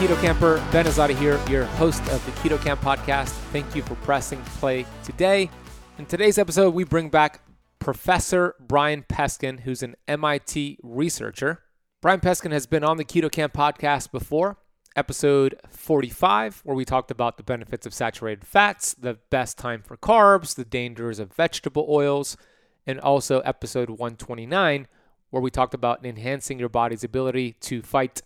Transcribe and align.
Keto 0.00 0.18
Camper, 0.22 0.66
Ben 0.72 0.86
Azadi 0.86 1.14
here, 1.14 1.38
your 1.50 1.66
host 1.66 2.00
of 2.08 2.24
the 2.24 2.32
Keto 2.32 2.58
Kamp 2.58 2.80
podcast. 2.80 3.28
Thank 3.52 3.76
you 3.76 3.82
for 3.82 3.96
pressing 3.96 4.40
play 4.44 4.86
today. 5.04 5.50
In 5.98 6.06
today's 6.06 6.38
episode, 6.38 6.72
we 6.72 6.84
bring 6.84 7.10
back 7.10 7.42
Professor 7.80 8.54
Brian 8.58 9.02
Peskin, 9.02 9.60
who's 9.60 9.82
an 9.82 9.96
MIT 10.08 10.78
researcher. 10.82 11.60
Brian 12.00 12.18
Peskin 12.18 12.50
has 12.50 12.66
been 12.66 12.82
on 12.82 12.96
the 12.96 13.04
Keto 13.04 13.30
Kamp 13.30 13.52
podcast 13.52 14.10
before, 14.10 14.56
episode 14.96 15.60
45, 15.68 16.62
where 16.64 16.74
we 16.74 16.86
talked 16.86 17.10
about 17.10 17.36
the 17.36 17.42
benefits 17.42 17.84
of 17.84 17.92
saturated 17.92 18.46
fats, 18.46 18.94
the 18.94 19.18
best 19.28 19.58
time 19.58 19.82
for 19.82 19.98
carbs, 19.98 20.54
the 20.54 20.64
dangers 20.64 21.18
of 21.18 21.30
vegetable 21.34 21.84
oils, 21.90 22.38
and 22.86 22.98
also 23.00 23.40
episode 23.40 23.90
129, 23.90 24.88
where 25.28 25.42
we 25.42 25.50
talked 25.50 25.74
about 25.74 26.06
enhancing 26.06 26.58
your 26.58 26.70
body's 26.70 27.04
ability 27.04 27.52
to 27.60 27.82
fight 27.82 28.22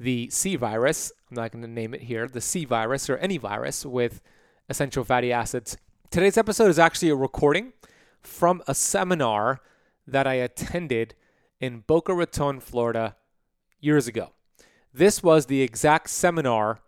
the 0.00 0.30
C 0.30 0.56
virus. 0.56 1.12
I'm 1.30 1.36
not 1.36 1.52
going 1.52 1.62
to 1.62 1.70
name 1.70 1.92
it 1.92 2.02
here, 2.02 2.26
the 2.26 2.40
C 2.40 2.64
virus 2.64 3.10
or 3.10 3.18
any 3.18 3.36
virus 3.36 3.84
with 3.84 4.22
essential 4.68 5.04
fatty 5.04 5.30
acids. 5.30 5.76
Today's 6.10 6.38
episode 6.38 6.70
is 6.70 6.78
actually 6.78 7.10
a 7.10 7.14
recording 7.14 7.74
from 8.22 8.62
a 8.66 8.74
seminar 8.74 9.60
that 10.06 10.26
I 10.26 10.34
attended 10.34 11.14
in 11.60 11.84
Boca 11.86 12.14
Raton, 12.14 12.60
Florida, 12.60 13.16
years 13.78 14.08
ago. 14.08 14.30
This 14.92 15.22
was 15.22 15.46
the 15.46 15.60
exact 15.60 16.08
seminar 16.08 16.80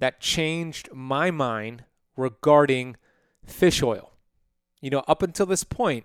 that 0.00 0.20
changed 0.20 0.90
my 0.92 1.30
mind 1.30 1.84
regarding 2.16 2.96
fish 3.44 3.82
oil. 3.82 4.12
You 4.80 4.90
know, 4.90 5.04
up 5.06 5.22
until 5.22 5.46
this 5.46 5.64
point, 5.64 6.04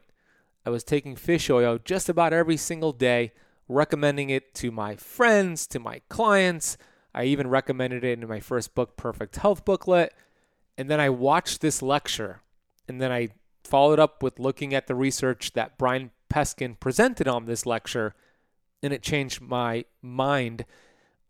I 0.65 0.69
was 0.69 0.83
taking 0.83 1.15
fish 1.15 1.49
oil 1.49 1.79
just 1.83 2.07
about 2.07 2.33
every 2.33 2.55
single 2.55 2.93
day 2.93 3.33
recommending 3.71 4.29
it 4.29 4.53
to 4.55 4.71
my 4.71 4.95
friends, 4.95 5.65
to 5.67 5.79
my 5.79 6.01
clients. 6.09 6.77
I 7.13 7.25
even 7.25 7.47
recommended 7.47 8.03
it 8.03 8.19
in 8.21 8.27
my 8.27 8.39
first 8.39 8.75
book, 8.75 8.97
Perfect 8.97 9.37
Health 9.37 9.65
Booklet. 9.65 10.13
And 10.77 10.89
then 10.89 10.99
I 10.99 11.09
watched 11.09 11.61
this 11.61 11.81
lecture, 11.81 12.41
and 12.87 13.01
then 13.01 13.11
I 13.11 13.29
followed 13.63 13.99
up 13.99 14.23
with 14.23 14.39
looking 14.39 14.73
at 14.73 14.87
the 14.87 14.95
research 14.95 15.53
that 15.53 15.77
Brian 15.77 16.11
Peskin 16.31 16.79
presented 16.79 17.27
on 17.27 17.45
this 17.45 17.65
lecture, 17.65 18.15
and 18.81 18.93
it 18.93 19.03
changed 19.03 19.41
my 19.41 19.85
mind 20.01 20.65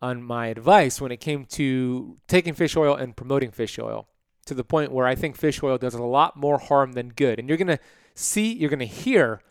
on 0.01 0.23
my 0.23 0.47
advice 0.47 1.01
when 1.01 1.11
it 1.11 1.19
came 1.19 1.45
to 1.45 2.17
taking 2.27 2.53
fish 2.53 2.75
oil 2.75 2.95
and 2.95 3.15
promoting 3.15 3.51
fish 3.51 3.77
oil 3.77 4.07
to 4.45 4.53
the 4.53 4.63
point 4.63 4.91
where 4.91 5.05
I 5.05 5.15
think 5.15 5.35
fish 5.35 5.61
oil 5.61 5.77
does 5.77 5.93
a 5.93 6.03
lot 6.03 6.35
more 6.35 6.57
harm 6.57 6.93
than 6.93 7.09
good. 7.09 7.39
And 7.39 7.47
you're 7.47 7.57
going 7.57 7.67
to 7.67 7.79
see, 8.15 8.53
you're 8.53 8.69
going 8.69 8.79
to 8.79 8.85
hear 8.85 9.41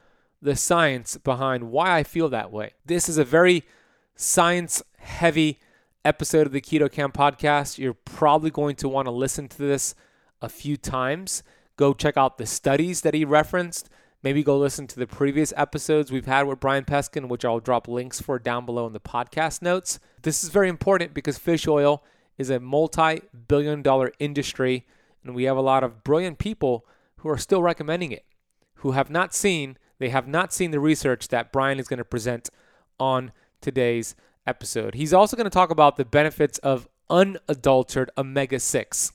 the 0.43 0.57
science 0.57 1.17
behind 1.19 1.71
why 1.71 1.99
I 1.99 2.03
feel 2.03 2.29
that 2.31 2.51
way. 2.51 2.73
This 2.85 3.09
is 3.09 3.19
a 3.19 3.25
very 3.25 3.65
science 4.17 4.83
heavy 4.99 5.59
episode 6.05 6.47
of 6.47 6.53
the 6.53 6.61
Keto 6.61 6.91
Kamp 6.91 7.15
podcast. 7.15 7.79
You're 7.79 7.95
probably 7.95 8.51
going 8.51 8.77
to 8.77 8.89
want 8.89 9.07
to 9.07 9.13
listen 9.13 9.49
to 9.49 9.59
this 9.59 9.95
a 10.41 10.49
few 10.49 10.77
times. 10.77 11.43
Go 11.77 11.93
check 11.93 12.17
out 12.17 12.39
the 12.39 12.47
studies 12.47 13.03
that 13.03 13.15
he 13.15 13.25
referenced. 13.25 13.91
Maybe 14.23 14.43
go 14.43 14.59
listen 14.59 14.87
to 14.89 14.99
the 14.99 15.07
previous 15.07 15.53
episodes 15.57 16.13
we've 16.13 16.27
had 16.27 16.47
with 16.47 16.61
Brian 16.61 16.85
Peskin, 16.85 17.29
which 17.29 17.45
I'll 17.45 17.61
drop 17.61 17.89
links 17.89 18.21
for 18.21 18.39
down 18.39 18.67
below 18.67 18.87
in 18.87 18.93
the 18.93 19.01
podcast 19.01 19.63
notes. 19.63 19.99
This 20.23 20.45
is 20.45 20.51
very 20.51 20.69
important 20.69 21.15
because 21.15 21.39
fish 21.39 21.67
oil 21.67 22.05
is 22.37 22.51
a 22.51 22.61
multi 22.61 23.21
billion 23.49 23.81
dollar 23.83 24.13
industry, 24.19 24.87
and 25.25 25.35
we 25.35 25.45
have 25.45 25.57
a 25.57 25.63
lot 25.63 25.85
of 25.85 26.05
brilliant 26.05 26.39
people 26.39 26.87
who 27.19 27.31
are 27.31 27.39
still 27.39 27.63
recommending 27.63 28.13
it, 28.13 28.25
who 28.77 28.93
have 28.93 29.11
not 29.11 29.35
seen 29.35 29.79
they 30.01 30.09
have 30.09 30.27
not 30.27 30.53
seen 30.53 30.73
the 30.73 30.81
research 30.81 31.29
that 31.29 31.53
Brian 31.53 31.79
is 31.79 31.87
going 31.87 31.99
to 31.99 32.05
present 32.05 32.49
on 32.99 33.31
today's 33.61 34.17
episode. 34.47 34.95
He's 34.95 35.13
also 35.13 35.37
going 35.37 35.45
to 35.45 35.51
talk 35.51 35.71
about 35.71 35.97
the 35.97 36.07
benefits 36.07 36.59
of 36.59 36.89
unadulterated 37.11 38.13
omega 38.17 38.59
6. 38.59 39.13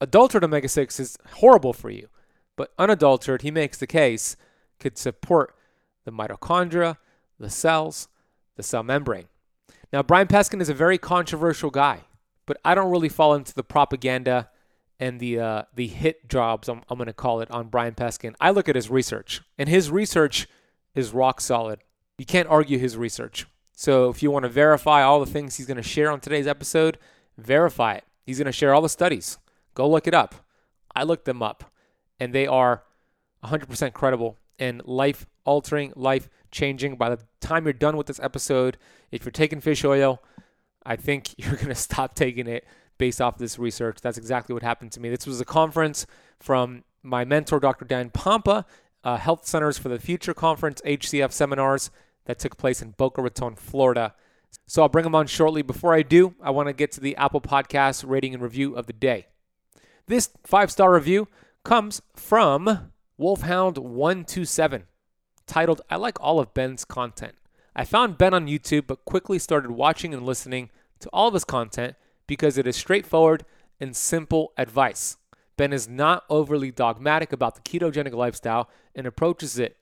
Adulterated 0.00 0.44
omega 0.44 0.68
6 0.68 1.00
is 1.00 1.18
horrible 1.36 1.72
for 1.72 1.88
you, 1.88 2.08
but 2.54 2.72
unadulterated, 2.78 3.42
he 3.42 3.50
makes 3.50 3.78
the 3.78 3.86
case, 3.86 4.36
could 4.78 4.98
support 4.98 5.56
the 6.04 6.12
mitochondria, 6.12 6.98
the 7.40 7.50
cells, 7.50 8.08
the 8.56 8.62
cell 8.62 8.82
membrane. 8.82 9.28
Now, 9.90 10.02
Brian 10.02 10.26
Peskin 10.26 10.60
is 10.60 10.68
a 10.68 10.74
very 10.74 10.98
controversial 10.98 11.70
guy, 11.70 12.00
but 12.44 12.58
I 12.62 12.74
don't 12.74 12.90
really 12.90 13.08
fall 13.08 13.34
into 13.34 13.54
the 13.54 13.64
propaganda 13.64 14.50
and 14.98 15.20
the 15.20 15.38
uh, 15.38 15.62
the 15.74 15.86
hit 15.88 16.28
jobs 16.28 16.68
I'm, 16.68 16.82
I'm 16.88 16.98
going 16.98 17.06
to 17.06 17.12
call 17.12 17.40
it 17.40 17.50
on 17.50 17.68
Brian 17.68 17.94
Peskin. 17.94 18.34
I 18.40 18.50
look 18.50 18.68
at 18.68 18.76
his 18.76 18.90
research, 18.90 19.42
and 19.58 19.68
his 19.68 19.90
research 19.90 20.48
is 20.94 21.12
rock 21.12 21.40
solid. 21.40 21.80
You 22.18 22.26
can't 22.26 22.48
argue 22.48 22.78
his 22.78 22.96
research. 22.96 23.46
So 23.72 24.08
if 24.08 24.22
you 24.22 24.30
want 24.30 24.44
to 24.44 24.48
verify 24.48 25.02
all 25.02 25.20
the 25.20 25.30
things 25.30 25.56
he's 25.56 25.66
going 25.66 25.76
to 25.76 25.82
share 25.82 26.10
on 26.10 26.20
today's 26.20 26.46
episode, 26.46 26.98
verify 27.36 27.94
it. 27.94 28.04
He's 28.24 28.38
going 28.38 28.46
to 28.46 28.52
share 28.52 28.72
all 28.72 28.80
the 28.80 28.88
studies. 28.88 29.36
Go 29.74 29.88
look 29.88 30.06
it 30.06 30.14
up. 30.14 30.34
I 30.94 31.02
looked 31.02 31.26
them 31.26 31.42
up, 31.42 31.70
and 32.18 32.32
they 32.32 32.46
are 32.46 32.84
100% 33.44 33.92
credible 33.92 34.38
and 34.58 34.82
life 34.86 35.26
altering, 35.44 35.92
life 35.94 36.30
changing. 36.50 36.96
By 36.96 37.10
the 37.10 37.18
time 37.40 37.64
you're 37.64 37.74
done 37.74 37.98
with 37.98 38.06
this 38.06 38.20
episode, 38.20 38.78
if 39.10 39.24
you're 39.24 39.32
taking 39.32 39.60
fish 39.60 39.84
oil, 39.84 40.22
I 40.84 40.96
think 40.96 41.34
you're 41.38 41.56
going 41.56 41.68
to 41.68 41.74
stop 41.74 42.14
taking 42.14 42.46
it 42.46 42.66
based 42.98 43.20
off 43.20 43.38
this 43.38 43.58
research. 43.58 43.98
That's 44.00 44.18
exactly 44.18 44.52
what 44.52 44.62
happened 44.62 44.92
to 44.92 45.00
me. 45.00 45.08
This 45.08 45.26
was 45.26 45.40
a 45.40 45.44
conference 45.44 46.06
from 46.40 46.84
my 47.02 47.24
mentor, 47.24 47.60
Dr. 47.60 47.84
Dan 47.84 48.10
Pompa, 48.10 48.64
uh, 49.04 49.16
Health 49.16 49.46
Centers 49.46 49.78
for 49.78 49.88
the 49.88 49.98
Future 49.98 50.34
Conference, 50.34 50.80
HCF 50.84 51.32
seminars 51.32 51.90
that 52.24 52.38
took 52.38 52.56
place 52.56 52.82
in 52.82 52.90
Boca 52.90 53.22
Raton, 53.22 53.54
Florida. 53.54 54.14
So 54.66 54.82
I'll 54.82 54.88
bring 54.88 55.04
them 55.04 55.14
on 55.14 55.26
shortly. 55.26 55.62
Before 55.62 55.94
I 55.94 56.02
do, 56.02 56.34
I 56.42 56.50
want 56.50 56.68
to 56.68 56.72
get 56.72 56.92
to 56.92 57.00
the 57.00 57.16
Apple 57.16 57.40
Podcast 57.40 58.04
rating 58.06 58.34
and 58.34 58.42
review 58.42 58.74
of 58.74 58.86
the 58.86 58.92
day. 58.92 59.26
This 60.06 60.30
five 60.44 60.70
star 60.70 60.92
review 60.92 61.28
comes 61.64 62.02
from 62.14 62.92
Wolfhound127, 63.18 64.82
titled, 65.46 65.80
I 65.90 65.96
like 65.96 66.20
all 66.20 66.38
of 66.38 66.54
Ben's 66.54 66.84
content. 66.84 67.34
I 67.74 67.84
found 67.84 68.18
Ben 68.18 68.34
on 68.34 68.46
YouTube, 68.46 68.86
but 68.86 69.04
quickly 69.04 69.38
started 69.38 69.70
watching 69.70 70.14
and 70.14 70.24
listening 70.24 70.70
to 71.00 71.08
all 71.12 71.28
of 71.28 71.34
his 71.34 71.44
content 71.44 71.96
because 72.26 72.58
it 72.58 72.66
is 72.66 72.76
straightforward 72.76 73.44
and 73.80 73.96
simple 73.96 74.52
advice. 74.56 75.16
Ben 75.56 75.72
is 75.72 75.88
not 75.88 76.24
overly 76.28 76.70
dogmatic 76.70 77.32
about 77.32 77.54
the 77.54 77.60
ketogenic 77.62 78.12
lifestyle 78.12 78.68
and 78.94 79.06
approaches 79.06 79.58
it 79.58 79.76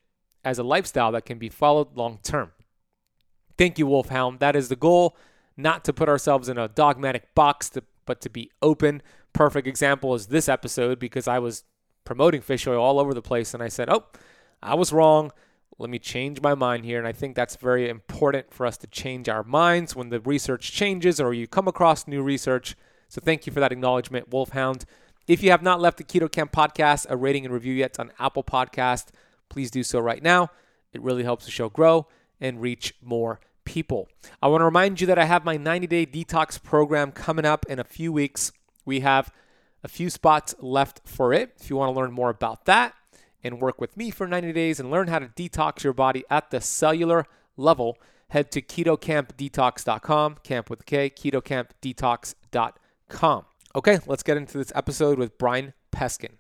as 0.45 0.59
a 0.59 0.63
lifestyle 0.63 1.11
that 1.13 1.25
can 1.27 1.39
be 1.39 1.49
followed 1.49 1.97
long 1.97 2.19
term. 2.23 2.53
Thank 3.57 3.79
you, 3.79 3.87
Wolfhound. 3.87 4.41
That 4.41 4.57
is 4.57 4.69
the 4.69 4.77
goal, 4.77 5.17
not 5.57 5.85
to 5.85 5.93
put 5.93 6.09
ourselves 6.09 6.49
in 6.49 6.59
a 6.59 6.69
dogmatic 6.69 7.35
box, 7.35 7.71
to, 7.71 7.83
but 8.05 8.21
to 8.23 8.31
be 8.31 8.51
open. 8.61 9.03
Perfect 9.33 9.67
example 9.67 10.15
is 10.15 10.27
this 10.27 10.49
episode 10.49 10.99
because 10.99 11.27
I 11.27 11.39
was 11.39 11.65
promoting 12.05 12.41
fish 12.41 12.67
oil 12.67 12.83
all 12.83 13.01
over 13.01 13.15
the 13.15 13.23
place 13.23 13.55
and 13.55 13.63
I 13.63 13.69
said, 13.69 13.89
oh, 13.89 14.05
I 14.63 14.75
was 14.75 14.93
wrong. 14.93 15.33
Let 15.79 15.91
me 15.91 15.99
change 15.99 16.41
my 16.41 16.55
mind 16.55 16.85
here. 16.85 16.99
And 16.99 17.07
I 17.07 17.13
think 17.13 17.35
that's 17.35 17.57
very 17.57 17.89
important 17.89 18.53
for 18.53 18.65
us 18.67 18.77
to 18.79 18.87
change 18.87 19.29
our 19.29 19.43
minds 19.43 19.97
when 19.97 20.09
the 20.09 20.21
research 20.21 20.73
changes 20.73 21.21
or 21.21 21.35
you 21.35 21.47
come 21.47 21.67
across 21.67 22.07
new 22.07 22.23
research. 22.23 22.77
So 23.09 23.21
thank 23.21 23.47
you 23.47 23.53
for 23.53 23.61
that 23.61 23.73
acknowledgement, 23.73 24.31
Wolfhound. 24.33 24.85
If 25.27 25.43
you 25.43 25.51
have 25.51 25.63
not 25.63 25.81
left 25.81 25.99
the 25.99 26.05
Keto 26.05 26.31
Kamp 26.31 26.53
podcast 26.53 27.07
a 27.09 27.17
rating 27.17 27.45
and 27.45 27.55
review 27.55 27.75
yet 27.75 27.99
on 27.99 28.13
Apple 28.19 28.45
Podcast, 28.45 29.07
please 29.49 29.71
do 29.71 29.83
so 29.83 29.99
right 29.99 30.23
now. 30.23 30.51
It 30.93 31.03
really 31.03 31.25
helps 31.25 31.45
the 31.45 31.51
show 31.51 31.69
grow 31.69 32.07
and 32.41 32.61
reach 32.61 32.95
more 33.03 33.41
people. 33.65 34.09
I 34.43 34.49
want 34.49 34.61
to 34.61 34.67
remind 34.67 35.01
you 35.01 35.07
that 35.09 35.19
I 35.19 35.25
have 35.25 35.45
my 35.45 35.57
90 35.57 35.87
day 35.87 36.07
detox 36.07 36.63
program 36.63 37.11
coming 37.11 37.45
up 37.45 37.65
in 37.69 37.79
a 37.79 37.85
few 37.85 38.13
weeks. 38.13 38.53
We 38.85 39.01
have 39.01 39.33
a 39.83 39.89
few 39.89 40.11
spots 40.11 40.55
left 40.61 41.01
for 41.05 41.33
it. 41.33 41.55
If 41.61 41.71
you 41.71 41.77
want 41.77 41.95
to 41.95 41.99
learn 41.99 42.13
more 42.13 42.31
about 42.31 42.67
that, 42.67 42.95
and 43.45 43.61
work 43.61 43.81
with 43.81 43.97
me 43.97 44.11
for 44.11 44.27
90 44.27 44.53
days 44.53 44.81
and 44.81 44.91
learn 44.91 45.07
how 45.09 45.21
to 45.21 45.29
detox 45.29 45.85
your 45.85 45.93
body 45.93 46.25
at 46.31 46.51
the 46.51 46.61
cellular 46.61 47.27
level, 47.57 47.97
head 48.31 48.51
to 48.53 48.63
ketokampdetox.com, 48.63 50.39
camp 50.43 50.71
with 50.71 50.87
K, 50.87 51.11
ketokampdetox.com. 51.11 53.45
Okay, 53.77 53.99
let's 54.07 54.23
get 54.23 54.37
into 54.37 54.57
this 54.57 54.71
episode 54.75 55.19
with 55.19 55.37
Brian 55.37 55.73
Peskin. 55.93 56.35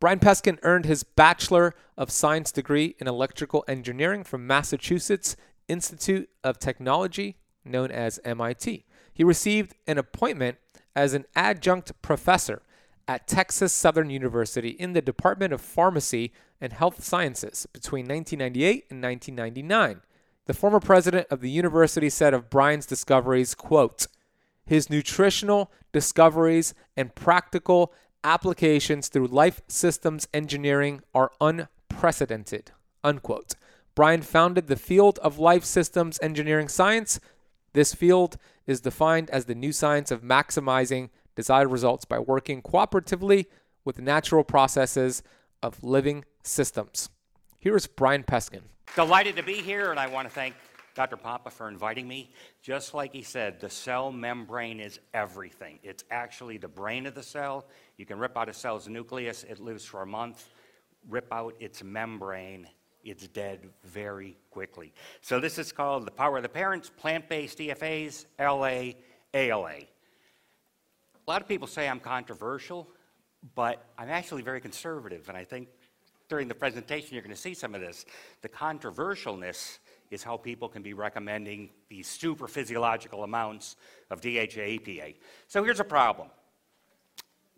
Brian 0.00 0.18
Peskin 0.18 0.58
earned 0.62 0.84
his 0.84 1.04
Bachelor 1.04 1.74
of 1.96 2.10
Science 2.10 2.52
degree 2.52 2.96
in 2.98 3.06
electrical 3.06 3.64
engineering 3.68 4.24
from 4.24 4.46
Massachusetts 4.46 5.36
Institute 5.68 6.28
of 6.42 6.58
Technology, 6.58 7.36
known 7.64 7.90
as 7.90 8.20
MIT. 8.24 8.84
He 9.12 9.24
received 9.24 9.74
an 9.86 9.96
appointment 9.96 10.58
as 10.96 11.14
an 11.14 11.24
adjunct 11.34 11.92
professor 12.02 12.62
at 13.06 13.26
Texas 13.26 13.72
Southern 13.72 14.10
University 14.10 14.70
in 14.70 14.92
the 14.92 15.02
Department 15.02 15.52
of 15.52 15.60
Pharmacy 15.60 16.32
and 16.60 16.72
Health 16.72 17.04
Sciences 17.04 17.66
between 17.72 18.06
1998 18.06 18.86
and 18.90 19.02
1999. 19.02 20.00
The 20.46 20.54
former 20.54 20.80
president 20.80 21.26
of 21.30 21.40
the 21.40 21.50
university 21.50 22.10
said 22.10 22.34
of 22.34 22.50
Brian's 22.50 22.86
discoveries, 22.86 23.54
quote, 23.54 24.06
his 24.66 24.88
nutritional 24.88 25.70
discoveries 25.92 26.74
and 26.96 27.14
practical 27.14 27.92
applications 28.22 29.08
through 29.08 29.26
life 29.26 29.60
systems 29.68 30.26
engineering 30.32 31.02
are 31.14 31.30
unprecedented, 31.40 32.72
unquote. 33.02 33.54
Brian 33.94 34.22
founded 34.22 34.66
the 34.66 34.76
field 34.76 35.18
of 35.20 35.38
life 35.38 35.64
systems 35.64 36.18
engineering 36.22 36.68
science. 36.68 37.20
This 37.74 37.94
field 37.94 38.38
is 38.66 38.80
defined 38.80 39.30
as 39.30 39.44
the 39.44 39.54
new 39.54 39.72
science 39.72 40.10
of 40.10 40.22
maximizing 40.22 41.10
desired 41.34 41.68
results 41.68 42.04
by 42.04 42.18
working 42.18 42.62
cooperatively 42.62 43.46
with 43.84 43.98
natural 43.98 44.44
processes 44.44 45.22
of 45.62 45.82
living 45.82 46.24
systems. 46.42 47.10
Here 47.58 47.76
is 47.76 47.86
Brian 47.86 48.22
Peskin. 48.22 48.62
Delighted 48.94 49.36
to 49.36 49.42
be 49.42 49.54
here, 49.54 49.90
and 49.90 49.98
I 49.98 50.06
want 50.06 50.28
to 50.28 50.34
thank 50.34 50.54
Dr. 50.94 51.16
Pompa 51.16 51.50
for 51.50 51.68
inviting 51.68 52.06
me. 52.06 52.30
Just 52.62 52.94
like 52.94 53.12
he 53.12 53.22
said, 53.22 53.60
the 53.60 53.68
cell 53.68 54.12
membrane 54.12 54.78
is 54.78 55.00
everything. 55.12 55.78
It's 55.82 56.04
actually 56.10 56.58
the 56.58 56.68
brain 56.68 57.06
of 57.06 57.14
the 57.14 57.22
cell. 57.22 57.66
You 57.96 58.06
can 58.06 58.18
rip 58.18 58.36
out 58.36 58.48
a 58.48 58.52
cell's 58.52 58.88
nucleus, 58.88 59.44
it 59.44 59.58
lives 59.58 59.84
for 59.84 60.02
a 60.02 60.06
month. 60.06 60.48
Rip 61.08 61.32
out 61.32 61.54
its 61.58 61.82
membrane, 61.82 62.66
it's 63.02 63.28
dead 63.28 63.68
very 63.84 64.36
quickly. 64.50 64.94
So, 65.20 65.40
this 65.40 65.58
is 65.58 65.72
called 65.72 66.06
The 66.06 66.10
Power 66.10 66.38
of 66.38 66.42
the 66.42 66.48
Parents 66.48 66.90
Plant 66.96 67.28
Based 67.28 67.58
EFAs, 67.58 68.24
LA, 68.38 68.92
ALA. 69.34 69.80
A 71.26 71.30
lot 71.30 71.40
of 71.40 71.48
people 71.48 71.66
say 71.66 71.88
I'm 71.88 72.00
controversial, 72.00 72.88
but 73.54 73.84
I'm 73.96 74.10
actually 74.10 74.42
very 74.42 74.60
conservative, 74.60 75.28
and 75.28 75.38
I 75.38 75.44
think 75.44 75.68
during 76.28 76.48
the 76.48 76.54
presentation 76.54 77.14
you're 77.14 77.22
going 77.22 77.34
to 77.34 77.40
see 77.40 77.54
some 77.54 77.74
of 77.74 77.80
this. 77.80 78.04
The 78.42 78.48
controversialness 78.48 79.78
is 80.10 80.22
how 80.22 80.36
people 80.36 80.68
can 80.68 80.82
be 80.82 80.92
recommending 80.92 81.70
these 81.88 82.08
super 82.08 82.48
physiological 82.48 83.24
amounts 83.24 83.76
of 84.10 84.20
DHA 84.20 84.78
EPA. 84.78 85.16
So 85.48 85.64
here's 85.64 85.80
a 85.80 85.84
problem. 85.84 86.28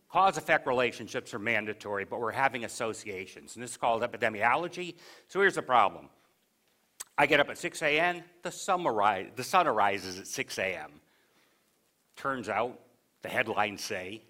Cause 0.09 0.37
effect 0.37 0.67
relationships 0.67 1.35
are 1.35 1.39
mandatory, 1.39 2.05
but 2.05 2.21
we're 2.21 2.33
having 2.33 2.65
associations, 2.65 3.57
and 3.57 3.62
this 3.62 3.73
is 3.73 3.77
called 3.77 4.03
epidemiology. 4.03 4.95
So 5.29 5.41
here's 5.41 5.57
the 5.57 5.62
problem. 5.62 6.09
I 7.19 7.27
get 7.27 7.41
up 7.41 7.49
at 7.49 7.59
6 7.59 7.83
a.m., 7.83 8.23
the 8.43 8.53
sun, 8.53 8.87
arise, 8.87 9.29
the 9.35 9.45
sun 9.45 9.67
arises 9.67 10.19
at 10.19 10.27
6 10.27 10.59
a.m. 10.59 11.01
Turns 12.15 12.49
out 12.49 12.79
the 13.26 13.32
headlines 13.32 13.82
say 13.82 14.23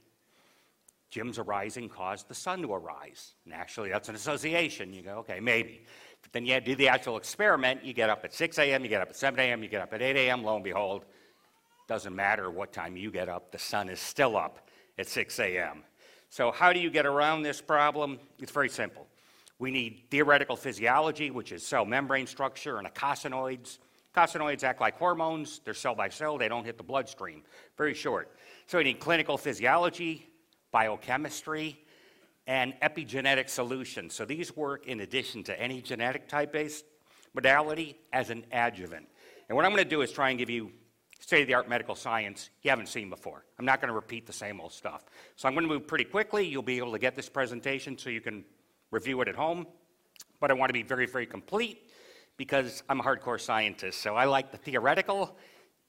Jim's 1.10 1.38
arising 1.38 1.90
caused 1.90 2.28
the 2.28 2.34
sun 2.34 2.62
to 2.62 2.72
arise. 2.72 3.34
And 3.44 3.52
actually, 3.52 3.90
that's 3.90 4.08
an 4.08 4.14
association. 4.14 4.94
You 4.94 5.02
go, 5.02 5.10
okay, 5.18 5.38
maybe. 5.38 5.84
But 6.22 6.32
then 6.32 6.46
you 6.46 6.58
do 6.60 6.74
the 6.74 6.88
actual 6.88 7.18
experiment. 7.18 7.84
You 7.84 7.92
get 7.92 8.08
up 8.08 8.24
at 8.24 8.32
6 8.32 8.58
a.m., 8.58 8.82
you 8.82 8.88
get 8.88 9.02
up 9.02 9.10
at 9.10 9.16
7 9.16 9.38
a.m., 9.38 9.62
you 9.62 9.68
get 9.68 9.82
up 9.82 9.92
at 9.92 10.00
8 10.00 10.16
a.m., 10.16 10.42
lo 10.42 10.54
and 10.54 10.64
behold, 10.64 11.04
doesn't 11.86 12.16
matter 12.16 12.50
what 12.50 12.72
time 12.72 12.96
you 12.96 13.10
get 13.10 13.28
up, 13.28 13.52
the 13.52 13.58
sun 13.58 13.90
is 13.90 14.00
still 14.00 14.34
up 14.34 14.70
at 14.98 15.06
6 15.06 15.38
a.m. 15.40 15.84
So, 16.30 16.50
how 16.50 16.72
do 16.72 16.80
you 16.80 16.88
get 16.88 17.04
around 17.04 17.42
this 17.42 17.60
problem? 17.60 18.18
It's 18.40 18.50
very 18.50 18.70
simple. 18.70 19.06
We 19.58 19.70
need 19.70 20.04
theoretical 20.10 20.56
physiology, 20.56 21.30
which 21.30 21.52
is 21.52 21.64
cell 21.66 21.84
membrane 21.84 22.26
structure 22.26 22.78
and 22.78 22.88
eicosanoids. 22.88 23.78
Eicosanoids 24.16 24.64
act 24.64 24.80
like 24.80 24.96
hormones, 24.96 25.60
they're 25.64 25.74
cell 25.74 25.94
by 25.94 26.08
cell, 26.08 26.38
they 26.38 26.48
don't 26.48 26.64
hit 26.64 26.78
the 26.78 26.84
bloodstream. 26.84 27.42
Very 27.76 27.94
short. 27.94 28.30
So 28.66 28.78
we 28.78 28.84
need 28.84 28.98
clinical 28.98 29.36
physiology, 29.36 30.26
biochemistry, 30.72 31.78
and 32.46 32.74
epigenetic 32.80 33.48
solutions. 33.48 34.14
So 34.14 34.24
these 34.24 34.56
work 34.56 34.86
in 34.86 35.00
addition 35.00 35.42
to 35.44 35.60
any 35.60 35.82
genetic 35.82 36.28
type 36.28 36.52
based 36.52 36.84
modality 37.34 37.98
as 38.12 38.30
an 38.30 38.44
adjuvant. 38.52 39.06
And 39.48 39.56
what 39.56 39.64
I'm 39.64 39.72
going 39.72 39.84
to 39.84 39.90
do 39.90 40.00
is 40.00 40.12
try 40.12 40.30
and 40.30 40.38
give 40.38 40.48
you 40.48 40.72
state 41.20 41.42
of 41.42 41.48
the 41.48 41.54
art 41.54 41.68
medical 41.68 41.94
science 41.94 42.50
you 42.62 42.70
haven't 42.70 42.88
seen 42.88 43.10
before. 43.10 43.44
I'm 43.58 43.64
not 43.64 43.80
going 43.80 43.88
to 43.88 43.94
repeat 43.94 44.26
the 44.26 44.32
same 44.32 44.60
old 44.60 44.72
stuff. 44.72 45.04
So 45.34 45.48
I'm 45.48 45.54
going 45.54 45.66
to 45.66 45.72
move 45.72 45.86
pretty 45.86 46.04
quickly. 46.04 46.46
You'll 46.46 46.62
be 46.62 46.78
able 46.78 46.92
to 46.92 46.98
get 46.98 47.16
this 47.16 47.28
presentation 47.28 47.98
so 47.98 48.10
you 48.10 48.20
can 48.20 48.44
review 48.90 49.20
it 49.20 49.28
at 49.28 49.34
home. 49.34 49.66
But 50.40 50.50
I 50.50 50.54
want 50.54 50.70
to 50.70 50.74
be 50.74 50.82
very, 50.82 51.06
very 51.06 51.26
complete 51.26 51.85
because 52.36 52.82
I'm 52.88 53.00
a 53.00 53.02
hardcore 53.02 53.40
scientist. 53.40 54.00
So 54.00 54.14
I 54.14 54.24
like 54.24 54.52
the 54.52 54.58
theoretical 54.58 55.36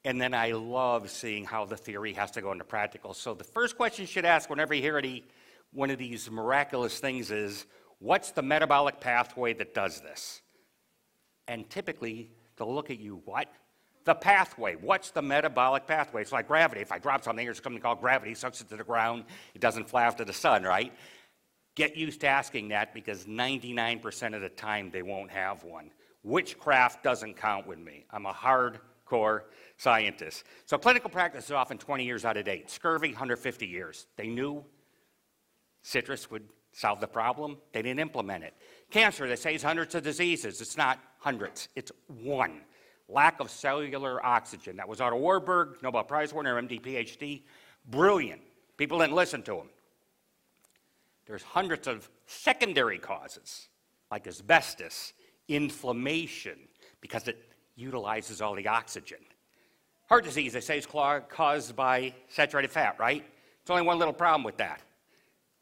and 0.04 0.20
then 0.20 0.32
I 0.32 0.52
love 0.52 1.10
seeing 1.10 1.44
how 1.44 1.64
the 1.64 1.76
theory 1.76 2.12
has 2.14 2.30
to 2.32 2.40
go 2.40 2.52
into 2.52 2.64
practical. 2.64 3.14
So 3.14 3.34
the 3.34 3.44
first 3.44 3.76
question 3.76 4.04
you 4.04 4.06
should 4.06 4.24
ask 4.24 4.48
whenever 4.48 4.74
you 4.74 4.80
hear 4.80 4.96
any, 4.96 5.24
one 5.72 5.90
of 5.90 5.98
these 5.98 6.30
miraculous 6.30 6.98
things 6.98 7.30
is, 7.30 7.66
what's 7.98 8.30
the 8.30 8.42
metabolic 8.42 9.00
pathway 9.00 9.52
that 9.54 9.74
does 9.74 10.00
this? 10.00 10.40
And 11.46 11.68
typically, 11.68 12.30
they'll 12.56 12.74
look 12.74 12.90
at 12.90 13.00
you, 13.00 13.20
what? 13.24 13.52
The 14.04 14.14
pathway. 14.14 14.76
What's 14.76 15.10
the 15.10 15.20
metabolic 15.20 15.86
pathway? 15.86 16.22
It's 16.22 16.32
like 16.32 16.48
gravity. 16.48 16.80
If 16.80 16.92
I 16.92 16.98
drop 16.98 17.24
something, 17.24 17.44
there's 17.44 17.62
something 17.62 17.82
called 17.82 18.00
gravity, 18.00 18.34
sucks 18.34 18.60
it 18.60 18.68
to 18.68 18.76
the 18.76 18.84
ground, 18.84 19.24
it 19.54 19.60
doesn't 19.60 19.88
fly 19.90 20.06
off 20.06 20.16
to 20.16 20.24
the 20.24 20.32
sun, 20.32 20.62
right? 20.62 20.92
Get 21.74 21.96
used 21.96 22.20
to 22.20 22.28
asking 22.28 22.68
that 22.68 22.94
because 22.94 23.24
99% 23.24 24.34
of 24.34 24.40
the 24.40 24.48
time 24.48 24.90
they 24.90 25.02
won't 25.02 25.30
have 25.30 25.64
one. 25.64 25.90
Witchcraft 26.22 27.02
doesn't 27.02 27.36
count 27.36 27.66
with 27.66 27.78
me. 27.78 28.04
I'm 28.10 28.26
a 28.26 28.32
hardcore 28.32 29.42
scientist. 29.76 30.44
So 30.66 30.78
clinical 30.78 31.10
practice 31.10 31.46
is 31.46 31.52
often 31.52 31.78
20 31.78 32.04
years 32.04 32.24
out 32.24 32.36
of 32.36 32.44
date. 32.44 32.70
Scurvy, 32.70 33.08
150 33.08 33.66
years. 33.66 34.06
They 34.16 34.28
knew 34.28 34.64
citrus 35.82 36.30
would 36.30 36.48
solve 36.72 37.00
the 37.00 37.08
problem. 37.08 37.58
They 37.72 37.82
didn't 37.82 38.00
implement 38.00 38.44
it. 38.44 38.54
Cancer, 38.90 39.28
they 39.28 39.36
say, 39.36 39.54
is 39.54 39.62
hundreds 39.62 39.94
of 39.94 40.02
diseases. 40.02 40.60
It's 40.60 40.76
not 40.76 40.98
hundreds, 41.18 41.68
it's 41.74 41.92
one. 42.06 42.60
Lack 43.08 43.40
of 43.40 43.50
cellular 43.50 44.24
oxygen. 44.24 44.76
That 44.76 44.88
was 44.88 45.00
Otto 45.00 45.16
Warburg, 45.16 45.78
Nobel 45.82 46.04
Prize 46.04 46.34
winner, 46.34 46.60
MD, 46.60 46.80
PhD. 46.80 47.42
Brilliant. 47.86 48.42
People 48.76 48.98
didn't 48.98 49.14
listen 49.14 49.42
to 49.44 49.56
him. 49.56 49.70
There's 51.26 51.42
hundreds 51.42 51.86
of 51.86 52.08
secondary 52.26 52.98
causes, 52.98 53.68
like 54.10 54.26
asbestos, 54.26 55.14
inflammation, 55.48 56.58
because 57.00 57.26
it 57.28 57.38
utilizes 57.74 58.40
all 58.40 58.54
the 58.54 58.68
oxygen. 58.68 59.18
Heart 60.08 60.24
disease, 60.24 60.52
they 60.52 60.60
say, 60.60 60.78
is 60.78 60.86
caused 60.86 61.76
by 61.76 62.14
saturated 62.28 62.70
fat, 62.70 62.96
right? 62.98 63.24
It's 63.60 63.70
only 63.70 63.82
one 63.82 63.98
little 63.98 64.14
problem 64.14 64.42
with 64.44 64.56
that. 64.58 64.80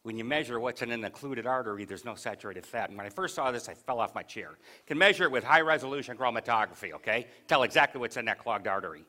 When 0.05 0.17
you 0.17 0.25
measure 0.25 0.61
what's 0.61 0.83
in 0.83 0.93
an 0.93 1.05
occluded 1.05 1.49
artery, 1.49 1.85
there's 1.85 2.05
no 2.05 2.15
saturated 2.15 2.65
fat. 2.65 2.91
And 2.91 2.97
when 2.97 3.07
I 3.07 3.11
first 3.11 3.35
saw 3.35 3.51
this, 3.51 3.69
I 3.69 3.75
fell 3.75 3.99
off 3.99 4.15
my 4.15 4.23
chair. 4.23 4.51
You 4.51 4.87
can 4.87 4.99
measure 4.99 5.25
it 5.25 5.33
with 5.33 5.43
high 5.43 5.63
resolution 5.63 6.17
chromatography, 6.17 6.93
okay? 6.93 7.27
Tell 7.49 7.65
exactly 7.65 8.01
what's 8.01 8.17
in 8.17 8.25
that 8.27 8.39
clogged 8.39 8.69
artery. 8.69 9.05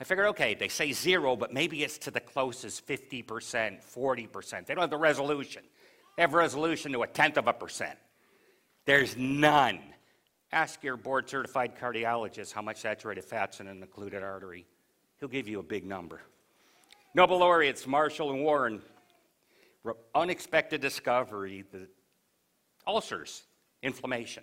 I 0.00 0.04
figured, 0.04 0.26
okay, 0.30 0.54
they 0.54 0.66
say 0.66 0.90
zero, 0.90 1.36
but 1.36 1.54
maybe 1.54 1.84
it's 1.84 1.96
to 1.98 2.10
the 2.10 2.18
closest 2.18 2.84
50%, 2.88 3.24
40%. 3.24 4.66
They 4.66 4.74
don't 4.74 4.80
have 4.82 4.90
the 4.90 4.96
resolution. 4.96 5.62
They 6.16 6.22
have 6.22 6.34
resolution 6.34 6.90
to 6.90 7.02
a 7.02 7.06
tenth 7.06 7.38
of 7.38 7.46
a 7.46 7.52
percent. 7.52 7.96
There's 8.84 9.16
none. 9.16 9.78
Ask 10.52 10.82
your 10.82 10.96
board 10.96 11.28
certified 11.28 11.76
cardiologist 11.76 12.52
how 12.52 12.62
much 12.62 12.78
saturated 12.78 13.24
fat's 13.24 13.60
in 13.60 13.66
an 13.66 13.82
occluded 13.82 14.22
artery 14.22 14.66
he'll 15.22 15.28
give 15.28 15.46
you 15.46 15.60
a 15.60 15.62
big 15.62 15.86
number. 15.86 16.20
Nobel 17.14 17.38
laureates 17.38 17.86
Marshall 17.86 18.32
and 18.32 18.42
Warren, 18.42 18.82
unexpected 20.16 20.80
discovery 20.80 21.64
that 21.70 21.88
ulcers, 22.88 23.44
inflammation. 23.84 24.42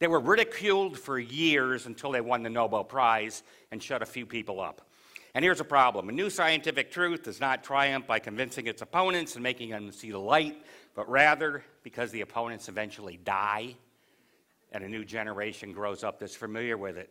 They 0.00 0.06
were 0.06 0.20
ridiculed 0.20 0.98
for 0.98 1.18
years 1.18 1.86
until 1.86 2.12
they 2.12 2.20
won 2.20 2.42
the 2.42 2.50
Nobel 2.50 2.84
Prize 2.84 3.42
and 3.72 3.82
shut 3.82 4.02
a 4.02 4.06
few 4.06 4.26
people 4.26 4.60
up. 4.60 4.82
And 5.34 5.42
here's 5.42 5.60
a 5.60 5.64
problem 5.64 6.10
a 6.10 6.12
new 6.12 6.28
scientific 6.28 6.90
truth 6.90 7.22
does 7.22 7.40
not 7.40 7.64
triumph 7.64 8.06
by 8.06 8.18
convincing 8.18 8.66
its 8.66 8.82
opponents 8.82 9.36
and 9.36 9.42
making 9.42 9.70
them 9.70 9.90
see 9.90 10.10
the 10.10 10.18
light, 10.18 10.62
but 10.94 11.08
rather 11.08 11.64
because 11.82 12.10
the 12.10 12.20
opponents 12.20 12.68
eventually 12.68 13.18
die 13.24 13.74
and 14.74 14.84
a 14.84 14.88
new 14.88 15.04
generation 15.04 15.72
grows 15.72 16.04
up 16.04 16.18
that's 16.18 16.34
familiar 16.34 16.76
with 16.76 16.98
it. 16.98 17.08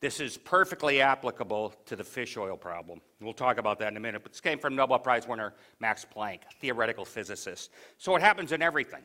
This 0.00 0.20
is 0.20 0.36
perfectly 0.36 1.00
applicable 1.00 1.72
to 1.86 1.96
the 1.96 2.04
fish 2.04 2.36
oil 2.36 2.58
problem. 2.58 3.00
We'll 3.20 3.32
talk 3.32 3.56
about 3.56 3.78
that 3.78 3.88
in 3.88 3.96
a 3.96 4.00
minute, 4.00 4.22
but 4.22 4.32
this 4.32 4.40
came 4.40 4.58
from 4.58 4.76
Nobel 4.76 4.98
Prize 4.98 5.26
winner 5.26 5.54
Max 5.80 6.04
Planck, 6.04 6.40
theoretical 6.60 7.06
physicist. 7.06 7.70
So 7.96 8.14
it 8.16 8.20
happens 8.20 8.52
in 8.52 8.60
everything. 8.60 9.02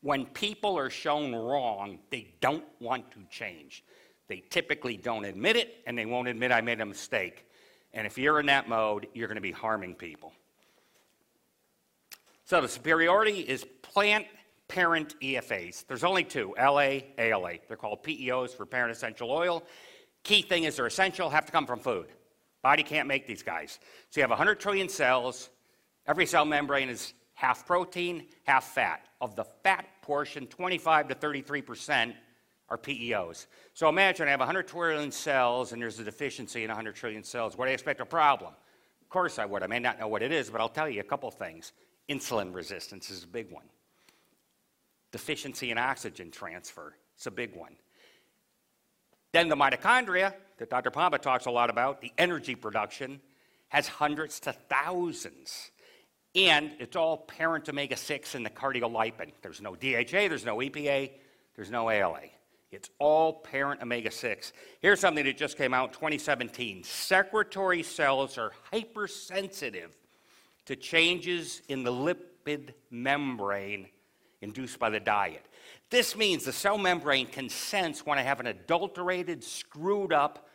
When 0.00 0.26
people 0.26 0.76
are 0.76 0.90
shown 0.90 1.34
wrong, 1.34 2.00
they 2.10 2.34
don't 2.40 2.64
want 2.80 3.10
to 3.12 3.18
change. 3.30 3.84
They 4.26 4.42
typically 4.50 4.96
don't 4.96 5.24
admit 5.24 5.56
it, 5.56 5.82
and 5.86 5.96
they 5.96 6.06
won't 6.06 6.28
admit 6.28 6.50
I 6.50 6.62
made 6.62 6.80
a 6.80 6.86
mistake. 6.86 7.46
And 7.92 8.06
if 8.06 8.18
you're 8.18 8.40
in 8.40 8.46
that 8.46 8.68
mode, 8.68 9.06
you're 9.14 9.28
going 9.28 9.36
to 9.36 9.42
be 9.42 9.52
harming 9.52 9.94
people. 9.94 10.32
So 12.46 12.60
the 12.60 12.68
superiority 12.68 13.40
is 13.40 13.64
plant 13.82 14.26
parent 14.74 15.14
EFAs. 15.20 15.86
There's 15.86 16.02
only 16.02 16.24
two 16.24 16.52
LA, 16.58 16.98
ALA. 17.16 17.52
They're 17.68 17.76
called 17.76 18.02
PEOs 18.02 18.50
for 18.50 18.66
parent 18.66 18.90
essential 18.90 19.30
oil. 19.30 19.62
Key 20.24 20.42
thing 20.42 20.64
is 20.64 20.74
they're 20.74 20.86
essential, 20.86 21.30
have 21.30 21.46
to 21.46 21.52
come 21.52 21.64
from 21.64 21.78
food. 21.78 22.08
Body 22.60 22.82
can't 22.82 23.06
make 23.06 23.24
these 23.24 23.42
guys. 23.42 23.78
So 24.10 24.18
you 24.18 24.22
have 24.22 24.30
100 24.30 24.58
trillion 24.58 24.88
cells. 24.88 25.50
Every 26.08 26.26
cell 26.26 26.44
membrane 26.44 26.88
is 26.88 27.14
half 27.34 27.64
protein, 27.64 28.26
half 28.42 28.64
fat. 28.64 29.06
Of 29.20 29.36
the 29.36 29.44
fat 29.44 29.86
portion, 30.02 30.48
25 30.48 31.08
to 31.08 31.14
33 31.14 31.62
percent 31.62 32.16
are 32.68 32.76
PEOs. 32.76 33.46
So 33.74 33.88
imagine 33.88 34.26
I 34.26 34.32
have 34.32 34.40
100 34.40 34.66
trillion 34.66 35.12
cells 35.12 35.72
and 35.72 35.80
there's 35.80 36.00
a 36.00 36.04
deficiency 36.04 36.64
in 36.64 36.68
100 36.68 36.96
trillion 36.96 37.22
cells. 37.22 37.56
What 37.56 37.66
do 37.66 37.70
I 37.70 37.74
expect 37.74 38.00
a 38.00 38.06
problem? 38.06 38.52
Of 39.02 39.08
course 39.08 39.38
I 39.38 39.44
would. 39.44 39.62
I 39.62 39.68
may 39.68 39.78
not 39.78 40.00
know 40.00 40.08
what 40.08 40.22
it 40.22 40.32
is, 40.32 40.50
but 40.50 40.60
I'll 40.60 40.68
tell 40.68 40.88
you 40.88 41.00
a 41.00 41.04
couple 41.04 41.30
things. 41.30 41.72
Insulin 42.08 42.52
resistance 42.52 43.08
is 43.10 43.22
a 43.22 43.28
big 43.28 43.52
one. 43.52 43.66
Deficiency 45.14 45.70
in 45.70 45.78
oxygen 45.78 46.32
transfer. 46.32 46.92
It's 47.14 47.26
a 47.26 47.30
big 47.30 47.54
one. 47.54 47.76
Then 49.30 49.48
the 49.48 49.54
mitochondria 49.54 50.34
that 50.58 50.70
Dr. 50.70 50.90
Pompa 50.90 51.20
talks 51.20 51.46
a 51.46 51.52
lot 51.52 51.70
about, 51.70 52.00
the 52.00 52.10
energy 52.18 52.56
production, 52.56 53.20
has 53.68 53.86
hundreds 53.86 54.40
to 54.40 54.52
thousands. 54.52 55.70
And 56.34 56.72
it's 56.80 56.96
all 56.96 57.16
parent 57.16 57.68
omega 57.68 57.96
6 57.96 58.34
in 58.34 58.42
the 58.42 58.50
cardiolipin. 58.50 59.30
There's 59.40 59.60
no 59.60 59.76
DHA, 59.76 60.26
there's 60.26 60.44
no 60.44 60.56
EPA, 60.56 61.12
there's 61.54 61.70
no 61.70 61.88
ALA. 61.88 62.22
It's 62.72 62.90
all 62.98 63.34
parent 63.34 63.82
omega 63.82 64.10
6. 64.10 64.52
Here's 64.80 64.98
something 64.98 65.24
that 65.24 65.36
just 65.36 65.56
came 65.56 65.72
out 65.72 65.90
in 65.90 65.94
2017. 65.94 66.82
Secretory 66.82 67.84
cells 67.84 68.36
are 68.36 68.50
hypersensitive 68.72 69.92
to 70.64 70.74
changes 70.74 71.62
in 71.68 71.84
the 71.84 71.92
lipid 71.92 72.70
membrane 72.90 73.86
induced 74.44 74.78
by 74.78 74.90
the 74.90 75.00
diet. 75.00 75.44
This 75.90 76.16
means 76.16 76.44
the 76.44 76.52
cell 76.52 76.78
membrane 76.78 77.26
can 77.26 77.48
sense 77.48 78.06
when 78.06 78.18
I 78.18 78.22
have 78.22 78.38
an 78.38 78.46
adulterated, 78.46 79.42
screwed 79.42 80.12
up 80.12 80.46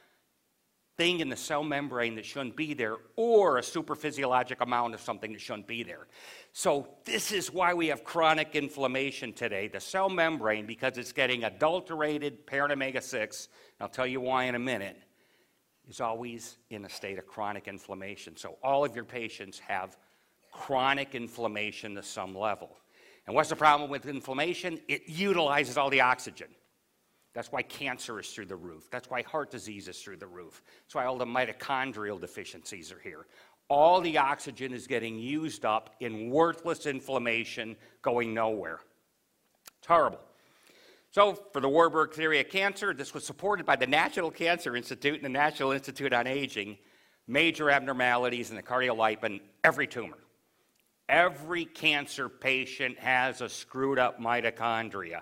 thing 0.96 1.22
in 1.22 1.30
the 1.30 1.36
cell 1.38 1.64
membrane 1.64 2.16
that 2.16 2.26
shouldn't 2.26 2.58
be 2.58 2.74
there, 2.74 2.98
or 3.16 3.58
a 3.58 3.62
superphysiologic 3.62 4.60
amount 4.60 4.94
of 4.94 5.00
something 5.00 5.32
that 5.32 5.40
shouldn't 5.40 5.66
be 5.66 5.82
there. 5.82 6.08
So, 6.52 6.90
this 7.06 7.32
is 7.32 7.54
why 7.54 7.74
we 7.74 7.88
have 7.88 8.04
chronic 8.04 8.54
inflammation 8.54 9.32
today. 9.32 9.70
The 9.70 9.80
cell 9.80 10.10
membrane, 10.10 10.66
because 10.66 10.98
it's 10.98 11.14
getting 11.14 11.46
adulterated 11.46 12.46
parent 12.46 12.74
omega 12.74 13.02
6, 13.02 13.48
I'll 13.80 13.88
tell 13.88 14.08
you 14.08 14.20
why 14.20 14.44
in 14.44 14.56
a 14.56 14.60
minute, 14.60 14.98
is 15.88 16.02
always 16.02 16.58
in 16.70 16.84
a 16.84 16.90
state 16.90 17.18
of 17.18 17.26
chronic 17.26 17.70
inflammation. 17.70 18.36
So, 18.36 18.58
all 18.62 18.84
of 18.84 18.94
your 18.94 19.06
patients 19.06 19.58
have 19.60 19.96
chronic 20.52 21.16
inflammation 21.16 21.96
to 21.96 22.04
some 22.04 22.36
level. 22.36 22.76
And 23.30 23.36
what's 23.36 23.50
the 23.50 23.56
problem 23.56 23.92
with 23.92 24.08
inflammation? 24.08 24.80
It 24.88 25.04
utilizes 25.06 25.78
all 25.78 25.92
the 25.92 26.02
oxygen. 26.02 26.48
That's 27.36 27.52
why 27.52 27.62
cancer 27.62 28.20
is 28.20 28.28
through 28.30 28.48
the 28.48 28.56
roof. 28.56 28.90
That's 28.90 29.08
why 29.08 29.22
heart 29.22 29.52
disease 29.52 29.88
is 29.88 30.02
through 30.02 30.18
the 30.18 30.26
roof. 30.26 30.64
That's 30.82 30.96
why 30.96 31.06
all 31.06 31.16
the 31.16 31.28
mitochondrial 31.28 32.20
deficiencies 32.20 32.92
are 32.92 32.98
here. 32.98 33.28
All 33.68 34.02
the 34.02 34.18
oxygen 34.18 34.74
is 34.74 34.88
getting 34.88 35.20
used 35.20 35.64
up 35.64 35.92
in 36.00 36.32
worthless 36.32 36.88
inflammation 36.88 37.76
going 38.02 38.34
nowhere. 38.34 38.80
It's 39.78 39.88
horrible. 39.88 40.22
So, 41.12 41.36
for 41.54 41.60
the 41.62 41.70
Warburg 41.70 42.14
theory 42.14 42.40
of 42.40 42.50
cancer, 42.50 42.96
this 42.96 43.14
was 43.14 43.28
supported 43.28 43.64
by 43.64 43.76
the 43.76 43.86
National 43.86 44.32
Cancer 44.32 44.76
Institute 44.76 45.18
and 45.18 45.26
the 45.26 45.30
National 45.30 45.72
Institute 45.72 46.14
on 46.14 46.26
Aging. 46.26 46.80
Major 47.28 47.70
abnormalities 47.70 48.50
in 48.50 48.56
the 48.56 48.64
cardiolipin, 48.64 49.40
every 49.64 49.86
tumor. 49.86 50.18
Every 51.10 51.66
cancer 51.66 52.30
patient 52.30 53.00
has 53.00 53.42
a 53.42 53.50
screwed 53.50 53.98
up 53.98 54.22
mitochondria. 54.22 55.22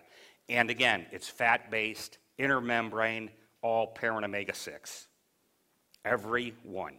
And 0.49 0.69
again, 0.69 1.05
it's 1.11 1.29
fat 1.29 1.71
based, 1.71 2.17
intermembrane, 2.37 3.29
all 3.61 3.87
parent 3.87 4.25
omega 4.25 4.53
6. 4.53 5.07
Every 6.03 6.53
one. 6.63 6.95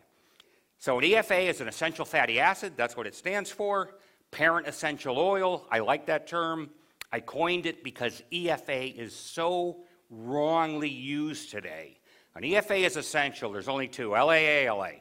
So, 0.79 0.99
an 0.99 1.05
EFA 1.05 1.49
is 1.49 1.61
an 1.61 1.69
essential 1.69 2.07
fatty 2.07 2.41
acid, 2.41 2.75
that's 2.77 2.97
what 2.97 3.07
it 3.07 3.15
stands 3.15 3.51
for. 3.51 3.91
Parent 4.31 4.67
essential 4.67 5.19
oil, 5.19 5.67
I 5.71 5.81
like 5.81 6.07
that 6.07 6.27
term. 6.27 6.71
I 7.13 7.21
coined 7.21 7.67
it 7.67 7.85
because 7.85 8.23
EFA 8.33 8.95
is 8.97 9.15
so 9.15 9.81
wrongly 10.09 10.89
used 10.89 11.51
today. 11.51 11.99
An 12.35 12.43
EFA 12.43 12.87
is 12.87 12.97
essential, 12.97 13.53
there's 13.53 13.69
only 13.69 13.89
two 13.89 14.11
LAALA, 14.11 15.01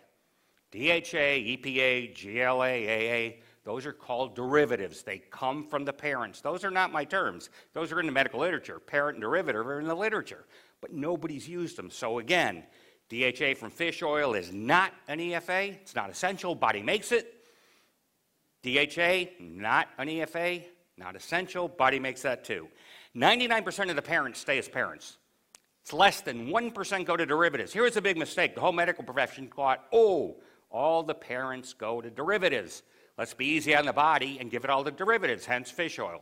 DHA, 0.72 1.38
EPA, 1.56 2.16
GLA, 2.16 3.36
AA. 3.38 3.47
Those 3.68 3.86
are 3.86 3.92
called 3.92 4.34
derivatives. 4.34 5.04
They 5.04 5.18
come 5.18 5.68
from 5.68 5.84
the 5.84 5.92
parents. 5.92 6.40
Those 6.40 6.64
are 6.64 6.72
not 6.72 6.94
my 6.94 7.04
terms. 7.04 7.50
Those 7.74 7.92
are 7.92 8.00
in 8.00 8.06
the 8.06 8.14
medical 8.14 8.40
literature. 8.40 8.80
Parent 8.80 9.18
and 9.18 9.22
derivative 9.22 9.68
are 9.68 9.82
in 9.82 9.88
the 9.88 9.94
literature. 9.94 10.46
But 10.80 10.94
nobody's 10.94 11.50
used 11.50 11.78
them. 11.78 11.92
So 11.92 12.20
again, 12.20 12.64
DHA 13.10 13.56
from 13.56 13.72
fish 13.72 14.02
oil 14.02 14.36
is 14.36 14.54
not 14.54 14.94
an 15.10 15.20
EFA. 15.20 15.74
It's 15.74 15.96
not 15.96 16.10
essential. 16.10 16.56
Body 16.56 16.82
makes 16.82 17.12
it. 17.12 17.44
DHA, 18.64 19.34
not 19.42 19.90
an 19.98 20.08
EFA. 20.08 20.64
Not 20.98 21.18
essential. 21.18 21.68
Body 21.68 22.00
makes 22.00 22.22
that 22.22 22.46
too. 22.46 22.70
99% 23.18 23.90
of 23.90 23.98
the 23.98 24.02
parents 24.02 24.40
stay 24.40 24.58
as 24.58 24.70
parents. 24.70 25.18
It's 25.84 25.92
less 25.92 26.22
than 26.22 26.48
1% 26.48 27.06
go 27.06 27.18
to 27.18 27.26
derivatives. 27.26 27.74
Here's 27.74 27.98
a 27.98 28.02
big 28.02 28.18
mistake. 28.18 28.56
The 28.56 28.62
whole 28.62 28.72
medical 28.72 29.04
profession 29.04 29.50
thought, 29.54 29.84
oh, 29.92 30.38
all 30.70 31.04
the 31.04 31.16
parents 31.16 31.74
go 31.74 32.00
to 32.00 32.10
derivatives. 32.10 32.82
Let's 33.18 33.34
be 33.34 33.46
easy 33.46 33.76
on 33.76 33.86
the 33.86 33.94
body 33.94 34.38
and 34.40 34.52
give 34.52 34.64
it 34.64 34.70
all 34.70 34.84
the 34.84 34.92
derivatives, 34.92 35.46
hence 35.46 35.72
fish 35.72 35.98
oil. 35.98 36.22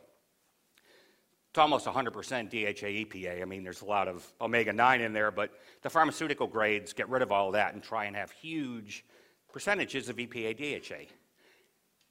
It's 1.49 1.59
almost 1.59 1.85
100% 1.85 2.11
DHA 2.49 3.05
EPA. 3.05 3.41
I 3.41 3.45
mean, 3.45 3.63
there's 3.63 3.81
a 3.81 3.85
lot 3.85 4.07
of 4.07 4.25
omega 4.41 4.73
9 4.73 5.01
in 5.01 5.13
there, 5.13 5.31
but 5.31 5.51
the 5.81 5.89
pharmaceutical 5.89 6.47
grades 6.47 6.93
get 6.93 7.07
rid 7.09 7.21
of 7.21 7.31
all 7.31 7.51
that 7.51 7.73
and 7.73 7.83
try 7.83 8.05
and 8.05 8.15
have 8.15 8.31
huge 8.31 9.05
percentages 9.51 10.09
of 10.09 10.17
EPA 10.17 10.57
DHA. 10.57 11.09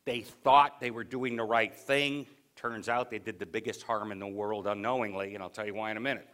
They 0.07 0.21
thought 0.21 0.81
they 0.81 0.91
were 0.91 1.05
doing 1.05 1.37
the 1.37 1.45
right 1.45 1.75
thing. 1.75 2.27
Turns 2.57 2.89
out 2.89 3.11
they 3.11 3.19
did 3.19 3.39
the 3.39 3.47
biggest 3.47 3.83
harm 3.83 4.13
in 4.13 4.19
the 4.19 4.27
world 4.27 4.67
unknowingly, 4.67 5.35
and 5.35 5.43
I'll 5.43 5.51
tell 5.51 5.67
you 5.67 5.75
why 5.75 5.91
in 5.91 5.97
a 5.97 6.01
minute. 6.01 6.29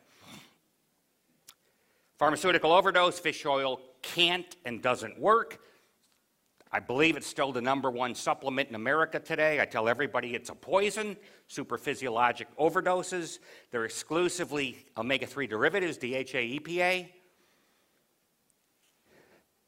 Pharmaceutical 2.19 2.73
overdose, 2.73 3.19
fish 3.19 3.47
oil 3.47 3.81
can't 4.03 4.55
and 4.65 4.83
doesn't 4.83 5.19
work. 5.19 5.61
I 6.73 6.79
believe 6.79 7.17
it's 7.17 7.27
still 7.27 7.51
the 7.51 7.61
number 7.61 7.91
one 7.91 8.15
supplement 8.15 8.69
in 8.69 8.77
America 8.77 9.19
today. 9.19 9.61
I 9.61 9.65
tell 9.65 9.89
everybody 9.89 10.35
it's 10.35 10.51
a 10.51 10.55
poison, 10.55 11.17
superphysiologic 11.49 12.47
overdoses. 12.59 13.41
They're 13.73 13.85
exclusively 13.85 14.87
omega 14.97 15.27
3 15.27 15.49
derivatives, 15.49 15.97
DHA, 15.97 16.61
EPA. 16.61 17.09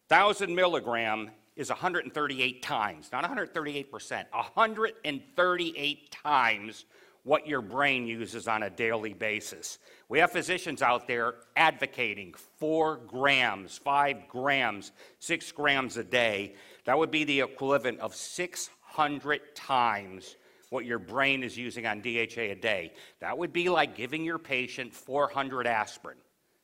1,000 0.08 0.54
milligram 0.54 1.30
is 1.56 1.70
138 1.70 2.62
times, 2.62 3.10
not 3.10 3.24
138%, 3.24 4.24
138 4.30 6.10
times 6.12 6.84
what 7.24 7.46
your 7.46 7.60
brain 7.60 8.06
uses 8.06 8.48
on 8.48 8.64
a 8.64 8.70
daily 8.70 9.12
basis. 9.12 9.78
We 10.08 10.18
have 10.18 10.32
physicians 10.32 10.82
out 10.82 11.06
there 11.06 11.34
advocating 11.56 12.34
four 12.58 12.96
grams, 13.06 13.78
five 13.78 14.28
grams, 14.28 14.92
six 15.18 15.52
grams 15.52 15.96
a 15.96 16.04
day. 16.04 16.54
That 16.84 16.98
would 16.98 17.10
be 17.10 17.24
the 17.24 17.40
equivalent 17.40 18.00
of 18.00 18.14
600 18.14 19.54
times 19.54 20.36
what 20.70 20.84
your 20.84 20.98
brain 20.98 21.42
is 21.42 21.56
using 21.56 21.86
on 21.86 22.00
DHA 22.00 22.40
a 22.40 22.54
day. 22.54 22.92
That 23.20 23.36
would 23.36 23.52
be 23.52 23.68
like 23.68 23.94
giving 23.94 24.24
your 24.24 24.38
patient 24.38 24.94
400 24.94 25.66
aspirin 25.66 26.16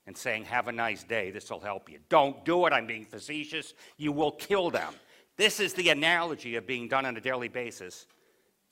and 0.07 0.17
saying, 0.17 0.47
Have 0.47 0.69
a 0.69 0.73
nice 0.73 1.05
day, 1.05 1.31
this 1.31 1.51
will 1.51 1.61
help 1.61 1.91
you. 1.91 1.99
Don't 2.09 2.45
do 2.45 2.67
it, 2.67 2.73
I'm 2.73 2.87
being 2.87 3.05
facetious. 3.05 3.75
You 3.97 4.13
will 4.13 4.33
kill 4.33 4.71
them. 4.71 4.95
This 5.37 5.61
is 5.61 5.75
the 5.75 5.91
analogy 5.91 6.57
of 6.57 6.67
being 6.67 6.89
done 6.89 7.05
on 7.07 7.17
a 7.17 7.21
daily 7.21 7.49
basis 7.49 8.07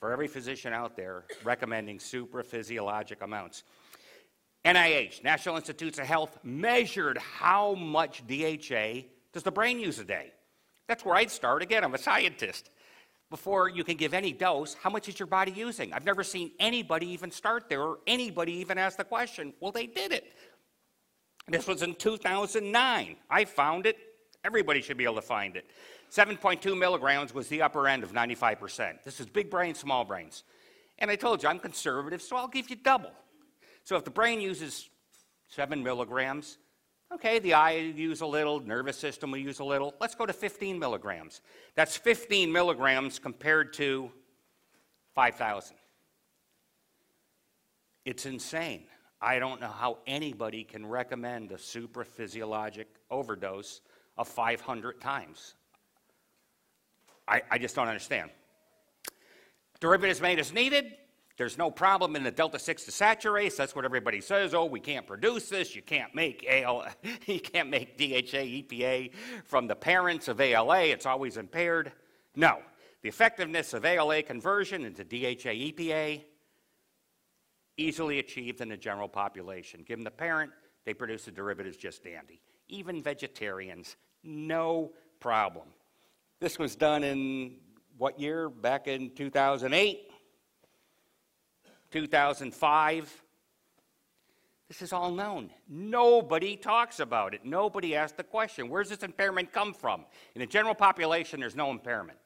for 0.00 0.10
every 0.10 0.26
physician 0.26 0.72
out 0.72 0.96
there 0.96 1.24
recommending 1.44 1.98
supraphysiologic 1.98 3.22
amounts. 3.22 3.62
NIH, 4.64 5.22
National 5.22 5.56
Institutes 5.56 5.98
of 5.98 6.06
Health, 6.06 6.38
measured 6.42 7.18
how 7.18 7.74
much 7.74 8.26
DHA 8.26 9.02
does 9.32 9.44
the 9.44 9.52
brain 9.52 9.78
use 9.78 9.98
a 9.98 10.04
day. 10.04 10.32
That's 10.88 11.04
where 11.04 11.16
I'd 11.16 11.30
start. 11.30 11.62
Again, 11.62 11.84
I'm 11.84 11.94
a 11.94 11.98
scientist. 11.98 12.70
Before 13.28 13.68
you 13.68 13.82
can 13.82 13.96
give 13.96 14.14
any 14.14 14.32
dose, 14.32 14.74
how 14.74 14.88
much 14.88 15.08
is 15.08 15.18
your 15.18 15.26
body 15.26 15.50
using? 15.50 15.92
I've 15.92 16.04
never 16.04 16.22
seen 16.22 16.52
anybody 16.60 17.08
even 17.08 17.32
start 17.32 17.68
there 17.68 17.82
or 17.82 17.98
anybody 18.06 18.52
even 18.52 18.78
ask 18.78 18.96
the 18.96 19.04
question. 19.04 19.52
Well, 19.58 19.72
they 19.72 19.86
did 19.86 20.12
it. 20.12 20.32
This 21.48 21.66
was 21.66 21.82
in 21.82 21.96
2009. 21.96 23.16
I 23.28 23.44
found 23.44 23.86
it. 23.86 23.98
Everybody 24.44 24.80
should 24.80 24.96
be 24.96 25.04
able 25.04 25.16
to 25.16 25.22
find 25.22 25.56
it. 25.56 25.68
7.2 26.12 26.78
milligrams 26.78 27.34
was 27.34 27.48
the 27.48 27.62
upper 27.62 27.88
end 27.88 28.04
of 28.04 28.12
95%. 28.12 29.02
This 29.02 29.18
is 29.18 29.26
big 29.26 29.50
brains, 29.50 29.80
small 29.80 30.04
brains. 30.04 30.44
And 30.98 31.10
I 31.10 31.16
told 31.16 31.42
you, 31.42 31.48
I'm 31.48 31.58
conservative, 31.58 32.22
so 32.22 32.36
I'll 32.36 32.46
give 32.46 32.70
you 32.70 32.76
double. 32.76 33.10
So 33.82 33.96
if 33.96 34.04
the 34.04 34.10
brain 34.10 34.40
uses 34.40 34.88
7 35.48 35.82
milligrams, 35.82 36.58
Okay, 37.14 37.38
the 37.38 37.54
eye 37.54 37.76
use 37.76 38.20
a 38.20 38.26
little, 38.26 38.60
nervous 38.60 38.98
system 38.98 39.30
will 39.30 39.38
use 39.38 39.60
a 39.60 39.64
little. 39.64 39.94
Let's 40.00 40.14
go 40.14 40.26
to 40.26 40.32
15 40.32 40.78
milligrams. 40.78 41.40
That's 41.76 41.96
15 41.96 42.50
milligrams 42.50 43.18
compared 43.18 43.72
to 43.74 44.10
5,000. 45.14 45.76
It's 48.04 48.26
insane. 48.26 48.84
I 49.20 49.38
don't 49.38 49.60
know 49.60 49.68
how 49.68 49.98
anybody 50.06 50.64
can 50.64 50.84
recommend 50.84 51.52
a 51.52 51.56
supraphysiologic 51.56 52.86
overdose 53.10 53.80
of 54.18 54.28
500 54.28 55.00
times. 55.00 55.54
I, 57.28 57.42
I 57.50 57.58
just 57.58 57.74
don't 57.74 57.88
understand. 57.88 58.30
Derivatives 59.80 60.20
made 60.20 60.38
as 60.38 60.52
needed. 60.52 60.92
There's 61.36 61.58
no 61.58 61.70
problem 61.70 62.16
in 62.16 62.22
the 62.22 62.30
delta 62.30 62.58
6 62.58 62.84
desaturase. 62.84 63.56
That's 63.56 63.76
what 63.76 63.84
everybody 63.84 64.22
says. 64.22 64.54
Oh, 64.54 64.64
we 64.64 64.80
can't 64.80 65.06
produce 65.06 65.50
this. 65.50 65.76
You 65.76 65.82
can't 65.82 66.14
make 66.14 66.46
AL, 66.48 66.86
you 67.26 67.40
can't 67.40 67.68
make 67.68 67.98
DHA 67.98 68.44
EPA 68.62 69.12
from 69.44 69.66
the 69.66 69.76
parents 69.76 70.28
of 70.28 70.40
ALA. 70.40 70.84
It's 70.84 71.04
always 71.04 71.36
impaired. 71.36 71.92
No. 72.34 72.60
The 73.02 73.08
effectiveness 73.08 73.74
of 73.74 73.84
ALA 73.84 74.22
conversion 74.22 74.84
into 74.84 75.04
DHA 75.04 75.52
EPA 75.52 76.22
easily 77.76 78.18
achieved 78.18 78.62
in 78.62 78.70
the 78.70 78.76
general 78.76 79.08
population. 79.08 79.84
Given 79.86 80.04
the 80.04 80.10
parent, 80.10 80.50
they 80.86 80.94
produce 80.94 81.26
the 81.26 81.30
derivatives 81.30 81.76
just 81.76 82.02
dandy. 82.02 82.40
Even 82.68 83.02
vegetarians, 83.02 83.96
no 84.24 84.92
problem. 85.20 85.66
This 86.40 86.58
was 86.58 86.74
done 86.76 87.04
in 87.04 87.56
what 87.98 88.18
year? 88.18 88.48
Back 88.48 88.88
in 88.88 89.10
2008, 89.14 90.10
2005. 91.96 93.22
This 94.68 94.82
is 94.82 94.92
all 94.92 95.10
known. 95.10 95.50
Nobody 95.66 96.54
talks 96.54 97.00
about 97.00 97.32
it. 97.32 97.44
Nobody 97.44 97.96
asks 97.96 98.16
the 98.16 98.24
question 98.24 98.68
where's 98.68 98.90
this 98.90 99.02
impairment 99.02 99.50
come 99.50 99.72
from? 99.72 100.04
In 100.34 100.40
the 100.40 100.46
general 100.46 100.74
population, 100.74 101.40
there's 101.40 101.56
no 101.56 101.70
impairment. 101.70 102.18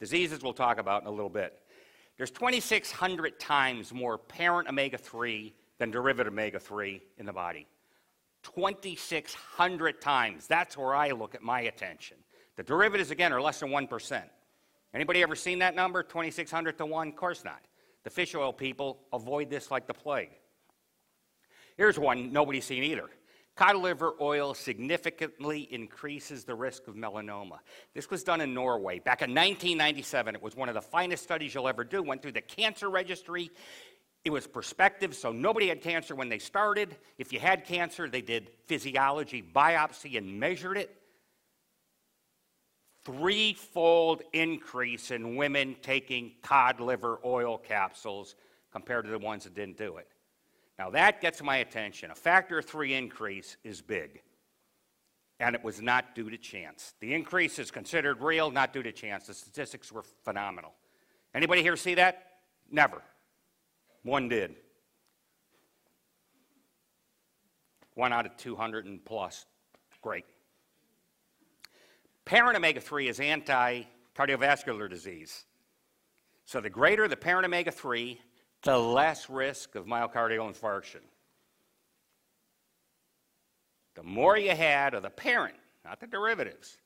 Diseases 0.00 0.42
we'll 0.42 0.54
talk 0.54 0.78
about 0.78 1.02
in 1.02 1.08
a 1.08 1.10
little 1.10 1.28
bit. 1.28 1.58
There's 2.16 2.30
2,600 2.30 3.38
times 3.38 3.92
more 3.92 4.16
parent 4.16 4.68
omega 4.68 4.96
3 4.96 5.52
than 5.78 5.90
derivative 5.90 6.32
omega 6.32 6.58
3 6.58 7.02
in 7.18 7.26
the 7.26 7.32
body. 7.32 7.66
2,600 8.44 10.00
times. 10.00 10.46
That's 10.46 10.76
where 10.76 10.94
I 10.94 11.10
look 11.10 11.34
at 11.34 11.42
my 11.42 11.62
attention. 11.62 12.16
The 12.56 12.62
derivatives, 12.62 13.10
again, 13.10 13.32
are 13.32 13.42
less 13.42 13.60
than 13.60 13.68
1%. 13.68 14.22
Anybody 14.94 15.22
ever 15.22 15.36
seen 15.36 15.58
that 15.60 15.74
number, 15.74 16.02
2,600 16.02 16.78
to 16.78 16.86
1? 16.86 17.08
Of 17.08 17.16
course 17.16 17.44
not. 17.44 17.60
The 18.04 18.10
fish 18.10 18.34
oil 18.34 18.52
people 18.52 19.00
avoid 19.12 19.50
this 19.50 19.70
like 19.70 19.86
the 19.86 19.94
plague. 19.94 20.30
Here's 21.76 21.98
one 21.98 22.32
nobody's 22.32 22.64
seen 22.64 22.82
either. 22.82 23.08
Cod 23.54 23.76
liver 23.76 24.14
oil 24.20 24.54
significantly 24.54 25.68
increases 25.70 26.44
the 26.44 26.54
risk 26.54 26.88
of 26.88 26.94
melanoma. 26.94 27.58
This 27.94 28.08
was 28.08 28.24
done 28.24 28.40
in 28.40 28.54
Norway 28.54 28.98
back 28.98 29.20
in 29.20 29.30
1997. 29.30 30.34
It 30.34 30.42
was 30.42 30.56
one 30.56 30.70
of 30.70 30.74
the 30.74 30.80
finest 30.80 31.22
studies 31.22 31.54
you'll 31.54 31.68
ever 31.68 31.84
do. 31.84 32.02
Went 32.02 32.22
through 32.22 32.32
the 32.32 32.40
cancer 32.40 32.88
registry. 32.88 33.50
It 34.24 34.30
was 34.30 34.46
prospective, 34.46 35.14
so 35.14 35.32
nobody 35.32 35.68
had 35.68 35.82
cancer 35.82 36.14
when 36.14 36.28
they 36.28 36.38
started. 36.38 36.96
If 37.18 37.32
you 37.32 37.40
had 37.40 37.64
cancer, 37.64 38.08
they 38.08 38.22
did 38.22 38.50
physiology 38.66 39.42
biopsy 39.42 40.16
and 40.16 40.38
measured 40.40 40.78
it 40.78 41.01
threefold 43.04 44.22
increase 44.32 45.10
in 45.10 45.36
women 45.36 45.76
taking 45.82 46.32
cod 46.42 46.80
liver 46.80 47.18
oil 47.24 47.58
capsules 47.58 48.34
compared 48.70 49.04
to 49.04 49.10
the 49.10 49.18
ones 49.18 49.44
that 49.44 49.54
didn't 49.54 49.76
do 49.76 49.96
it. 49.96 50.08
Now 50.78 50.90
that 50.90 51.20
gets 51.20 51.42
my 51.42 51.58
attention. 51.58 52.10
A 52.10 52.14
factor 52.14 52.58
of 52.58 52.64
three 52.64 52.94
increase 52.94 53.56
is 53.64 53.80
big. 53.80 54.22
And 55.40 55.56
it 55.56 55.64
was 55.64 55.80
not 55.80 56.14
due 56.14 56.30
to 56.30 56.38
chance. 56.38 56.94
The 57.00 57.14
increase 57.14 57.58
is 57.58 57.70
considered 57.70 58.20
real, 58.20 58.50
not 58.50 58.72
due 58.72 58.82
to 58.82 58.92
chance. 58.92 59.26
The 59.26 59.34
statistics 59.34 59.90
were 59.90 60.04
phenomenal. 60.24 60.72
Anybody 61.34 61.62
here 61.62 61.76
see 61.76 61.94
that? 61.94 62.26
Never. 62.70 63.02
One 64.02 64.28
did. 64.28 64.54
One 67.94 68.12
out 68.12 68.26
of 68.26 68.36
200 68.36 68.86
and 68.86 69.04
plus. 69.04 69.46
Great. 70.00 70.24
Parent 72.24 72.56
omega 72.56 72.80
3 72.80 73.08
is 73.08 73.20
anti 73.20 73.82
cardiovascular 74.16 74.88
disease. 74.88 75.44
So 76.44 76.60
the 76.60 76.70
greater 76.70 77.08
the 77.08 77.16
parent 77.16 77.46
omega 77.46 77.70
3, 77.70 78.20
the 78.62 78.78
less 78.78 79.28
risk 79.30 79.74
of 79.74 79.86
myocardial 79.86 80.52
infarction. 80.52 81.00
The 83.94 84.02
more 84.02 84.36
you 84.36 84.54
had 84.54 84.94
of 84.94 85.02
the 85.02 85.10
parent, 85.10 85.56
not 85.84 86.00
the 86.00 86.06
derivatives. 86.06 86.78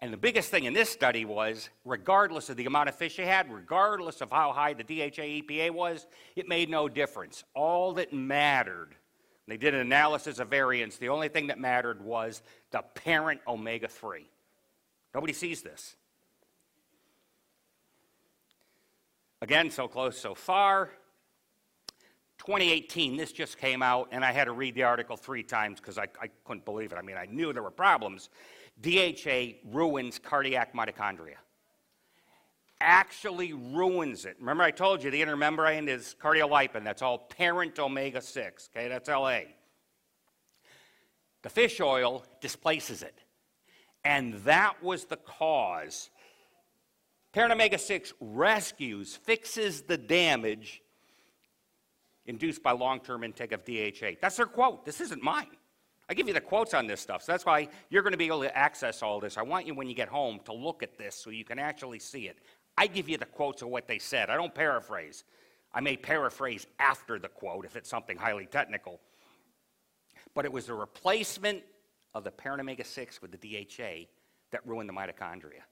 And 0.00 0.12
the 0.12 0.16
biggest 0.16 0.50
thing 0.50 0.64
in 0.64 0.74
this 0.74 0.90
study 0.90 1.24
was, 1.24 1.70
regardless 1.84 2.50
of 2.50 2.56
the 2.56 2.66
amount 2.66 2.88
of 2.88 2.94
fish 2.94 3.18
you 3.18 3.24
had, 3.24 3.52
regardless 3.52 4.20
of 4.20 4.30
how 4.30 4.52
high 4.52 4.72
the 4.72 4.84
DHA 4.84 5.42
EPA 5.42 5.70
was, 5.72 6.06
it 6.36 6.48
made 6.48 6.70
no 6.70 6.88
difference. 6.88 7.42
All 7.54 7.94
that 7.94 8.12
mattered, 8.12 8.94
they 9.48 9.56
did 9.56 9.74
an 9.74 9.80
analysis 9.80 10.38
of 10.38 10.48
variance, 10.48 10.98
the 10.98 11.08
only 11.08 11.28
thing 11.28 11.48
that 11.48 11.58
mattered 11.58 12.00
was 12.00 12.42
the 12.70 12.82
parent 12.94 13.40
omega 13.48 13.88
3. 13.88 14.28
Nobody 15.14 15.32
sees 15.32 15.62
this. 15.62 15.96
Again, 19.40 19.70
so 19.70 19.86
close 19.86 20.18
so 20.18 20.34
far. 20.34 20.90
2018, 22.38 23.16
this 23.16 23.32
just 23.32 23.58
came 23.58 23.82
out, 23.82 24.08
and 24.10 24.24
I 24.24 24.32
had 24.32 24.44
to 24.44 24.52
read 24.52 24.74
the 24.74 24.84
article 24.84 25.16
three 25.16 25.42
times 25.42 25.80
because 25.80 25.98
I, 25.98 26.06
I, 26.20 26.28
couldn't 26.44 26.64
believe 26.64 26.92
it. 26.92 26.98
I 26.98 27.02
mean, 27.02 27.16
I 27.16 27.26
knew 27.26 27.52
there 27.52 27.62
were 27.62 27.70
problems. 27.70 28.30
DHA 28.80 29.58
ruins 29.64 30.18
cardiac 30.18 30.74
mitochondria. 30.74 31.36
Actually 32.80 33.52
ruins 33.52 34.24
it. 34.24 34.36
Remember, 34.38 34.62
I 34.62 34.70
told 34.70 35.02
you 35.02 35.10
the 35.10 35.20
inner 35.20 35.36
membrane 35.36 35.88
is 35.88 36.14
cardiolipin. 36.20 36.84
That's 36.84 37.02
all 37.02 37.18
parent 37.18 37.78
omega 37.78 38.22
6. 38.22 38.70
Okay, 38.72 38.88
that's 38.88 39.08
LA. 39.08 39.40
The 41.42 41.50
fish 41.50 41.80
oil 41.80 42.24
displaces 42.40 43.02
it. 43.02 43.20
And 44.08 44.32
that 44.44 44.82
was 44.82 45.04
the 45.04 45.18
cause. 45.18 46.08
Parent 47.34 47.52
omega 47.52 47.76
6 47.76 48.14
rescues, 48.22 49.14
fixes 49.14 49.82
the 49.82 49.98
damage 49.98 50.80
induced 52.24 52.62
by 52.62 52.72
long 52.72 53.00
term 53.00 53.22
intake 53.22 53.52
of 53.52 53.66
DHA. 53.66 54.12
That's 54.22 54.38
their 54.38 54.46
quote. 54.46 54.86
This 54.86 55.02
isn't 55.02 55.22
mine. 55.22 55.50
I 56.08 56.14
give 56.14 56.26
you 56.26 56.32
the 56.32 56.40
quotes 56.40 56.72
on 56.72 56.86
this 56.86 57.02
stuff. 57.02 57.22
So 57.22 57.32
that's 57.32 57.44
why 57.44 57.68
you're 57.90 58.02
going 58.02 58.12
to 58.12 58.18
be 58.18 58.28
able 58.28 58.40
to 58.40 58.56
access 58.56 59.02
all 59.02 59.20
this. 59.20 59.36
I 59.36 59.42
want 59.42 59.66
you, 59.66 59.74
when 59.74 59.88
you 59.88 59.94
get 59.94 60.08
home, 60.08 60.40
to 60.46 60.54
look 60.54 60.82
at 60.82 60.96
this 60.96 61.14
so 61.14 61.28
you 61.28 61.44
can 61.44 61.58
actually 61.58 61.98
see 61.98 62.28
it. 62.28 62.38
I 62.78 62.86
give 62.86 63.10
you 63.10 63.18
the 63.18 63.26
quotes 63.26 63.60
of 63.60 63.68
what 63.68 63.86
they 63.86 63.98
said. 63.98 64.30
I 64.30 64.36
don't 64.36 64.54
paraphrase. 64.54 65.24
I 65.74 65.82
may 65.82 65.98
paraphrase 65.98 66.66
after 66.78 67.18
the 67.18 67.28
quote 67.28 67.66
if 67.66 67.76
it's 67.76 67.90
something 67.90 68.16
highly 68.16 68.46
technical. 68.46 69.00
But 70.34 70.46
it 70.46 70.52
was 70.52 70.70
a 70.70 70.74
replacement 70.74 71.62
of 72.14 72.24
the 72.24 72.30
parent 72.30 72.60
omega 72.60 72.84
6 72.84 73.22
with 73.22 73.32
the 73.32 73.38
DHA 73.38 74.06
that 74.50 74.66
ruined 74.66 74.88
the 74.88 74.92
mitochondria. 74.92 75.62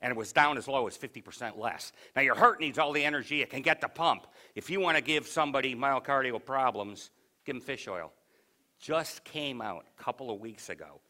And 0.00 0.10
it 0.10 0.16
was 0.16 0.32
down 0.32 0.58
as 0.58 0.68
low 0.68 0.86
as 0.86 0.98
50% 0.98 1.58
less. 1.58 1.92
Now, 2.14 2.22
your 2.22 2.34
heart 2.34 2.60
needs 2.60 2.78
all 2.78 2.92
the 2.92 3.04
energy 3.04 3.40
it 3.40 3.50
can 3.50 3.62
get 3.62 3.80
to 3.80 3.88
pump. 3.88 4.26
If 4.54 4.68
you 4.68 4.80
want 4.80 4.96
to 4.98 5.02
give 5.02 5.26
somebody 5.26 5.74
myocardial 5.74 6.44
problems, 6.44 7.10
give 7.46 7.54
them 7.54 7.62
fish 7.62 7.88
oil. 7.88 8.12
Just 8.78 9.24
came 9.24 9.62
out 9.62 9.86
a 9.98 10.02
couple 10.02 10.30
of 10.30 10.40
weeks 10.40 10.68
ago. 10.68 11.00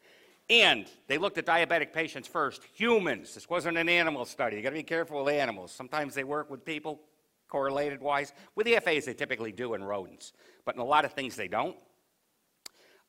And 0.49 0.85
they 1.07 1.17
looked 1.17 1.37
at 1.39 1.45
diabetic 1.45 1.91
patients 1.91 2.27
first, 2.27 2.61
humans. 2.73 3.33
This 3.33 3.49
wasn't 3.49 3.77
an 3.77 3.89
animal 3.89 4.25
study. 4.25 4.57
You 4.57 4.61
got 4.61 4.69
to 4.69 4.75
be 4.75 4.83
careful 4.83 5.23
with 5.23 5.33
animals. 5.33 5.71
Sometimes 5.71 6.13
they 6.13 6.23
work 6.23 6.49
with 6.51 6.63
people, 6.63 7.01
correlated 7.49 7.99
wise. 7.99 8.31
With 8.53 8.67
the 8.67 8.79
FAs, 8.79 9.05
they 9.05 9.13
typically 9.13 9.51
do 9.51 9.73
in 9.73 9.83
rodents. 9.83 10.33
But 10.63 10.75
in 10.75 10.81
a 10.81 10.85
lot 10.85 11.03
of 11.03 11.13
things, 11.13 11.35
they 11.35 11.47
don't. 11.47 11.75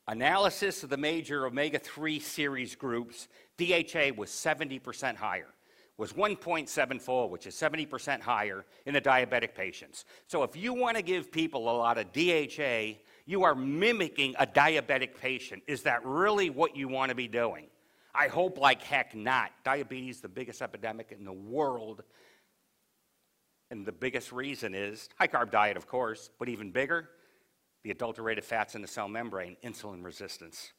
Analysis 0.09 0.83
of 0.83 0.89
the 0.89 0.97
major 0.97 1.45
omega 1.45 1.77
3 1.77 2.19
series 2.19 2.75
groups, 2.75 3.27
DHA 3.57 4.11
was 4.15 4.29
70% 4.29 5.15
higher, 5.17 5.49
was 5.97 6.13
1.74, 6.13 7.29
which 7.29 7.45
is 7.45 7.55
70% 7.55 8.21
higher 8.21 8.65
in 8.85 8.93
the 8.93 9.01
diabetic 9.01 9.53
patients. 9.53 10.05
So 10.27 10.43
if 10.43 10.55
you 10.55 10.73
want 10.73 10.95
to 10.95 11.03
give 11.03 11.29
people 11.29 11.69
a 11.69 11.75
lot 11.75 11.97
of 11.97 12.13
DHA, 12.13 12.99
you 13.25 13.43
are 13.43 13.53
mimicking 13.53 14.33
a 14.39 14.47
diabetic 14.47 15.19
patient. 15.19 15.61
Is 15.67 15.83
that 15.83 16.05
really 16.05 16.49
what 16.49 16.77
you 16.77 16.87
want 16.87 17.09
to 17.09 17.15
be 17.15 17.27
doing? 17.27 17.67
I 18.15 18.29
hope 18.29 18.57
like 18.57 18.81
heck 18.81 19.13
not. 19.13 19.51
Diabetes, 19.65 20.21
the 20.21 20.29
biggest 20.29 20.61
epidemic 20.61 21.11
in 21.11 21.25
the 21.25 21.33
world. 21.33 22.03
And 23.69 23.85
the 23.85 23.91
biggest 23.91 24.31
reason 24.31 24.73
is 24.73 25.09
high 25.19 25.27
carb 25.27 25.51
diet, 25.51 25.75
of 25.75 25.85
course, 25.85 26.29
but 26.39 26.47
even 26.47 26.71
bigger, 26.71 27.09
the 27.87 27.93
adulterated 27.93 28.43
fats 28.43 28.75
in 28.75 28.81
the 28.81 28.87
cell 28.87 29.07
membrane, 29.07 29.55
insulin 29.63 30.03
resistance. 30.03 30.73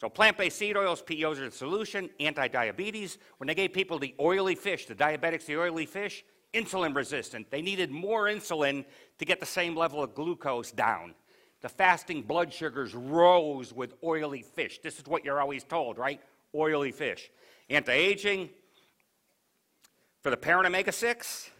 So 0.00 0.08
plant-based 0.08 0.58
seed 0.58 0.76
oils, 0.76 1.02
PEOs 1.02 1.38
are 1.38 1.50
the 1.50 1.54
solution, 1.54 2.10
anti-diabetes. 2.18 3.18
When 3.36 3.46
they 3.46 3.54
gave 3.54 3.72
people 3.72 3.98
the 3.98 4.14
oily 4.18 4.56
fish, 4.56 4.86
the 4.86 4.94
diabetics 4.94 5.46
the 5.46 5.56
oily 5.56 5.86
fish, 5.86 6.24
insulin 6.52 6.96
resistant. 6.96 7.48
They 7.50 7.62
needed 7.62 7.92
more 7.92 8.24
insulin 8.24 8.84
to 9.18 9.24
get 9.24 9.38
the 9.38 9.46
same 9.46 9.76
level 9.76 10.02
of 10.02 10.14
glucose 10.14 10.72
down. 10.72 11.14
The 11.60 11.68
fasting 11.68 12.22
blood 12.22 12.52
sugars 12.52 12.92
rose 12.92 13.72
with 13.72 13.94
oily 14.02 14.42
fish. 14.42 14.80
This 14.82 14.98
is 14.98 15.06
what 15.06 15.24
you're 15.24 15.40
always 15.40 15.62
told, 15.62 15.96
right? 15.96 16.20
Oily 16.56 16.90
fish. 16.90 17.30
Anti 17.70 17.92
aging 17.92 18.50
for 20.22 20.30
the 20.30 20.36
parent 20.36 20.66
omega 20.66 20.90
6, 20.90 21.50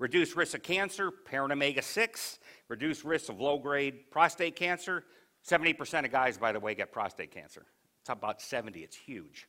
reduced 0.00 0.34
risk 0.34 0.54
of 0.54 0.62
cancer, 0.64 1.12
parent 1.12 1.52
omega 1.52 1.82
6, 1.82 2.38
reduced 2.70 3.04
risk 3.04 3.28
of 3.28 3.40
low 3.40 3.58
grade 3.58 4.10
prostate 4.10 4.56
cancer. 4.56 5.04
70% 5.46 6.04
of 6.04 6.12
guys, 6.12 6.38
by 6.38 6.52
the 6.52 6.60
way, 6.60 6.74
get 6.74 6.92
prostate 6.92 7.32
cancer. 7.32 7.66
It's 8.00 8.08
about 8.08 8.40
70, 8.40 8.80
it's 8.80 8.96
huge. 8.96 9.46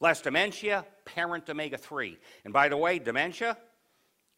Less 0.00 0.20
dementia, 0.20 0.84
parent 1.04 1.48
omega 1.50 1.78
3. 1.78 2.16
And 2.44 2.52
by 2.52 2.68
the 2.68 2.76
way, 2.76 3.00
dementia, 3.00 3.56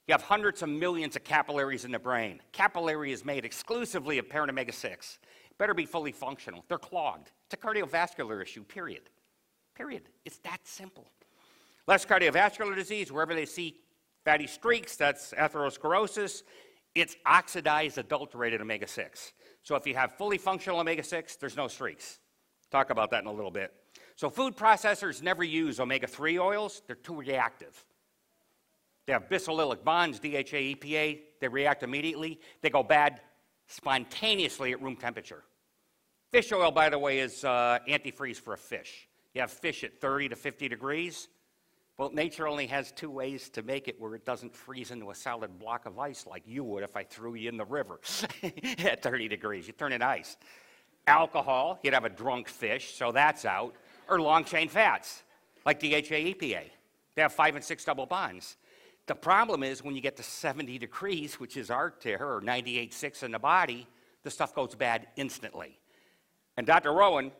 you 0.07 0.13
have 0.13 0.23
hundreds 0.23 0.63
of 0.63 0.69
millions 0.69 1.17
of 1.17 1.25
capillaries 1.25 1.85
in 1.85 1.91
the 1.91 1.99
brain. 1.99 2.41
Capillary 2.53 3.13
is 3.13 3.25
made 3.25 3.45
exclusively 3.45 4.19
of 4.19 4.29
parent 4.29 4.51
omega 4.51 4.73
6. 4.73 5.19
Better 5.59 5.75
be 5.75 5.85
fully 5.85 6.13
functional. 6.13 6.65
They're 6.69 6.79
clogged. 6.79 7.33
It's 7.47 7.55
a 7.55 7.57
cardiovascular 7.57 8.41
issue, 8.43 8.65
period. 8.65 9.11
Period. 9.77 10.05
It's 10.25 10.39
that 10.39 10.61
simple. 10.65 11.11
Less 11.87 12.07
cardiovascular 12.07 12.75
disease, 12.75 13.13
wherever 13.13 13.35
they 13.35 13.45
see 13.45 13.81
fatty 14.25 14.47
streaks, 14.47 14.97
that's 14.97 15.33
atherosclerosis. 15.33 16.43
It's 16.95 17.17
oxidized, 17.25 17.99
adulterated 17.99 18.61
omega 18.61 18.87
6. 18.87 19.33
So 19.63 19.77
if 19.77 19.87
you 19.87 19.95
have 19.95 20.13
fully 20.13 20.39
functional 20.39 20.81
omega 20.81 21.03
6, 21.03 21.37
there's 21.37 21.57
no 21.57 21.69
streaks. 21.69 22.19
Talk 22.71 22.91
about 22.91 23.11
that 23.11 23.23
in 23.23 23.27
a 23.27 23.33
little 23.33 23.51
bit. 23.51 23.73
So 24.17 24.29
food 24.29 24.57
processors 24.57 25.23
never 25.23 25.45
use 25.45 25.81
omega 25.81 26.07
3 26.07 26.39
oils, 26.39 26.83
they're 26.87 26.97
too 26.97 27.15
reactive. 27.15 27.85
They 29.07 29.15
have 29.15 29.29
bisallylic 29.29 29.83
bonds, 29.83 30.21
DHA, 30.21 30.77
EPA. 30.77 31.21
They 31.41 31.49
react 31.49 31.83
immediately. 31.83 32.39
They 32.61 32.71
go 32.71 32.83
bad 32.83 33.21
spontaneously 33.67 34.73
at 34.73 34.81
room 34.81 34.95
temperature. 34.95 35.43
Fish 36.31 36.53
oil, 36.53 36.71
by 36.71 36.91
the 36.91 36.99
way, 36.99 37.19
is 37.19 37.45
uh, 37.45 37.79
antifreeze 37.89 38.37
for 38.37 38.55
a 38.55 38.59
fish. 38.59 39.09
You 39.35 39.41
have 39.41 39.51
fish 39.51 39.83
at 39.83 40.01
30 40.01 40.29
to 40.29 40.37
50 40.37 40.69
degrees. 40.69 41.29
Well, 42.01 42.11
nature 42.15 42.49
only 42.49 42.67
has 42.69 42.93
two 42.93 43.11
ways 43.11 43.51
to 43.51 43.63
make 43.63 43.87
it 43.87 44.01
where 44.01 44.15
it 44.15 44.25
doesn't 44.25 44.57
freeze 44.57 44.91
into 44.91 45.11
a 45.11 45.15
solid 45.15 45.59
block 45.59 45.85
of 45.85 45.99
ice 45.99 46.27
like 46.27 46.43
you 46.47 46.65
would 46.65 46.83
if 46.83 46.97
I 46.97 47.05
threw 47.05 47.35
you 47.35 47.51
in 47.51 47.59
the 47.59 47.65
river 47.67 48.01
at 48.79 49.03
30 49.03 49.29
degrees. 49.29 49.67
You 49.67 49.75
turn 49.75 49.93
it 49.93 50.01
ice. 50.01 50.39
Alcohol, 51.07 51.79
you'd 51.83 51.93
have 51.93 52.07
a 52.07 52.09
drunk 52.09 52.49
fish, 52.49 52.95
so 52.95 53.13
that's 53.13 53.45
out. 53.45 53.75
Or 54.09 54.19
long 54.19 54.45
chain 54.45 54.71
fats, 54.71 55.25
like 55.67 55.79
DHA, 55.79 56.33
EPA. 56.33 56.71
They 57.17 57.21
have 57.21 57.35
five 57.35 57.55
and 57.55 57.63
six 57.63 57.85
double 57.85 58.07
bonds. 58.07 58.57
The 59.07 59.15
problem 59.15 59.63
is 59.63 59.85
when 59.85 59.95
you 59.95 60.01
get 60.01 60.17
to 60.17 60.23
70 60.23 60.79
degrees, 60.79 61.39
which 61.39 61.59
is 61.59 61.71
our 61.71 61.91
tear, 61.91 62.27
or 62.27 62.41
98.6 62.41 63.25
in 63.25 63.33
the 63.33 63.39
body, 63.39 63.87
the 64.23 64.31
stuff 64.31 64.55
goes 64.55 64.75
bad 64.75 65.09
instantly. 65.17 65.79
And 66.57 66.67
Dr. 66.67 66.95
Rowan 66.95 67.31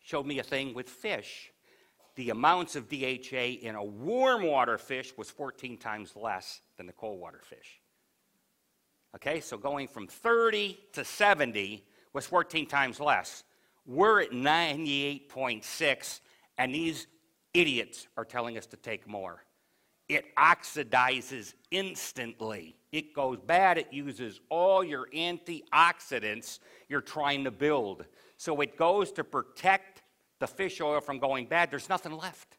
showed 0.00 0.26
me 0.26 0.40
a 0.40 0.42
thing 0.42 0.74
with 0.74 0.88
fish. 0.88 1.51
The 2.14 2.30
amounts 2.30 2.76
of 2.76 2.88
DHA 2.88 3.60
in 3.62 3.74
a 3.74 3.84
warm 3.84 4.42
water 4.42 4.78
fish 4.78 5.12
was 5.16 5.30
14 5.30 5.78
times 5.78 6.14
less 6.14 6.60
than 6.76 6.86
the 6.86 6.92
cold 6.92 7.20
water 7.20 7.40
fish. 7.42 7.80
Okay, 9.14 9.40
so 9.40 9.56
going 9.56 9.88
from 9.88 10.06
30 10.06 10.78
to 10.92 11.04
70 11.04 11.84
was 12.12 12.26
14 12.26 12.66
times 12.66 13.00
less. 13.00 13.44
We're 13.86 14.22
at 14.22 14.30
98.6, 14.30 16.20
and 16.58 16.74
these 16.74 17.06
idiots 17.54 18.06
are 18.16 18.24
telling 18.24 18.56
us 18.56 18.66
to 18.66 18.76
take 18.76 19.06
more 19.06 19.42
it 20.12 20.34
oxidizes 20.36 21.54
instantly. 21.70 22.76
It 22.90 23.14
goes 23.14 23.38
bad, 23.38 23.78
it 23.78 23.88
uses 23.90 24.40
all 24.50 24.84
your 24.84 25.08
antioxidants 25.14 26.58
you're 26.88 27.00
trying 27.00 27.44
to 27.44 27.50
build. 27.50 28.04
So 28.36 28.60
it 28.60 28.76
goes 28.76 29.12
to 29.12 29.24
protect 29.24 29.91
the 30.42 30.48
fish 30.48 30.80
oil 30.80 31.00
from 31.00 31.20
going 31.20 31.46
bad. 31.46 31.70
There's 31.70 31.88
nothing 31.88 32.12
left. 32.12 32.58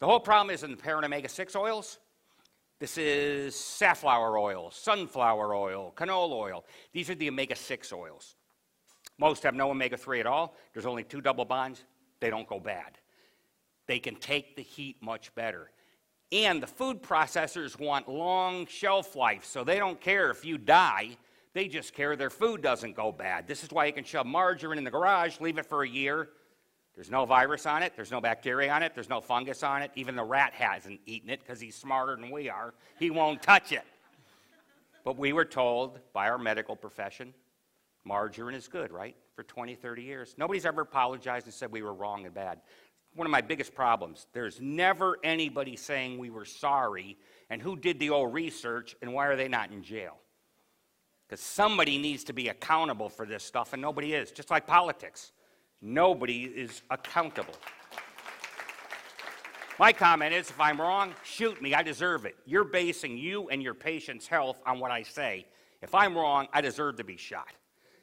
The 0.00 0.06
whole 0.06 0.20
problem 0.20 0.54
is 0.54 0.62
in 0.62 0.70
the 0.70 0.76
parent 0.76 1.04
omega 1.04 1.26
6 1.26 1.56
oils. 1.56 1.98
This 2.78 2.98
is 2.98 3.54
safflower 3.54 4.36
oil, 4.38 4.70
sunflower 4.70 5.54
oil, 5.54 5.94
canola 5.96 6.32
oil. 6.32 6.64
These 6.92 7.08
are 7.08 7.14
the 7.14 7.30
omega 7.30 7.56
6 7.56 7.92
oils. 7.94 8.36
Most 9.18 9.44
have 9.44 9.54
no 9.54 9.70
omega 9.70 9.96
3 9.96 10.20
at 10.20 10.26
all. 10.26 10.54
There's 10.74 10.84
only 10.84 11.04
two 11.04 11.22
double 11.22 11.46
bonds. 11.46 11.84
They 12.20 12.28
don't 12.28 12.46
go 12.46 12.60
bad. 12.60 12.98
They 13.86 13.98
can 13.98 14.16
take 14.16 14.54
the 14.54 14.62
heat 14.62 14.96
much 15.00 15.34
better. 15.34 15.70
And 16.32 16.62
the 16.62 16.66
food 16.66 17.02
processors 17.02 17.80
want 17.80 18.10
long 18.10 18.66
shelf 18.66 19.16
life, 19.16 19.46
so 19.46 19.64
they 19.64 19.78
don't 19.78 20.00
care 20.00 20.30
if 20.30 20.44
you 20.44 20.58
die. 20.58 21.16
They 21.54 21.68
just 21.68 21.94
care 21.94 22.14
their 22.14 22.30
food 22.30 22.60
doesn't 22.60 22.94
go 22.94 23.10
bad. 23.10 23.48
This 23.48 23.64
is 23.64 23.70
why 23.70 23.86
you 23.86 23.92
can 23.94 24.04
shove 24.04 24.26
margarine 24.26 24.76
in 24.76 24.84
the 24.84 24.90
garage, 24.90 25.40
leave 25.40 25.56
it 25.56 25.66
for 25.66 25.82
a 25.82 25.88
year. 25.88 26.28
There's 26.94 27.10
no 27.10 27.24
virus 27.24 27.64
on 27.64 27.82
it, 27.82 27.94
there's 27.96 28.10
no 28.10 28.20
bacteria 28.20 28.70
on 28.72 28.82
it, 28.82 28.92
there's 28.94 29.08
no 29.08 29.20
fungus 29.20 29.62
on 29.62 29.82
it. 29.82 29.90
Even 29.94 30.14
the 30.14 30.24
rat 30.24 30.52
hasn't 30.52 31.00
eaten 31.06 31.30
it 31.30 31.40
because 31.40 31.60
he's 31.60 31.74
smarter 31.74 32.16
than 32.16 32.30
we 32.30 32.50
are. 32.50 32.74
He 32.98 33.10
won't 33.10 33.42
touch 33.42 33.72
it. 33.72 33.84
But 35.04 35.16
we 35.16 35.32
were 35.32 35.44
told 35.44 35.98
by 36.12 36.28
our 36.28 36.38
medical 36.38 36.76
profession 36.76 37.34
margarine 38.04 38.54
is 38.54 38.68
good, 38.68 38.90
right? 38.90 39.16
For 39.36 39.44
20, 39.44 39.76
30 39.76 40.02
years. 40.02 40.34
Nobody's 40.36 40.66
ever 40.66 40.82
apologized 40.82 41.46
and 41.46 41.54
said 41.54 41.70
we 41.70 41.82
were 41.82 41.94
wrong 41.94 42.26
and 42.26 42.34
bad 42.34 42.58
one 43.14 43.26
of 43.26 43.30
my 43.30 43.40
biggest 43.40 43.74
problems. 43.74 44.26
There's 44.32 44.60
never 44.60 45.18
anybody 45.22 45.76
saying 45.76 46.18
we 46.18 46.30
were 46.30 46.44
sorry 46.44 47.18
and 47.50 47.60
who 47.60 47.76
did 47.76 47.98
the 47.98 48.10
old 48.10 48.32
research 48.32 48.96
and 49.02 49.12
why 49.12 49.26
are 49.26 49.36
they 49.36 49.48
not 49.48 49.70
in 49.70 49.82
jail? 49.82 50.16
Because 51.28 51.40
somebody 51.40 51.98
needs 51.98 52.24
to 52.24 52.32
be 52.32 52.48
accountable 52.48 53.08
for 53.08 53.26
this 53.26 53.44
stuff 53.44 53.72
and 53.72 53.82
nobody 53.82 54.14
is, 54.14 54.30
just 54.30 54.50
like 54.50 54.66
politics. 54.66 55.32
Nobody 55.82 56.44
is 56.44 56.82
accountable. 56.90 57.54
My 59.80 59.92
comment 59.92 60.32
is 60.32 60.48
if 60.48 60.60
I'm 60.60 60.80
wrong, 60.80 61.12
shoot 61.24 61.60
me, 61.60 61.74
I 61.74 61.82
deserve 61.82 62.24
it. 62.24 62.36
You're 62.46 62.62
basing 62.62 63.18
you 63.18 63.48
and 63.48 63.60
your 63.60 63.74
patient's 63.74 64.28
health 64.28 64.60
on 64.64 64.78
what 64.78 64.92
I 64.92 65.02
say. 65.02 65.46
If 65.82 65.92
I'm 65.94 66.16
wrong, 66.16 66.46
I 66.52 66.60
deserve 66.60 66.96
to 66.98 67.04
be 67.04 67.16
shot. 67.16 67.48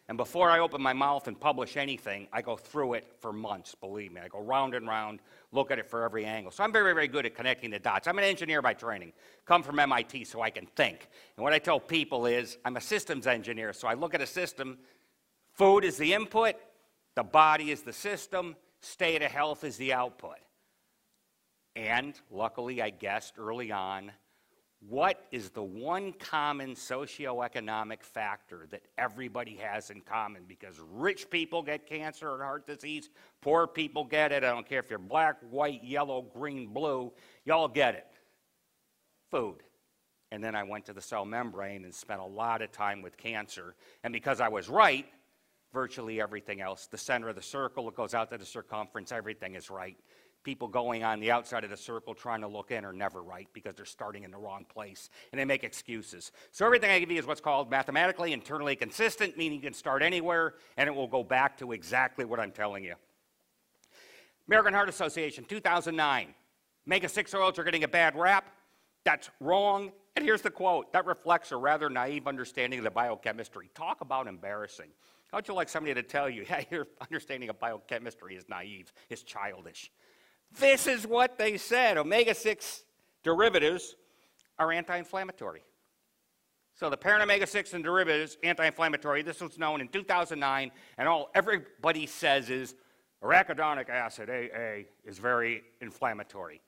And 0.09 0.17
before 0.17 0.49
I 0.49 0.59
open 0.59 0.81
my 0.81 0.91
mouth 0.91 1.27
and 1.27 1.39
publish 1.39 1.77
anything, 1.77 2.27
I 2.33 2.41
go 2.41 2.57
through 2.57 2.95
it 2.95 3.05
for 3.19 3.31
months, 3.31 3.75
believe 3.75 4.11
me. 4.11 4.19
I 4.19 4.27
go 4.27 4.41
round 4.41 4.73
and 4.73 4.87
round, 4.87 5.19
look 5.51 5.69
at 5.69 5.77
it 5.77 5.89
for 5.89 6.03
every 6.03 6.25
angle. 6.25 6.51
So 6.51 6.63
I'm 6.63 6.73
very, 6.73 6.93
very 6.93 7.07
good 7.07 7.27
at 7.27 7.35
connecting 7.35 7.69
the 7.69 7.79
dots. 7.79 8.07
I'm 8.07 8.17
an 8.17 8.23
engineer 8.23 8.61
by 8.61 8.73
training, 8.73 9.13
come 9.45 9.61
from 9.61 9.79
MIT 9.79 10.25
so 10.25 10.41
I 10.41 10.49
can 10.49 10.65
think. 10.75 11.07
And 11.37 11.43
what 11.43 11.53
I 11.53 11.59
tell 11.59 11.79
people 11.79 12.25
is 12.25 12.57
I'm 12.65 12.75
a 12.75 12.81
systems 12.81 13.27
engineer, 13.27 13.71
so 13.71 13.87
I 13.87 13.93
look 13.93 14.15
at 14.15 14.21
a 14.21 14.27
system. 14.27 14.79
Food 15.53 15.85
is 15.85 15.97
the 15.97 16.13
input, 16.13 16.55
the 17.19 17.23
body 17.23 17.69
is 17.69 17.82
the 17.82 17.91
system, 17.91 18.55
state 18.79 19.21
of 19.21 19.29
health 19.29 19.65
is 19.65 19.75
the 19.75 19.91
output. 19.91 20.38
And 21.75 22.13
luckily, 22.32 22.82
I 22.82 22.91
guessed 22.91 23.34
early 23.38 23.73
on 23.73 24.13
what 24.88 25.25
is 25.29 25.49
the 25.49 25.62
one 25.62 26.13
common 26.13 26.75
socioeconomic 26.75 28.03
factor 28.03 28.67
that 28.71 28.84
everybody 28.97 29.60
has 29.62 29.89
in 29.89 29.99
common? 29.99 30.43
Because 30.47 30.79
rich 30.93 31.29
people 31.29 31.62
get 31.62 31.86
cancer 31.86 32.32
and 32.36 32.41
heart 32.41 32.65
disease, 32.65 33.10
poor 33.41 33.67
people 33.67 34.05
get 34.05 34.32
it. 34.32 34.45
I 34.45 34.51
don't 34.51 34.65
care 34.65 34.79
if 34.79 34.89
you're 34.89 34.97
black, 34.97 35.41
white, 35.49 35.84
yellow, 35.84 36.21
green, 36.21 36.67
blue, 36.67 37.12
y'all 37.43 37.67
get 37.67 37.95
it. 37.95 38.08
Food. 39.29 39.58
And 40.32 40.41
then 40.41 40.55
I 40.55 40.63
went 40.63 40.86
to 40.86 40.93
the 40.93 41.01
cell 41.01 41.25
membrane 41.25 41.84
and 41.84 41.93
spent 41.93 42.21
a 42.21 42.25
lot 42.25 42.62
of 42.62 42.71
time 42.71 43.01
with 43.01 43.17
cancer. 43.17 43.75
And 44.05 44.13
because 44.13 44.39
I 44.39 44.47
was 44.47 44.69
right, 44.69 45.05
virtually 45.73 46.21
everything 46.21 46.62
else, 46.62 46.88
the 46.88 46.97
center 46.97 47.29
of 47.29 47.36
the 47.36 47.41
circle, 47.41 47.88
it 47.89 47.95
goes 47.95 48.13
out 48.13 48.29
to 48.32 48.38
the 48.38 48.45
circumference, 48.45 49.12
everything 49.12 49.55
is 49.55 49.69
right 49.69 49.97
people 50.43 50.67
going 50.67 51.03
on 51.03 51.19
the 51.19 51.32
outside 51.32 51.63
of 51.63 51.69
the 51.69 51.77
circle 51.77 52.13
trying 52.13 52.41
to 52.41 52.47
look 52.47 52.71
in 52.71 52.86
are 52.86 52.93
never 52.93 53.21
right 53.21 53.47
because 53.53 53.75
they're 53.75 53.86
starting 53.86 54.23
in 54.23 54.32
the 54.32 54.38
wrong 54.38 54.65
place 54.65 55.10
and 55.32 55.39
they 55.39 55.45
make 55.45 55.63
excuses. 55.63 56.32
So 56.51 56.65
everything 56.65 56.89
I 56.89 56.99
give 56.99 57.12
you 57.12 57.19
is 57.19 57.25
what's 57.25 57.41
called 57.41 57.69
mathematically 57.69 58.34
internally 58.34 58.75
consistent, 58.75 59.38
meaning 59.38 59.58
you 59.58 59.63
can 59.63 59.73
start 59.73 60.01
anywhere 60.01 60.55
and 60.77 60.88
it 60.88 60.95
will 60.95 61.08
go 61.08 61.23
back 61.23 61.58
to 61.58 61.71
exactly 61.71 62.25
what 62.25 62.39
I'm 62.39 62.51
telling 62.51 62.84
you. 62.84 62.95
American 64.47 64.73
Heart 64.73 64.89
Association, 64.89 65.43
2009. 65.43 66.34
Omega 66.88 67.10
6 67.10 67.34
oils 67.36 67.60
are 67.60 67.63
getting 67.63 67.84
a 67.84 67.88
bad 67.88 68.15
rap. 68.15 68.45
That's 69.03 69.29
wrong. 69.39 69.91
And 70.15 70.25
here's 70.25 70.41
the 70.41 70.49
quote 70.49 70.91
that 70.93 71.05
reflects 71.05 71.51
a 71.51 71.58
rather 71.58 71.89
naive 71.89 72.27
understanding 72.27 72.79
of 72.79 72.86
the 72.86 72.91
biochemistry. 72.91 73.69
Talk 73.75 74.01
about 74.01 74.27
embarrassing. 74.27 74.89
How'd 75.31 75.47
you 75.47 75.53
like 75.53 75.69
somebody 75.69 75.93
to 75.93 76.03
tell 76.03 76.29
you, 76.29 76.45
yeah, 76.49 76.63
your 76.71 76.87
understanding 77.01 77.49
of 77.49 77.59
biochemistry 77.59 78.35
is 78.35 78.47
naive, 78.49 78.91
is 79.09 79.23
childish? 79.23 79.91
This 80.59 80.87
is 80.87 81.05
what 81.05 81.37
they 81.37 81.57
said 81.57 81.97
omega 81.97 82.33
6 82.33 82.83
derivatives 83.23 83.95
are 84.57 84.71
anti 84.71 84.97
inflammatory. 84.97 85.63
So 86.73 86.89
the 86.89 86.97
parent 86.97 87.21
omega 87.21 87.45
6 87.45 87.73
and 87.73 87.83
derivatives, 87.83 88.37
anti 88.43 88.65
inflammatory, 88.65 89.21
this 89.21 89.41
was 89.41 89.57
known 89.57 89.81
in 89.81 89.89
2009, 89.89 90.71
and 90.97 91.07
all 91.07 91.29
everybody 91.35 92.05
says 92.05 92.49
is 92.49 92.75
arachidonic 93.21 93.89
acid, 93.89 94.29
AA, 94.29 94.85
is 95.05 95.19
very 95.19 95.63
inflammatory. 95.81 96.61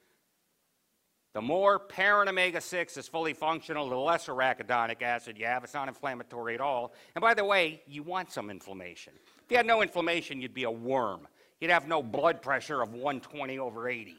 The 1.34 1.42
more 1.42 1.80
parent 1.80 2.30
omega 2.30 2.60
6 2.60 2.98
is 2.98 3.08
fully 3.08 3.34
functional, 3.34 3.88
the 3.88 3.96
less 3.96 4.28
arachidonic 4.28 5.02
acid 5.02 5.38
you 5.38 5.46
have. 5.46 5.64
It's 5.64 5.74
not 5.74 5.88
inflammatory 5.88 6.56
at 6.56 6.62
all. 6.62 6.94
And 7.16 7.22
by 7.22 7.34
the 7.34 7.46
way, 7.46 7.82
you 7.88 8.04
want 8.04 8.32
some 8.32 8.50
inflammation. 8.50 9.14
If 9.46 9.52
you 9.52 9.58
had 9.58 9.66
no 9.66 9.82
inflammation, 9.82 10.42
you'd 10.42 10.54
be 10.54 10.64
a 10.64 10.72
worm. 10.72 11.28
You'd 11.62 11.72
have 11.72 11.88
no 11.88 12.04
blood 12.04 12.42
pressure 12.42 12.82
of 12.82 12.92
120 12.94 13.60
over 13.60 13.88
80. 13.88 14.16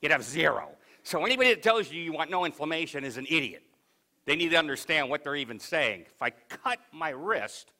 You'd 0.00 0.12
have 0.12 0.22
zero. 0.22 0.70
So 1.02 1.24
anybody 1.24 1.50
that 1.50 1.62
tells 1.62 1.90
you 1.90 2.00
you 2.00 2.12
want 2.12 2.30
no 2.30 2.46
inflammation 2.46 3.04
is 3.04 3.18
an 3.18 3.26
idiot. 3.28 3.62
They 4.24 4.36
need 4.36 4.50
to 4.50 4.56
understand 4.56 5.10
what 5.10 5.24
they're 5.24 5.36
even 5.36 5.58
saying. 5.58 6.04
If 6.06 6.22
I 6.22 6.30
cut 6.30 6.78
my 6.92 7.10
wrist, 7.10 7.72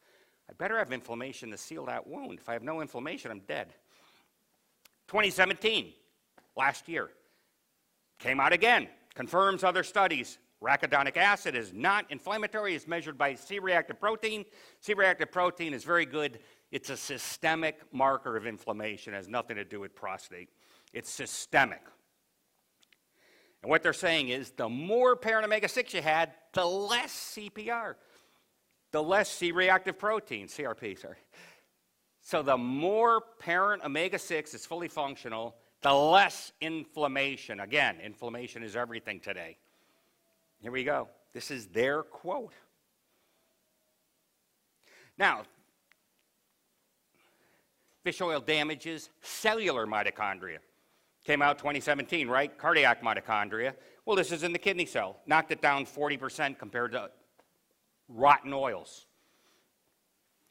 I 0.48 0.52
better 0.54 0.78
have 0.78 0.92
inflammation 0.92 1.50
to 1.50 1.58
seal 1.58 1.86
that 1.86 2.06
wound. 2.06 2.38
If 2.38 2.48
I 2.48 2.54
have 2.54 2.62
no 2.62 2.80
inflammation, 2.80 3.30
I'm 3.30 3.40
dead. 3.40 3.68
2017, 5.08 5.92
last 6.56 6.88
year. 6.88 7.10
Came 8.18 8.40
out 8.40 8.52
again, 8.52 8.88
confirms 9.14 9.62
other 9.62 9.82
studies. 9.82 10.38
Arachidonic 10.62 11.16
acid 11.16 11.54
is 11.54 11.72
not 11.72 12.04
inflammatory, 12.10 12.74
it's 12.74 12.88
measured 12.88 13.16
by 13.16 13.34
C 13.34 13.60
reactive 13.60 14.00
protein. 14.00 14.44
C 14.80 14.92
reactive 14.94 15.30
protein 15.30 15.72
is 15.72 15.84
very 15.84 16.04
good. 16.04 16.40
It's 16.72 16.90
a 16.90 16.96
systemic 16.96 17.80
marker 17.92 18.36
of 18.36 18.46
inflammation, 18.46 19.14
it 19.14 19.16
has 19.16 19.28
nothing 19.28 19.56
to 19.56 19.64
do 19.64 19.80
with 19.80 19.94
prostate. 19.94 20.48
It's 20.92 21.10
systemic. 21.10 21.82
And 23.62 23.70
what 23.70 23.82
they're 23.82 23.92
saying 23.92 24.28
is 24.28 24.50
the 24.50 24.68
more 24.68 25.16
parent 25.16 25.44
omega 25.44 25.68
6 25.68 25.94
you 25.94 26.02
had, 26.02 26.32
the 26.52 26.64
less 26.64 27.36
CPR, 27.36 27.94
the 28.92 29.02
less 29.02 29.30
C 29.30 29.52
reactive 29.52 29.98
protein, 29.98 30.46
CRP, 30.46 30.98
sorry. 30.98 31.16
So 32.20 32.42
the 32.42 32.56
more 32.56 33.22
parent 33.38 33.84
omega 33.84 34.18
6 34.18 34.54
is 34.54 34.66
fully 34.66 34.88
functional, 34.88 35.56
the 35.82 35.92
less 35.92 36.52
inflammation. 36.60 37.60
Again, 37.60 37.98
inflammation 38.02 38.62
is 38.62 38.76
everything 38.76 39.20
today. 39.20 39.56
Here 40.60 40.72
we 40.72 40.84
go. 40.84 41.08
This 41.32 41.50
is 41.50 41.66
their 41.66 42.02
quote. 42.02 42.52
Now, 45.16 45.42
fish 48.02 48.20
oil 48.20 48.40
damages 48.40 49.10
cellular 49.20 49.86
mitochondria. 49.86 50.58
Came 51.24 51.42
out 51.42 51.58
2017, 51.58 52.28
right? 52.28 52.56
Cardiac 52.56 53.02
mitochondria. 53.02 53.74
Well, 54.06 54.16
this 54.16 54.32
is 54.32 54.42
in 54.42 54.52
the 54.52 54.58
kidney 54.58 54.86
cell. 54.86 55.16
Knocked 55.26 55.52
it 55.52 55.60
down 55.60 55.84
40% 55.84 56.58
compared 56.58 56.92
to 56.92 57.10
rotten 58.08 58.52
oils. 58.52 59.06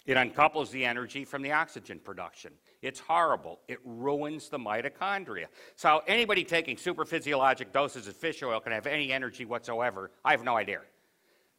It 0.06 0.16
uncouples 0.16 0.70
the 0.70 0.86
energy 0.86 1.26
from 1.26 1.42
the 1.42 1.52
oxygen 1.52 2.00
production. 2.00 2.54
It's 2.82 3.00
horrible. 3.00 3.60
It 3.68 3.80
ruins 3.84 4.50
the 4.50 4.60
mitochondria. 4.60 5.46
So 5.76 6.02
anybody 6.08 6.44
taking 6.44 6.78
super 6.78 7.06
physiologic 7.06 7.74
doses 7.74 8.08
of 8.08 8.16
fish 8.16 8.44
oil 8.44 8.60
can 8.60 8.72
have 8.72 8.86
any 8.86 9.12
energy 9.12 9.46
whatsoever. 9.46 10.12
I 10.24 10.32
have 10.32 10.44
no 10.44 10.56
idea. 10.56 10.82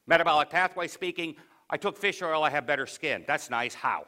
Metabolic 0.07 0.49
pathway 0.49 0.87
speaking, 0.87 1.35
I 1.69 1.77
took 1.77 1.97
fish 1.97 2.23
oil, 2.23 2.43
I 2.43 2.51
have 2.51 2.67
better 2.67 2.87
skin. 2.87 3.25
That's 3.27 3.51
nice. 3.51 3.75
How? 3.75 4.07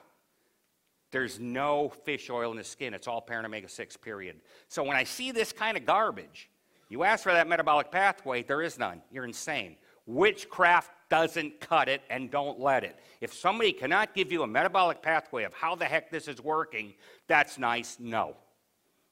There's 1.11 1.41
no 1.41 1.89
fish 1.89 2.31
oil 2.31 2.53
in 2.53 2.57
the 2.57 2.65
skin. 2.65 2.95
It's 2.95 3.09
all 3.09 3.21
parent 3.21 3.45
omega 3.45 3.69
6, 3.69 3.97
period. 3.97 4.41
So 4.69 4.83
when 4.85 4.97
I 4.97 5.05
see 5.05 5.33
this 5.33 5.53
kind 5.53 5.77
of 5.77 5.85
garbage, 5.85 6.49
you 6.89 7.03
ask 7.03 7.25
for 7.25 7.33
that 7.33 7.49
metabolic 7.49 7.91
pathway, 7.91 8.43
there 8.43 8.63
is 8.63 8.79
none. 8.79 9.03
You're 9.11 9.25
insane. 9.25 9.77
Witchcraft 10.07 10.91
doesn't 11.11 11.61
cut 11.61 11.89
it 11.89 12.03
and 12.09 12.31
don't 12.31 12.59
let 12.59 12.85
it. 12.85 12.99
If 13.21 13.35
somebody 13.35 13.73
cannot 13.73 14.15
give 14.15 14.33
you 14.33 14.43
a 14.43 14.47
metabolic 14.47 15.03
pathway 15.03 15.45
of 15.45 15.53
how 15.53 15.75
the 15.75 15.85
heck 15.85 16.11
this 16.11 16.29
is 16.29 16.41
working, 16.41 16.95
that's 17.27 17.59
nice. 17.59 17.99
No. 18.01 18.37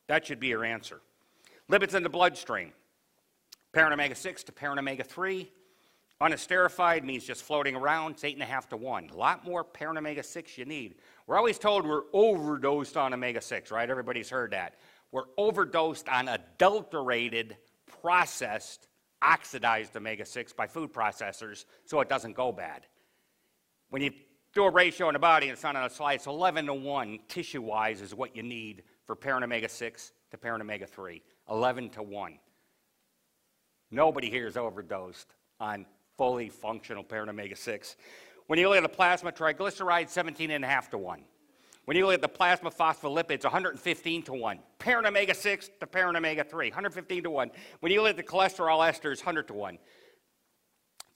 That 0.06 0.26
should 0.26 0.40
be 0.40 0.46
your 0.46 0.64
answer. 0.64 1.00
Lipids 1.70 1.94
in 1.94 2.02
the 2.02 2.08
bloodstream. 2.08 2.72
Parent 3.72 3.92
omega 3.92 4.14
6 4.14 4.44
to 4.44 4.52
parent 4.52 4.78
omega 4.78 5.04
3. 5.04 5.50
Unesterified 6.20 7.04
means 7.04 7.24
just 7.24 7.42
floating 7.42 7.76
around. 7.76 8.12
It's 8.12 8.22
8.5 8.22 8.68
to 8.70 8.76
1. 8.76 9.10
A 9.10 9.16
lot 9.16 9.44
more 9.44 9.62
parent 9.62 9.98
omega 9.98 10.22
6 10.22 10.58
you 10.58 10.64
need. 10.64 10.96
We're 11.26 11.36
always 11.36 11.58
told 11.58 11.86
we're 11.86 12.02
overdosed 12.12 12.96
on 12.96 13.12
omega 13.12 13.40
6, 13.40 13.70
right? 13.70 13.88
Everybody's 13.88 14.30
heard 14.30 14.52
that. 14.52 14.74
We're 15.12 15.26
overdosed 15.36 16.08
on 16.08 16.28
adulterated, 16.28 17.56
processed 18.02 18.87
oxidized 19.22 19.96
omega 19.96 20.24
6 20.24 20.52
by 20.52 20.66
food 20.66 20.92
processors 20.92 21.64
so 21.84 22.00
it 22.00 22.08
doesn't 22.08 22.34
go 22.34 22.52
bad. 22.52 22.86
When 23.90 24.02
you 24.02 24.10
do 24.54 24.64
a 24.64 24.70
ratio 24.70 25.08
in 25.08 25.12
the 25.14 25.18
body, 25.18 25.48
it's 25.48 25.62
not 25.62 25.76
on 25.76 25.84
a 25.84 25.90
slide, 25.90 26.14
it's 26.14 26.26
11 26.26 26.66
to 26.66 26.74
1 26.74 27.18
tissue 27.28 27.62
wise 27.62 28.00
is 28.00 28.14
what 28.14 28.36
you 28.36 28.42
need 28.42 28.82
for 29.06 29.14
parent 29.16 29.44
omega 29.44 29.68
6 29.68 30.12
to 30.30 30.38
parent 30.38 30.62
omega 30.62 30.86
3. 30.86 31.22
11 31.50 31.90
to 31.90 32.02
1. 32.02 32.38
Nobody 33.90 34.28
here 34.28 34.46
is 34.46 34.56
overdosed 34.56 35.34
on 35.60 35.86
fully 36.16 36.48
functional 36.48 37.02
parent 37.02 37.30
omega 37.30 37.56
6. 37.56 37.96
When 38.46 38.58
you 38.58 38.68
look 38.68 38.78
at 38.78 38.82
the 38.82 38.88
plasma 38.88 39.32
triglyceride, 39.32 40.08
17 40.08 40.50
and 40.50 40.64
a 40.64 40.68
half 40.68 40.90
to 40.90 40.98
1. 40.98 41.22
When 41.88 41.96
you 41.96 42.04
look 42.04 42.16
at 42.16 42.20
the 42.20 42.28
plasma 42.28 42.70
phospholipids, 42.70 43.44
115 43.44 44.22
to 44.24 44.34
1. 44.34 44.58
Parent 44.78 45.06
omega 45.06 45.32
6 45.32 45.70
to 45.80 45.86
parent 45.86 46.18
omega 46.18 46.44
3, 46.44 46.68
115 46.68 47.22
to 47.22 47.30
1. 47.30 47.50
When 47.80 47.90
you 47.90 48.02
look 48.02 48.10
at 48.10 48.16
the 48.18 48.22
cholesterol 48.22 48.86
esters, 48.86 49.20
100 49.20 49.48
to 49.48 49.54
1. 49.54 49.78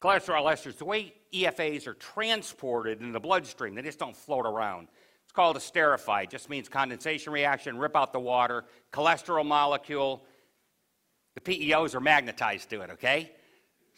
Cholesterol 0.00 0.50
esters, 0.50 0.78
the 0.78 0.86
way 0.86 1.12
EFAs 1.30 1.86
are 1.86 1.92
transported 1.92 3.02
in 3.02 3.12
the 3.12 3.20
bloodstream, 3.20 3.74
they 3.74 3.82
just 3.82 3.98
don't 3.98 4.16
float 4.16 4.46
around. 4.46 4.88
It's 5.24 5.32
called 5.32 5.58
esterified, 5.58 6.30
just 6.30 6.48
means 6.48 6.70
condensation 6.70 7.34
reaction, 7.34 7.76
rip 7.76 7.94
out 7.94 8.14
the 8.14 8.20
water, 8.20 8.64
cholesterol 8.94 9.44
molecule. 9.44 10.24
The 11.34 11.42
PEOs 11.42 11.94
are 11.94 12.00
magnetized 12.00 12.70
to 12.70 12.80
it, 12.80 12.88
okay? 12.92 13.32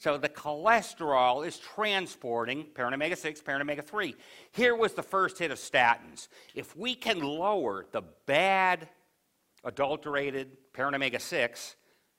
So 0.04 0.18
the 0.18 0.28
cholesterol 0.28 1.46
is 1.46 1.56
transporting 1.56 2.66
parent 2.74 2.92
omega 2.92 3.16
6, 3.16 3.40
parent 3.40 3.62
omega 3.62 3.80
3. 3.80 4.14
Here 4.52 4.76
was 4.76 4.92
the 4.92 5.02
first 5.02 5.38
hit 5.38 5.50
of 5.50 5.56
statins. 5.56 6.28
If 6.54 6.76
we 6.76 6.94
can 6.94 7.20
lower 7.20 7.86
the 7.90 8.02
bad 8.26 8.86
adulterated 9.64 10.58
parent 10.74 10.94
omega 10.94 11.18
6, 11.18 11.76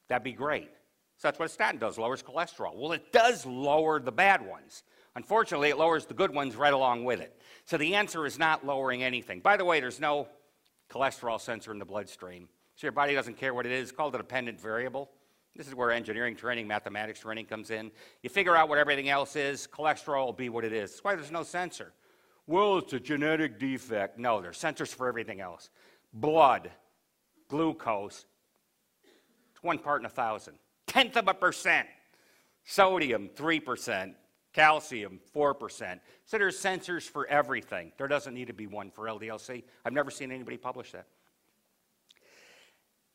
that'd 0.09 0.23
be 0.23 0.31
great. 0.31 0.71
So 1.17 1.27
that's 1.27 1.37
what 1.37 1.45
a 1.45 1.49
statin 1.49 1.79
does, 1.79 1.99
lowers 1.99 2.23
cholesterol. 2.23 2.75
Well, 2.75 2.91
it 2.91 3.11
does 3.11 3.45
lower 3.45 3.99
the 3.99 4.11
bad 4.11 4.43
ones. 4.43 4.81
Unfortunately, 5.15 5.69
it 5.69 5.77
lowers 5.77 6.07
the 6.07 6.15
good 6.15 6.33
ones 6.33 6.55
right 6.55 6.73
along 6.73 7.03
with 7.03 7.21
it. 7.21 7.39
So 7.65 7.77
the 7.77 7.93
answer 7.93 8.25
is 8.25 8.39
not 8.39 8.65
lowering 8.65 9.03
anything. 9.03 9.41
By 9.41 9.57
the 9.57 9.65
way, 9.65 9.79
there's 9.79 9.99
no 9.99 10.27
cholesterol 10.89 11.39
sensor 11.39 11.71
in 11.71 11.77
the 11.77 11.85
bloodstream. 11.85 12.49
So 12.77 12.87
your 12.87 12.93
body 12.93 13.13
doesn't 13.13 13.37
care 13.37 13.53
what 13.53 13.67
it 13.67 13.71
is. 13.71 13.89
It's 13.89 13.95
called 13.95 14.15
a 14.15 14.17
dependent 14.17 14.59
variable. 14.59 15.11
This 15.55 15.67
is 15.67 15.75
where 15.75 15.91
engineering 15.91 16.35
training, 16.35 16.67
mathematics 16.67 17.21
training 17.21 17.45
comes 17.45 17.71
in. 17.71 17.91
You 18.21 18.29
figure 18.29 18.55
out 18.55 18.67
what 18.67 18.77
everything 18.77 19.09
else 19.09 19.35
is, 19.35 19.67
cholesterol 19.67 20.25
will 20.25 20.33
be 20.33 20.49
what 20.49 20.65
it 20.65 20.73
is. 20.73 20.91
That's 20.91 21.03
why 21.03 21.15
there's 21.15 21.31
no 21.31 21.43
sensor. 21.43 21.93
Well, 22.47 22.77
it's 22.77 22.93
a 22.93 22.99
genetic 22.99 23.59
defect. 23.59 24.19
No, 24.19 24.41
there's 24.41 24.57
sensors 24.57 24.93
for 24.93 25.07
everything 25.07 25.39
else. 25.39 25.69
Blood, 26.13 26.71
glucose, 27.47 28.25
it's 29.51 29.63
one 29.63 29.79
part 29.79 30.01
in 30.01 30.05
a 30.05 30.09
thousand, 30.09 30.55
tenth 30.87 31.15
of 31.17 31.27
a 31.27 31.33
percent. 31.33 31.87
Sodium, 32.65 33.29
3%. 33.35 34.15
Calcium, 34.55 35.19
4%. 35.35 35.99
So 36.25 36.37
there's 36.37 36.57
sensors 36.57 37.03
for 37.03 37.27
everything. 37.27 37.91
There 37.97 38.07
doesn't 38.07 38.33
need 38.33 38.47
to 38.47 38.53
be 38.53 38.67
one 38.67 38.89
for 38.89 39.05
LDLC. 39.05 39.63
I've 39.83 39.91
never 39.91 40.09
seen 40.09 40.31
anybody 40.31 40.55
publish 40.55 40.93
that. 40.93 41.07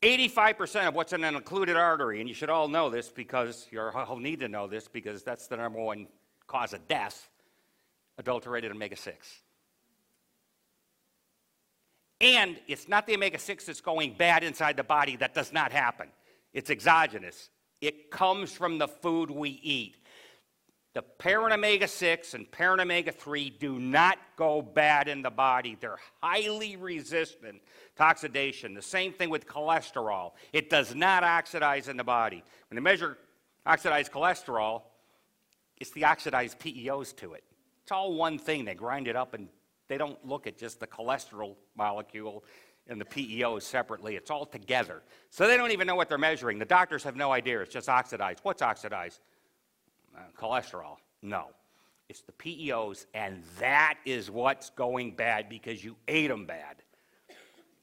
85% 0.01 0.87
of 0.87 0.95
what's 0.95 1.13
in 1.13 1.23
an 1.23 1.35
occluded 1.35 1.77
artery, 1.77 2.19
and 2.19 2.27
you 2.27 2.33
should 2.33 2.49
all 2.49 2.67
know 2.67 2.89
this 2.89 3.09
because 3.09 3.67
you 3.71 3.79
all 3.79 4.17
need 4.17 4.39
to 4.39 4.47
know 4.47 4.67
this 4.67 4.87
because 4.87 5.23
that's 5.23 5.47
the 5.47 5.57
number 5.57 5.79
one 5.79 6.07
cause 6.47 6.73
of 6.73 6.87
death 6.87 7.29
adulterated 8.17 8.71
omega 8.71 8.95
6. 8.95 9.41
And 12.19 12.59
it's 12.67 12.87
not 12.87 13.05
the 13.05 13.15
omega 13.15 13.39
6 13.39 13.65
that's 13.65 13.81
going 13.81 14.13
bad 14.13 14.43
inside 14.43 14.75
the 14.77 14.83
body, 14.83 15.15
that 15.17 15.33
does 15.33 15.53
not 15.53 15.71
happen. 15.71 16.07
It's 16.53 16.69
exogenous, 16.69 17.49
it 17.79 18.09
comes 18.09 18.51
from 18.51 18.79
the 18.79 18.87
food 18.87 19.29
we 19.29 19.49
eat. 19.63 19.97
The 20.93 21.01
parent 21.01 21.53
omega 21.53 21.87
6 21.87 22.33
and 22.33 22.51
parent 22.51 22.81
omega 22.81 23.13
3 23.13 23.49
do 23.49 23.79
not 23.79 24.17
go 24.35 24.61
bad 24.61 25.07
in 25.07 25.21
the 25.21 25.29
body. 25.29 25.77
They're 25.79 25.99
highly 26.21 26.75
resistant 26.75 27.61
oxidation. 28.01 28.73
The 28.73 28.81
same 28.81 29.13
thing 29.13 29.29
with 29.29 29.47
cholesterol. 29.47 30.31
It 30.53 30.69
does 30.69 30.95
not 30.95 31.23
oxidize 31.23 31.87
in 31.87 31.97
the 31.97 32.03
body. 32.03 32.43
When 32.69 32.75
they 32.75 32.81
measure 32.81 33.17
oxidized 33.65 34.11
cholesterol, 34.11 34.83
it's 35.77 35.91
the 35.91 36.05
oxidized 36.05 36.59
PEOs 36.59 37.15
to 37.17 37.33
it. 37.33 37.43
It's 37.83 37.91
all 37.91 38.13
one 38.13 38.37
thing. 38.37 38.65
They 38.65 38.75
grind 38.75 39.07
it 39.07 39.15
up 39.15 39.33
and 39.33 39.47
they 39.87 39.97
don't 39.97 40.23
look 40.25 40.47
at 40.47 40.57
just 40.57 40.79
the 40.79 40.87
cholesterol 40.87 41.55
molecule 41.75 42.43
and 42.87 42.99
the 42.99 43.05
PEOs 43.05 43.63
separately. 43.63 44.15
It's 44.15 44.31
all 44.31 44.45
together. 44.45 45.01
So 45.29 45.47
they 45.47 45.57
don't 45.57 45.71
even 45.71 45.87
know 45.87 45.95
what 45.95 46.09
they're 46.09 46.17
measuring. 46.17 46.59
The 46.59 46.65
doctors 46.65 47.03
have 47.03 47.15
no 47.15 47.31
idea. 47.31 47.61
It's 47.61 47.73
just 47.73 47.89
oxidized. 47.89 48.39
What's 48.43 48.61
oxidized? 48.61 49.19
uh, 50.15 50.19
cholesterol. 50.37 50.97
No. 51.21 51.47
It's 52.09 52.21
the 52.21 52.33
PEOs, 52.33 53.05
and 53.13 53.41
that 53.59 53.95
is 54.05 54.29
what's 54.29 54.69
going 54.71 55.15
bad 55.15 55.47
because 55.47 55.83
you 55.83 55.95
ate 56.07 56.27
them 56.27 56.45
bad. 56.45 56.83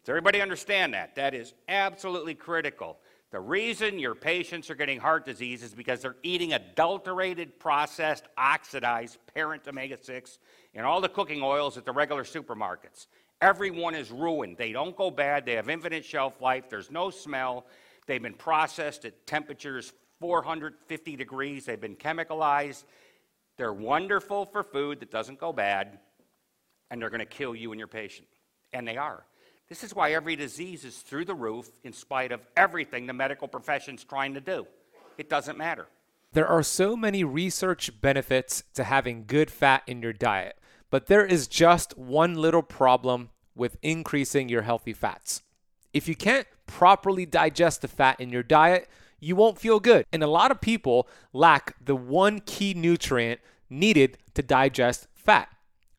Does 0.09 0.13
everybody 0.13 0.41
understand 0.41 0.95
that? 0.95 1.17
That 1.17 1.35
is 1.35 1.53
absolutely 1.69 2.35
critical. 2.35 2.97
The 3.31 3.41
reason 3.41 3.99
your 3.99 4.15
patients 4.15 4.71
are 4.71 4.75
getting 4.75 4.99
heart 4.99 5.27
disease 5.27 5.63
is 5.63 5.75
because 5.75 6.01
they're 6.01 6.17
eating 6.23 6.55
adulterated, 6.55 7.61
processed, 7.61 8.25
oxidized 8.39 9.19
parent 9.35 9.69
omega 9.69 9.99
6 10.03 10.39
and 10.73 10.87
all 10.87 11.03
the 11.03 11.11
cooking 11.11 11.43
oils 11.43 11.77
at 11.77 11.85
the 11.85 11.93
regular 11.93 12.25
supermarkets. 12.25 13.07
Everyone 13.43 13.95
is 13.95 14.11
ruined. 14.11 14.57
They 14.57 14.73
don't 14.73 14.97
go 14.97 15.11
bad. 15.11 15.45
They 15.45 15.57
have 15.57 15.69
infinite 15.69 16.07
shelf 16.07 16.41
life. 16.41 16.71
There's 16.71 16.91
no 16.91 17.11
smell. 17.11 17.67
They've 18.07 18.23
been 18.23 18.33
processed 18.33 19.05
at 19.05 19.27
temperatures 19.27 19.93
450 20.21 21.17
degrees. 21.17 21.67
They've 21.67 21.79
been 21.79 21.97
chemicalized. 21.97 22.85
They're 23.59 23.75
wonderful 23.75 24.47
for 24.47 24.63
food 24.63 25.01
that 25.01 25.11
doesn't 25.11 25.39
go 25.39 25.53
bad, 25.53 25.99
and 26.91 26.99
they're 26.99 27.11
going 27.11 27.21
to 27.21 27.27
kill 27.27 27.55
you 27.55 27.73
and 27.73 27.79
your 27.79 27.89
patient. 27.89 28.27
And 28.73 28.89
they 28.89 28.97
are. 28.97 29.27
This 29.69 29.85
is 29.85 29.95
why 29.95 30.13
every 30.13 30.35
disease 30.35 30.87
is 30.87 30.97
through 30.97 31.27
the 31.27 31.35
roof 31.35 31.69
in 31.85 31.93
spite 31.93 32.33
of 32.33 32.41
everything 32.57 33.07
the 33.07 33.13
medical 33.13 33.47
profession's 33.47 34.03
trying 34.03 34.33
to 34.33 34.41
do. 34.41 34.67
It 35.19 35.29
doesn't 35.29 35.59
matter. 35.59 35.89
There 36.33 36.47
are 36.47 36.63
so 36.63 36.97
many 36.97 37.23
research 37.23 38.01
benefits 38.01 38.65
to 38.75 38.85
having 38.85 39.25
good 39.27 39.51
fat 39.51 39.83
in 39.87 40.01
your 40.01 40.15
diet, 40.15 40.57
but 40.89 41.07
there 41.07 41.25
is 41.25 41.47
just 41.47 41.99
one 41.99 42.35
little 42.35 42.63
problem 42.63 43.29
with 43.55 43.77
increasing 43.83 44.49
your 44.49 44.63
healthy 44.63 44.95
fats. 44.95 45.43
If 45.93 46.09
you 46.09 46.15
can't 46.15 46.47
properly 46.67 47.27
digest 47.27 47.83
the 47.83 47.89
fat 47.89 48.19
in 48.21 48.31
your 48.31 48.43
diet, 48.43 48.89
you 49.21 49.37
won't 49.37 49.59
feel 49.59 49.81
good. 49.81 50.07
And 50.11 50.23
a 50.23 50.29
lot 50.29 50.51
of 50.51 50.63
people 50.63 51.09
lack 51.35 51.75
the 51.85 51.97
one 51.97 52.41
key 52.41 52.73
nutrient 52.73 53.41
needed 53.69 54.17
to 54.33 54.43
digest 54.43 55.09
fat. 55.15 55.51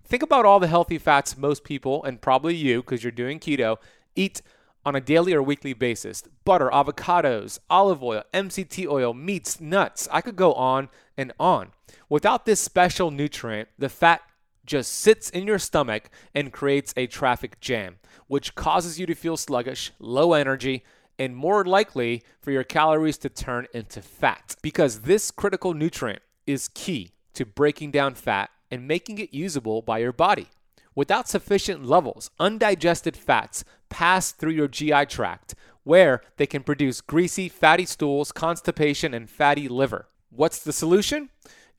Think 0.10 0.24
about 0.24 0.44
all 0.44 0.60
the 0.60 0.66
healthy 0.66 0.98
fats 0.98 1.38
most 1.38 1.64
people, 1.64 2.04
and 2.04 2.20
probably 2.20 2.56
you, 2.56 2.82
because 2.82 3.04
you're 3.04 3.12
doing 3.12 3.40
keto, 3.40 3.78
eat 4.16 4.42
on 4.84 4.96
a 4.96 5.02
daily 5.02 5.34
or 5.34 5.44
weekly 5.44 5.74
basis 5.74 6.24
butter, 6.44 6.68
avocados, 6.70 7.60
olive 7.70 8.02
oil, 8.02 8.24
MCT 8.34 8.88
oil, 8.88 9.14
meats, 9.14 9.62
nuts. 9.62 10.08
I 10.12 10.22
could 10.22 10.36
go 10.36 10.54
on 10.54 10.90
and 11.16 11.32
on. 11.40 11.74
Without 12.10 12.46
this 12.46 12.60
special 12.60 13.12
nutrient, 13.12 13.70
the 13.78 13.88
fat 13.88 14.24
just 14.66 14.94
sits 14.94 15.30
in 15.30 15.46
your 15.46 15.60
stomach 15.60 16.10
and 16.34 16.52
creates 16.52 16.92
a 16.98 17.06
traffic 17.06 17.60
jam, 17.60 17.98
which 18.26 18.56
causes 18.56 19.00
you 19.00 19.06
to 19.06 19.14
feel 19.14 19.38
sluggish, 19.38 19.92
low 20.00 20.34
energy, 20.34 20.84
and 21.20 21.36
more 21.36 21.64
likely 21.64 22.24
for 22.42 22.50
your 22.50 22.64
calories 22.64 23.20
to 23.20 23.30
turn 23.30 23.68
into 23.76 24.02
fat. 24.02 24.56
Because 24.64 25.02
this 25.02 25.30
critical 25.30 25.76
nutrient 25.76 26.24
is 26.48 26.68
key 26.70 27.12
to 27.36 27.46
breaking 27.46 27.92
down 27.92 28.16
fat 28.16 28.50
and 28.72 28.88
making 28.88 29.18
it 29.20 29.34
usable 29.34 29.82
by 29.82 30.00
your 30.00 30.14
body. 30.14 30.48
Without 30.96 31.30
sufficient 31.30 31.86
levels, 31.86 32.30
undigested 32.40 33.16
fats 33.16 33.64
pass 33.90 34.32
through 34.32 34.52
your 34.52 34.68
GI 34.68 35.06
tract, 35.06 35.56
where 35.84 36.22
they 36.38 36.46
can 36.46 36.64
produce 36.64 37.02
greasy, 37.02 37.50
fatty 37.50 37.86
stools, 37.86 38.32
constipation, 38.32 39.14
and 39.14 39.30
fatty 39.30 39.68
liver. 39.68 40.08
What's 40.30 40.60
the 40.60 40.74
solution? 40.74 41.30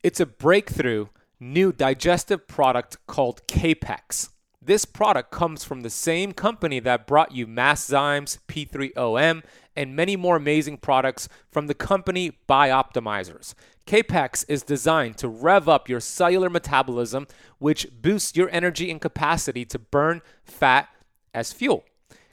It's 0.03 0.19
a 0.19 0.25
breakthrough 0.25 1.07
new 1.39 1.71
digestive 1.71 2.47
product 2.47 2.97
called 3.07 3.45
Kapex. 3.47 4.29
This 4.61 4.85
product 4.85 5.31
comes 5.31 5.63
from 5.63 5.81
the 5.81 5.89
same 5.89 6.33
company 6.33 6.79
that 6.81 7.07
brought 7.07 7.31
you 7.31 7.47
Masszymes, 7.47 8.37
P3OM, 8.47 9.43
and 9.75 9.95
many 9.95 10.15
more 10.15 10.35
amazing 10.35 10.77
products 10.77 11.27
from 11.49 11.65
the 11.65 11.73
company 11.73 12.37
Bioptimizers. 12.47 13.55
Kapex 13.85 14.45
is 14.47 14.63
designed 14.63 15.17
to 15.17 15.27
rev 15.27 15.67
up 15.67 15.89
your 15.89 15.99
cellular 15.99 16.49
metabolism, 16.49 17.27
which 17.59 17.87
boosts 18.01 18.35
your 18.35 18.49
energy 18.51 18.89
and 18.89 19.01
capacity 19.01 19.65
to 19.65 19.79
burn 19.79 20.21
fat 20.43 20.89
as 21.33 21.53
fuel. 21.53 21.83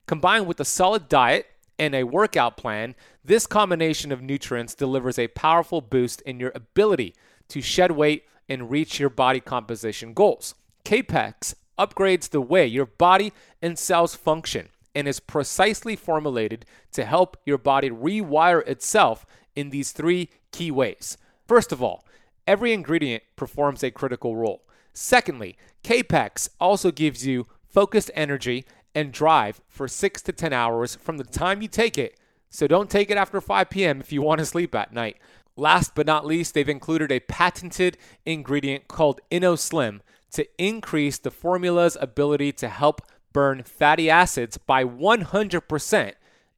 Combined 0.06 0.46
with 0.46 0.60
a 0.60 0.64
solid 0.64 1.08
diet 1.08 1.46
and 1.78 1.94
a 1.94 2.04
workout 2.04 2.56
plan, 2.56 2.94
this 3.24 3.46
combination 3.46 4.10
of 4.10 4.22
nutrients 4.22 4.74
delivers 4.74 5.18
a 5.18 5.28
powerful 5.28 5.80
boost 5.80 6.20
in 6.22 6.40
your 6.40 6.52
ability 6.54 7.14
to 7.48 7.60
shed 7.60 7.92
weight 7.92 8.24
and 8.48 8.70
reach 8.70 8.98
your 8.98 9.10
body 9.10 9.40
composition 9.40 10.14
goals. 10.14 10.54
Kapex 10.84 11.54
upgrades 11.78 12.30
the 12.30 12.40
way 12.40 12.66
your 12.66 12.86
body 12.86 13.32
and 13.62 13.78
cells 13.78 14.14
function 14.14 14.68
and 14.94 15.06
is 15.06 15.20
precisely 15.20 15.94
formulated 15.94 16.64
to 16.92 17.04
help 17.04 17.36
your 17.44 17.58
body 17.58 17.90
rewire 17.90 18.66
itself 18.66 19.24
in 19.54 19.70
these 19.70 19.92
three 19.92 20.30
key 20.50 20.70
ways. 20.70 21.16
First 21.48 21.72
of 21.72 21.82
all, 21.82 22.04
every 22.46 22.74
ingredient 22.74 23.22
performs 23.34 23.82
a 23.82 23.90
critical 23.90 24.36
role. 24.36 24.66
Secondly, 24.92 25.56
Kapex 25.82 26.50
also 26.60 26.90
gives 26.90 27.26
you 27.26 27.46
focused 27.66 28.10
energy 28.14 28.66
and 28.94 29.12
drive 29.12 29.62
for 29.66 29.88
6 29.88 30.22
to 30.22 30.32
10 30.32 30.52
hours 30.52 30.96
from 30.96 31.16
the 31.16 31.24
time 31.24 31.62
you 31.62 31.68
take 31.68 31.96
it. 31.96 32.20
So 32.50 32.66
don't 32.66 32.90
take 32.90 33.10
it 33.10 33.16
after 33.16 33.40
5 33.40 33.70
p.m. 33.70 34.00
if 34.00 34.12
you 34.12 34.20
want 34.20 34.40
to 34.40 34.44
sleep 34.44 34.74
at 34.74 34.92
night. 34.92 35.16
Last 35.56 35.94
but 35.94 36.06
not 36.06 36.26
least, 36.26 36.52
they've 36.52 36.68
included 36.68 37.10
a 37.10 37.20
patented 37.20 37.96
ingredient 38.26 38.86
called 38.86 39.20
InnoSlim 39.30 40.00
to 40.32 40.46
increase 40.62 41.16
the 41.16 41.30
formula's 41.30 41.96
ability 42.00 42.52
to 42.52 42.68
help 42.68 43.00
burn 43.32 43.62
fatty 43.62 44.10
acids 44.10 44.58
by 44.58 44.84
100% 44.84 46.12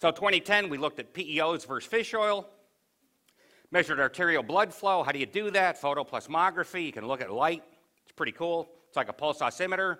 So 0.00 0.10
2010, 0.10 0.70
we 0.70 0.78
looked 0.78 0.98
at 0.98 1.12
PEOs 1.12 1.66
versus 1.66 1.88
fish 1.88 2.14
oil 2.14 2.48
measured 3.70 4.00
arterial 4.00 4.42
blood 4.42 4.74
flow. 4.74 5.02
How 5.02 5.12
do 5.12 5.18
you 5.18 5.26
do 5.26 5.50
that? 5.52 5.80
Photoplasmography. 5.80 6.86
You 6.86 6.92
can 6.92 7.06
look 7.06 7.20
at 7.20 7.32
light. 7.32 7.62
It's 8.02 8.12
pretty 8.12 8.32
cool. 8.32 8.68
It's 8.88 8.96
like 8.96 9.08
a 9.08 9.12
pulse 9.12 9.38
oximeter. 9.38 9.98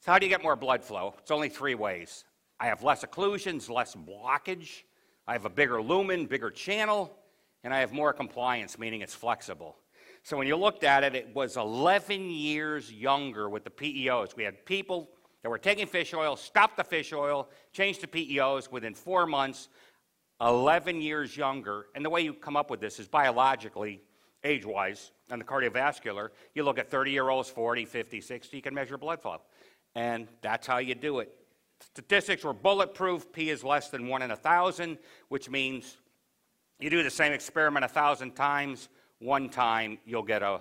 So, 0.00 0.12
how 0.12 0.18
do 0.18 0.26
you 0.26 0.30
get 0.30 0.42
more 0.42 0.56
blood 0.56 0.82
flow? 0.82 1.14
It's 1.18 1.30
only 1.30 1.48
three 1.48 1.74
ways. 1.74 2.24
I 2.60 2.66
have 2.66 2.82
less 2.82 3.04
occlusions, 3.04 3.68
less 3.68 3.94
blockage. 3.94 4.82
I 5.26 5.32
have 5.32 5.44
a 5.44 5.50
bigger 5.50 5.82
lumen, 5.82 6.26
bigger 6.26 6.50
channel, 6.50 7.14
and 7.64 7.74
I 7.74 7.80
have 7.80 7.92
more 7.92 8.12
compliance, 8.12 8.78
meaning 8.78 9.00
it's 9.00 9.14
flexible. 9.14 9.76
So 10.22 10.36
when 10.36 10.46
you 10.46 10.56
looked 10.56 10.84
at 10.84 11.04
it, 11.04 11.14
it 11.14 11.34
was 11.34 11.56
11 11.56 12.30
years 12.30 12.92
younger 12.92 13.48
with 13.48 13.64
the 13.64 13.70
PEOs. 13.70 14.36
We 14.36 14.44
had 14.44 14.64
people 14.64 15.10
that 15.42 15.48
were 15.48 15.58
taking 15.58 15.86
fish 15.86 16.12
oil, 16.14 16.36
stopped 16.36 16.76
the 16.76 16.84
fish 16.84 17.12
oil, 17.12 17.48
changed 17.72 18.00
to 18.00 18.06
PEOs 18.06 18.70
within 18.70 18.94
four 18.94 19.26
months. 19.26 19.68
11 20.40 21.00
years 21.00 21.36
younger. 21.36 21.86
And 21.94 22.04
the 22.04 22.10
way 22.10 22.20
you 22.20 22.32
come 22.32 22.56
up 22.56 22.70
with 22.70 22.80
this 22.80 22.98
is 23.00 23.08
biologically, 23.08 24.02
age 24.44 24.64
wise, 24.64 25.10
and 25.30 25.40
the 25.40 25.44
cardiovascular. 25.44 26.28
You 26.54 26.62
look 26.64 26.78
at 26.78 26.90
30 26.90 27.10
year 27.10 27.28
olds, 27.28 27.50
40, 27.50 27.84
50, 27.84 28.20
60, 28.20 28.56
you 28.56 28.62
can 28.62 28.74
measure 28.74 28.96
blood 28.96 29.20
flow. 29.20 29.40
And 29.94 30.28
that's 30.42 30.66
how 30.66 30.78
you 30.78 30.94
do 30.94 31.18
it. 31.20 31.34
Statistics 31.80 32.44
were 32.44 32.52
bulletproof. 32.52 33.32
P 33.32 33.50
is 33.50 33.64
less 33.64 33.88
than 33.88 34.08
one 34.08 34.22
in 34.22 34.30
a 34.30 34.36
thousand, 34.36 34.98
which 35.28 35.48
means 35.48 35.96
you 36.78 36.90
do 36.90 37.02
the 37.02 37.10
same 37.10 37.32
experiment 37.32 37.84
a 37.84 37.88
thousand 37.88 38.32
times. 38.32 38.88
One 39.18 39.48
time, 39.48 39.98
you'll 40.04 40.22
get 40.22 40.42
a, 40.42 40.60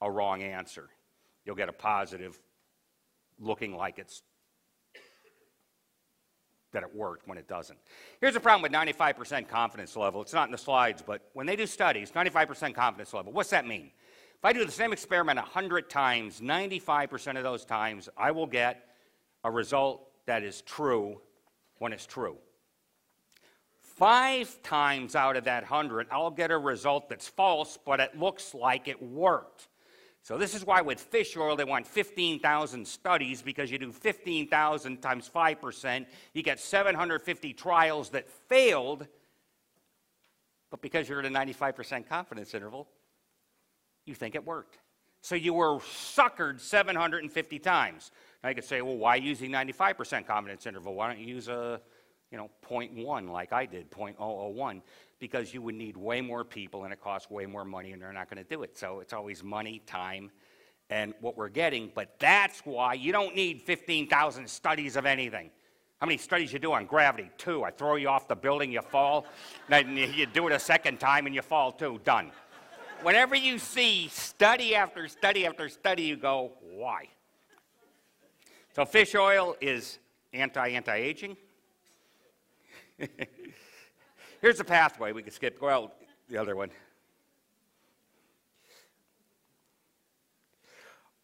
a 0.00 0.10
wrong 0.10 0.42
answer. 0.42 0.88
You'll 1.44 1.56
get 1.56 1.68
a 1.68 1.72
positive 1.72 2.38
looking 3.38 3.76
like 3.76 3.98
it's 3.98 4.22
that 6.72 6.82
it 6.82 6.94
worked 6.94 7.28
when 7.28 7.38
it 7.38 7.46
doesn't. 7.46 7.78
Here's 8.20 8.34
the 8.34 8.40
problem 8.40 8.62
with 8.62 8.72
95% 8.72 9.46
confidence 9.48 9.94
level. 9.94 10.22
It's 10.22 10.32
not 10.32 10.48
in 10.48 10.52
the 10.52 10.58
slides, 10.58 11.02
but 11.06 11.20
when 11.34 11.46
they 11.46 11.54
do 11.54 11.66
studies, 11.66 12.10
95% 12.12 12.74
confidence 12.74 13.12
level, 13.12 13.32
what's 13.32 13.50
that 13.50 13.66
mean? 13.66 13.90
If 14.38 14.44
I 14.44 14.52
do 14.52 14.64
the 14.64 14.72
same 14.72 14.92
experiment 14.92 15.36
100 15.36 15.88
times, 15.90 16.40
95% 16.40 17.36
of 17.36 17.42
those 17.42 17.64
times, 17.64 18.08
I 18.16 18.30
will 18.30 18.46
get 18.46 18.88
a 19.44 19.50
result 19.50 20.08
that 20.26 20.42
is 20.42 20.62
true 20.62 21.20
when 21.78 21.92
it's 21.92 22.06
true. 22.06 22.36
Five 23.96 24.62
times 24.62 25.14
out 25.14 25.36
of 25.36 25.44
that 25.44 25.64
100, 25.64 26.08
I'll 26.10 26.30
get 26.30 26.50
a 26.50 26.58
result 26.58 27.08
that's 27.08 27.28
false, 27.28 27.78
but 27.84 28.00
it 28.00 28.18
looks 28.18 28.54
like 28.54 28.88
it 28.88 29.02
worked. 29.02 29.68
So, 30.22 30.38
this 30.38 30.54
is 30.54 30.64
why 30.64 30.80
with 30.80 31.00
fish 31.00 31.36
oil 31.36 31.56
they 31.56 31.64
want 31.64 31.86
15,000 31.86 32.86
studies 32.86 33.42
because 33.42 33.70
you 33.70 33.78
do 33.78 33.90
15,000 33.90 35.02
times 35.02 35.30
5%, 35.34 36.06
you 36.32 36.42
get 36.42 36.60
750 36.60 37.52
trials 37.54 38.10
that 38.10 38.30
failed, 38.30 39.06
but 40.70 40.80
because 40.80 41.08
you're 41.08 41.18
at 41.18 41.26
a 41.26 41.28
95% 41.28 42.08
confidence 42.08 42.54
interval, 42.54 42.88
you 44.06 44.14
think 44.14 44.34
it 44.34 44.46
worked. 44.46 44.78
So 45.22 45.34
you 45.34 45.54
were 45.54 45.78
suckered 45.78 46.60
750 46.60 47.58
times. 47.58 48.10
Now 48.42 48.48
you 48.48 48.54
could 48.54 48.64
say, 48.64 48.80
well, 48.80 48.96
why 48.96 49.16
using 49.16 49.50
95% 49.50 50.26
confidence 50.26 50.66
interval? 50.66 50.94
Why 50.94 51.08
don't 51.08 51.20
you 51.20 51.34
use 51.34 51.48
a, 51.48 51.80
you 52.32 52.38
know, 52.38 52.50
0.1 52.68 53.30
like 53.30 53.52
I 53.52 53.66
did, 53.66 53.90
0.001? 53.90 54.82
Because 55.20 55.54
you 55.54 55.62
would 55.62 55.76
need 55.76 55.96
way 55.96 56.20
more 56.20 56.44
people 56.44 56.84
and 56.84 56.92
it 56.92 57.00
costs 57.00 57.30
way 57.30 57.46
more 57.46 57.64
money 57.64 57.92
and 57.92 58.02
they're 58.02 58.12
not 58.12 58.28
going 58.28 58.42
to 58.42 58.48
do 58.48 58.64
it. 58.64 58.76
So 58.76 58.98
it's 58.98 59.12
always 59.12 59.44
money, 59.44 59.82
time, 59.86 60.30
and 60.90 61.14
what 61.20 61.36
we're 61.36 61.48
getting. 61.48 61.92
But 61.94 62.18
that's 62.18 62.60
why 62.60 62.94
you 62.94 63.12
don't 63.12 63.36
need 63.36 63.62
15,000 63.62 64.48
studies 64.48 64.96
of 64.96 65.06
anything. 65.06 65.50
How 66.00 66.06
many 66.06 66.18
studies 66.18 66.52
you 66.52 66.58
do 66.58 66.72
on 66.72 66.86
gravity? 66.86 67.30
Two. 67.38 67.62
I 67.62 67.70
throw 67.70 67.94
you 67.94 68.08
off 68.08 68.26
the 68.26 68.34
building, 68.34 68.72
you 68.72 68.82
fall. 68.82 69.26
then 69.68 69.96
you 69.96 70.26
do 70.26 70.48
it 70.48 70.52
a 70.52 70.58
second 70.58 70.98
time 70.98 71.26
and 71.26 71.34
you 71.34 71.42
fall 71.42 71.70
too. 71.70 72.00
Done 72.02 72.32
whenever 73.02 73.34
you 73.34 73.58
see 73.58 74.08
study 74.08 74.74
after 74.74 75.08
study 75.08 75.46
after 75.46 75.68
study, 75.68 76.02
you 76.02 76.16
go, 76.16 76.52
why? 76.60 77.08
So 78.74 78.84
fish 78.84 79.14
oil 79.14 79.56
is 79.60 79.98
anti-anti-aging. 80.32 81.36
Here's 84.40 84.58
the 84.58 84.64
pathway. 84.64 85.12
We 85.12 85.22
could 85.22 85.32
skip, 85.32 85.60
well, 85.60 85.92
the 86.28 86.36
other 86.36 86.56
one. 86.56 86.70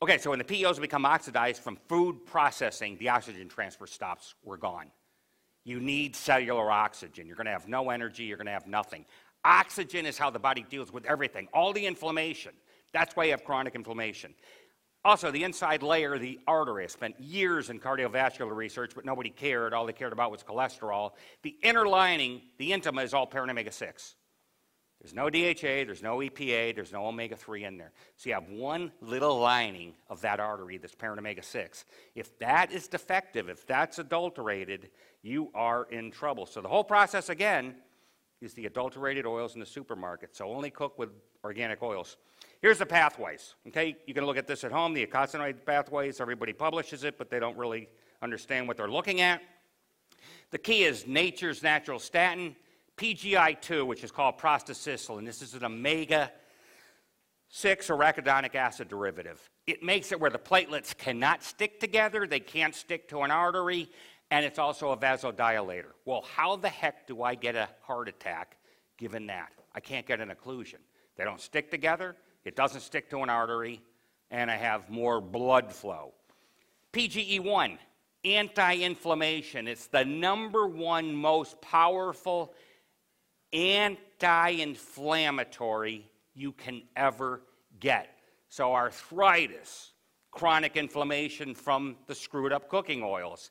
Okay, 0.01 0.19
so 0.19 0.31
when 0.31 0.39
the 0.39 0.45
PEOs 0.45 0.81
become 0.81 1.05
oxidized 1.05 1.61
from 1.61 1.77
food 1.89 2.25
processing, 2.25 2.97
the 2.99 3.09
oxygen 3.09 3.49
transfer 3.49 3.87
stops. 3.87 4.35
We're 4.45 4.57
gone. 4.57 4.93
You 5.65 5.81
need 5.81 6.15
cellular 6.15 6.71
oxygen. 6.71 7.27
You're 7.27 7.37
going 7.37 7.47
to 7.47 7.53
have 7.53 7.69
no 7.69 7.91
energy. 7.91 8.23
You're 8.23 8.37
going 8.37 8.47
to 8.47 8.53
have 8.53 8.69
nothing. 8.69 9.05
Oxygen 9.45 10.07
is 10.07 10.17
how 10.17 10.31
the 10.31 10.39
body 10.39 10.65
deals 10.69 10.93
with 10.93 11.05
everything, 11.05 11.49
all 11.53 11.73
the 11.73 11.85
inflammation. 11.85 12.53
That's 12.93 13.17
why 13.17 13.25
you 13.25 13.33
have 13.33 13.45
chronic 13.45 13.75
inflammation. 13.75 14.35
Also, 15.05 15.31
the 15.31 15.45
inside 15.45 15.83
layer, 15.83 16.19
the 16.19 16.41
artery, 16.47 16.85
I 16.85 16.89
spent 16.89 17.21
years 17.21 17.71
in 17.71 17.79
cardiovascular 17.79 18.55
research, 18.55 18.93
but 18.95 19.05
nobody 19.05 19.31
cared. 19.31 19.73
All 19.73 19.87
they 19.87 19.93
cared 19.93 20.13
about 20.13 20.31
was 20.31 20.43
cholesterol. 20.43 21.13
The 21.43 21.57
inner 21.63 21.87
lining, 21.87 22.43
the 22.59 22.73
intima, 22.73 23.05
is 23.05 23.15
all 23.15 23.27
parent 23.27 23.51
omega 23.51 23.71
6. 23.71 24.15
There's 25.01 25.15
no 25.15 25.31
DHA, 25.31 25.87
there's 25.87 26.03
no 26.03 26.19
EPA, 26.19 26.75
there's 26.75 26.93
no 26.93 27.07
omega 27.07 27.37
3 27.37 27.65
in 27.65 27.79
there. 27.79 27.93
So 28.17 28.31
you 28.31 28.35
have 28.35 28.49
one 28.49 28.91
little 29.01 29.39
lining 29.39 29.95
of 30.11 30.21
that 30.23 30.41
artery 30.41 30.77
that's 30.77 30.97
parent 30.97 31.21
omega 31.21 31.43
6. 31.43 31.85
If 32.17 32.37
that 32.41 32.73
is 32.73 32.89
defective, 32.89 33.49
if 33.49 33.65
that's 33.65 34.01
adulterated, 34.01 34.91
you 35.23 35.51
are 35.55 35.85
in 35.85 36.11
trouble. 36.11 36.47
So 36.47 36.61
the 36.61 36.69
whole 36.69 36.83
process, 36.83 37.29
again, 37.29 37.77
is 38.41 38.55
the 38.55 38.67
adulterated 38.67 39.25
oils 39.25 39.55
in 39.55 39.61
the 39.61 39.67
supermarket. 39.67 40.35
So 40.35 40.49
only 40.49 40.71
cook 40.71 40.99
with 40.99 41.11
organic 41.45 41.81
oils. 41.81 42.17
Here's 42.61 42.79
the 42.79 42.87
pathways. 42.87 43.55
Okay, 43.69 43.97
you 44.07 44.15
can 44.15 44.25
look 44.25 44.37
at 44.37 44.47
this 44.47 44.65
at 44.65 44.73
home. 44.73 44.93
The 44.93 45.07
eicosanoid 45.07 45.65
pathways. 45.65 46.21
Everybody 46.21 46.53
publishes 46.53 47.05
it, 47.05 47.17
but 47.17 47.31
they 47.31 47.39
don't 47.39 47.57
really 47.57 47.89
understand 48.21 48.67
what 48.67 48.77
they're 48.77 48.91
looking 48.91 49.21
at. 49.21 49.41
The 50.51 50.59
key 50.59 50.85
is 50.85 51.07
nature's 51.07 51.63
natural 51.63 51.99
statin, 51.99 52.57
PGI2, 52.97 53.87
which 53.87 54.03
is 54.03 54.11
called 54.11 54.39
prostacyclin. 54.39 55.25
This 55.25 55.43
is 55.43 55.55
an 55.55 55.65
omega 55.65 56.33
6 57.51 57.89
arachidonic 57.89 58.55
acid 58.55 58.89
derivative. 58.89 59.49
It 59.67 59.83
makes 59.83 60.13
it 60.13 60.21
where 60.21 60.31
the 60.31 60.39
platelets 60.39 60.97
cannot 60.97 61.43
stick 61.43 61.81
together, 61.81 62.27
they 62.27 62.41
can't 62.41 62.75
stick 62.75 63.09
to 63.09 63.23
an 63.23 63.31
artery, 63.31 63.91
and 64.31 64.45
it's 64.45 64.59
also 64.59 64.91
a 64.91 64.97
vasodilator. 64.97 65.93
Well, 66.05 66.25
how 66.35 66.57
the 66.57 66.69
heck 66.69 67.07
do 67.07 67.23
I 67.23 67.35
get 67.35 67.55
a 67.55 67.69
heart 67.83 68.09
attack 68.09 68.57
given 68.97 69.27
that? 69.27 69.51
I 69.75 69.81
can't 69.81 70.07
get 70.07 70.21
an 70.21 70.31
occlusion. 70.31 70.81
They 71.17 71.25
don't 71.25 71.41
stick 71.41 71.71
together, 71.71 72.17
it 72.49 72.57
doesn't 72.57 72.81
stick 72.81 73.11
to 73.11 73.19
an 73.19 73.29
artery, 73.29 73.83
and 74.31 74.51
I 74.51 74.57
have 74.57 74.89
more 74.89 75.21
blood 75.21 75.71
flow. 75.71 76.15
PGE1, 76.95 77.77
anti 78.25 78.77
inflammation. 78.79 79.69
It's 79.69 79.87
the 79.89 80.07
number 80.07 80.67
one 80.67 81.15
most 81.15 81.61
powerful 81.61 82.55
anti 83.53 84.49
inflammatory 84.49 86.11
you 86.35 86.53
can 86.53 86.81
ever 86.97 87.43
get. 87.81 88.09
So, 88.49 88.73
arthritis, 88.73 89.93
chronic 90.31 90.79
inflammation 90.79 91.55
from 91.55 91.97
the 92.07 92.15
screwed 92.15 92.55
up 92.55 92.71
cooking 92.71 93.03
oils, 93.03 93.51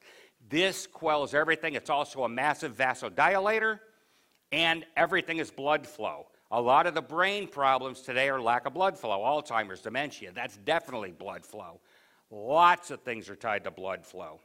this 0.49 0.87
quells 0.87 1.35
everything. 1.35 1.75
It's 1.75 1.91
also 1.91 2.23
a 2.23 2.29
massive 2.29 2.75
vasodilator, 2.75 3.79
and 4.51 4.87
everything 4.95 5.37
is 5.37 5.51
blood 5.51 5.85
flow. 5.85 6.25
A 6.49 6.61
lot 6.61 6.87
of 6.87 6.93
the 6.93 7.01
brain 7.01 7.47
problems 7.47 8.01
today 8.01 8.29
are 8.29 8.41
lack 8.41 8.65
of 8.65 8.73
blood 8.73 8.97
flow, 8.97 9.19
Alzheimer's, 9.19 9.81
dementia. 9.81 10.31
That's 10.33 10.57
definitely 10.57 11.11
blood 11.11 11.45
flow. 11.45 11.81
Lots 12.31 12.91
of 12.91 13.01
things 13.01 13.29
are 13.29 13.35
tied 13.35 13.65
to 13.65 13.71
blood 13.71 14.05
flow. 14.05 14.39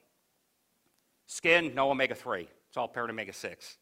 Skin, 1.27 1.75
no 1.75 1.91
omega 1.91 2.15
3. 2.15 2.49
It's 2.69 2.77
all 2.77 2.89
parent 2.89 3.11
omega 3.11 3.33
6. 3.33 3.79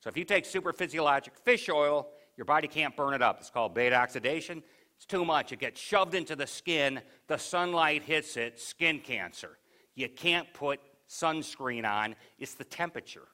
So 0.00 0.08
if 0.08 0.16
you 0.16 0.24
take 0.24 0.44
super 0.44 0.72
physiologic 0.72 1.36
fish 1.36 1.68
oil, 1.68 2.08
your 2.36 2.44
body 2.44 2.66
can't 2.66 2.96
burn 2.96 3.14
it 3.14 3.22
up. 3.22 3.38
It's 3.38 3.50
called 3.50 3.74
beta 3.74 3.94
oxidation. 3.94 4.62
It's 4.96 5.06
too 5.06 5.24
much. 5.24 5.52
It 5.52 5.60
gets 5.60 5.80
shoved 5.80 6.14
into 6.14 6.34
the 6.34 6.46
skin. 6.46 7.00
The 7.28 7.36
sunlight 7.36 8.02
hits 8.02 8.36
it, 8.36 8.58
skin 8.58 8.98
cancer. 8.98 9.58
You 9.94 10.08
can't 10.08 10.52
put 10.52 10.80
sunscreen 11.08 11.84
on, 11.88 12.16
it's 12.38 12.54
the 12.54 12.64
temperature. 12.64 13.28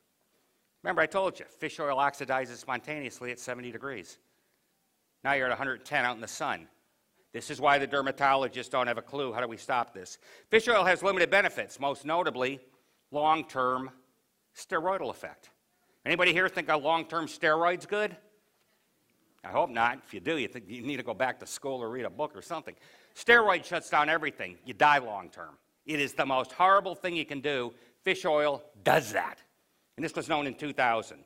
Remember, 0.82 1.02
I 1.02 1.06
told 1.06 1.38
you, 1.38 1.44
fish 1.58 1.80
oil 1.80 1.96
oxidizes 1.96 2.56
spontaneously 2.56 3.30
at 3.32 3.38
70 3.38 3.72
degrees. 3.72 4.18
Now 5.24 5.32
you're 5.32 5.46
at 5.46 5.50
110 5.50 6.04
out 6.04 6.14
in 6.14 6.20
the 6.20 6.28
sun. 6.28 6.68
This 7.32 7.50
is 7.50 7.60
why 7.60 7.78
the 7.78 7.86
dermatologists 7.86 8.70
don't 8.70 8.86
have 8.86 8.98
a 8.98 9.02
clue. 9.02 9.32
How 9.32 9.40
do 9.40 9.48
we 9.48 9.56
stop 9.56 9.92
this? 9.92 10.18
Fish 10.50 10.68
oil 10.68 10.84
has 10.84 11.02
limited 11.02 11.30
benefits, 11.30 11.78
most 11.78 12.06
notably 12.06 12.60
long-term 13.10 13.90
steroidal 14.56 15.10
effect. 15.10 15.50
Anybody 16.06 16.32
here 16.32 16.48
think 16.48 16.70
a 16.70 16.76
long-term 16.76 17.26
steroid's 17.26 17.86
good? 17.86 18.16
I 19.44 19.48
hope 19.48 19.70
not. 19.70 20.00
If 20.04 20.14
you 20.14 20.20
do, 20.20 20.38
you 20.38 20.48
think 20.48 20.64
you 20.68 20.82
need 20.82 20.96
to 20.96 21.02
go 21.02 21.14
back 21.14 21.38
to 21.40 21.46
school 21.46 21.82
or 21.82 21.90
read 21.90 22.04
a 22.04 22.10
book 22.10 22.32
or 22.34 22.42
something. 22.42 22.74
Steroid 23.14 23.64
shuts 23.64 23.90
down 23.90 24.08
everything. 24.08 24.56
You 24.64 24.74
die 24.74 24.98
long 24.98 25.30
term. 25.30 25.56
It 25.86 26.00
is 26.00 26.12
the 26.12 26.26
most 26.26 26.52
horrible 26.52 26.94
thing 26.94 27.16
you 27.16 27.24
can 27.24 27.40
do. 27.40 27.72
Fish 28.02 28.24
oil 28.24 28.62
does 28.84 29.12
that. 29.12 29.42
And 29.98 30.04
this 30.04 30.14
was 30.14 30.28
known 30.28 30.46
in 30.46 30.54
2000. 30.54 31.18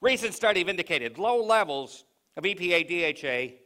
Recent 0.00 0.34
study 0.34 0.60
have 0.60 0.68
indicated 0.68 1.18
low 1.18 1.42
levels 1.42 2.04
of 2.36 2.44
EPA 2.44 2.86
DHA 2.86 3.56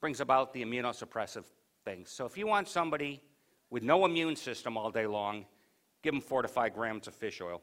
brings 0.00 0.22
about 0.22 0.54
the 0.54 0.64
immunosuppressive 0.64 1.44
things. 1.84 2.10
So 2.10 2.24
if 2.24 2.38
you 2.38 2.46
want 2.46 2.66
somebody 2.66 3.22
with 3.68 3.82
no 3.82 4.06
immune 4.06 4.36
system 4.36 4.78
all 4.78 4.90
day 4.90 5.06
long, 5.06 5.44
give 6.02 6.14
them 6.14 6.22
four 6.22 6.40
to 6.40 6.48
five 6.48 6.72
grams 6.72 7.06
of 7.08 7.14
fish 7.14 7.42
oil. 7.42 7.60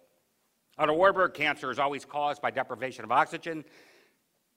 Otto 0.78 0.94
Warburg, 0.94 1.34
cancer 1.34 1.72
is 1.72 1.80
always 1.80 2.06
caused 2.06 2.40
by 2.40 2.52
deprivation 2.52 3.04
of 3.04 3.12
oxygen. 3.12 3.66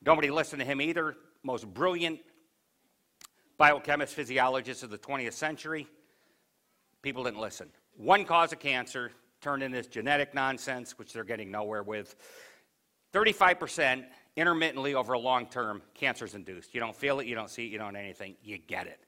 Nobody 0.05 0.31
listened 0.31 0.61
to 0.61 0.67
him 0.67 0.83
either. 0.83 1.17
Most 1.43 1.67
brilliant 1.73 2.21
biochemist, 3.57 4.13
physiologist 4.13 4.83
of 4.83 4.91
the 4.91 4.99
20th 4.99 5.33
century. 5.33 5.87
People 7.01 7.25
didn't 7.25 7.41
listen. 7.41 7.71
One 7.97 8.27
cause 8.27 8.53
of 8.53 8.59
cancer 8.59 9.13
turned 9.43 9.63
into 9.63 9.77
this 9.77 9.89
genetic 9.89 10.33
nonsense, 10.33 10.99
which 10.99 11.13
they're 11.13 11.25
getting 11.25 11.51
nowhere 11.51 11.83
with. 11.83 12.17
35% 13.13 14.05
intermittently 14.37 14.95
over 14.95 15.13
a 15.13 15.19
long 15.19 15.47
term, 15.47 15.83
cancer 15.95 16.25
is 16.25 16.35
induced. 16.35 16.73
You 16.73 16.81
don't 16.81 16.97
feel 16.97 17.21
it, 17.21 17.27
you 17.27 17.35
don't 17.35 17.51
see 17.51 17.67
it, 17.67 17.73
you 17.73 17.79
don't 17.79 17.97
anything, 17.97 18.37
you 18.43 18.57
get 18.57 18.87
it. 18.87 19.01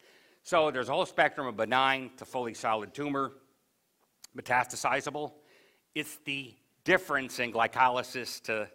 So 0.43 0.71
there's 0.71 0.91
a 0.91 0.93
whole 0.93 1.07
spectrum 1.07 1.47
of 1.47 1.57
benign 1.57 2.11
to 2.19 2.27
fully 2.27 2.53
solid 2.53 2.93
tumor, 2.93 3.33
metastasizable. 4.37 5.33
It's 5.95 6.19
the 6.27 6.55
difference 6.85 7.39
in 7.39 7.51
glycolysis 7.51 8.43
to 8.43 8.69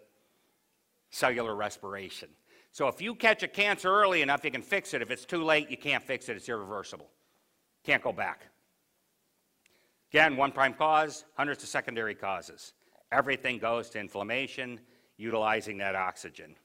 cellular 1.10 1.54
respiration. 1.54 2.30
So 2.72 2.88
if 2.88 3.00
you 3.00 3.14
catch 3.14 3.42
a 3.42 3.48
cancer 3.48 3.88
early 3.88 4.22
enough, 4.22 4.44
you 4.44 4.50
can 4.50 4.62
fix 4.62 4.94
it. 4.94 5.02
If 5.02 5.10
it's 5.10 5.24
too 5.24 5.44
late, 5.44 5.70
you 5.70 5.76
can't 5.76 6.02
fix 6.02 6.28
it. 6.28 6.36
It's 6.36 6.48
irreversible. 6.48 7.10
Can't 7.84 8.02
go 8.02 8.12
back. 8.12 8.46
Again, 10.10 10.36
one 10.36 10.50
prime 10.50 10.74
cause, 10.74 11.24
hundreds 11.36 11.62
of 11.62 11.68
secondary 11.68 12.14
causes. 12.14 12.72
Everything 13.12 13.58
goes 13.58 13.90
to 13.90 14.00
inflammation, 14.00 14.80
utilizing 15.16 15.78
that 15.78 15.94
oxygen. 15.94 16.56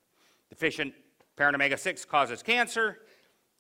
Deficient 0.50 0.94
parent 1.36 1.56
omega 1.56 1.78
6 1.78 2.06
causes 2.06 2.42
cancer. 2.42 3.00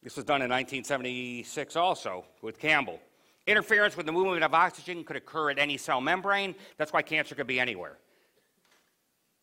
This 0.01 0.15
was 0.15 0.25
done 0.25 0.41
in 0.41 0.49
1976 0.49 1.75
also 1.75 2.25
with 2.41 2.59
Campbell. 2.59 2.99
Interference 3.47 3.95
with 3.95 4.07
the 4.07 4.11
movement 4.11 4.43
of 4.43 4.53
oxygen 4.55 5.03
could 5.03 5.15
occur 5.15 5.51
at 5.51 5.59
any 5.59 5.77
cell 5.77 6.01
membrane. 6.01 6.55
That's 6.77 6.91
why 6.91 7.03
cancer 7.03 7.35
could 7.35 7.47
be 7.47 7.59
anywhere. 7.59 7.97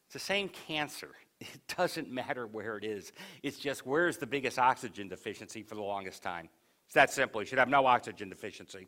It's 0.06 0.14
the 0.14 0.18
same 0.18 0.48
cancer. 0.48 1.08
It 1.40 1.76
doesn't 1.76 2.08
matter 2.08 2.46
where 2.46 2.78
it 2.78 2.84
is. 2.84 3.10
It's 3.42 3.58
just 3.58 3.84
where's 3.84 4.16
the 4.16 4.28
biggest 4.28 4.60
oxygen 4.60 5.08
deficiency 5.08 5.64
for 5.64 5.74
the 5.74 5.82
longest 5.82 6.22
time. 6.22 6.48
It's 6.86 6.94
that 6.94 7.10
simple. 7.10 7.42
You 7.42 7.46
should 7.46 7.58
have 7.58 7.68
no 7.68 7.84
oxygen 7.84 8.28
deficiency. 8.28 8.86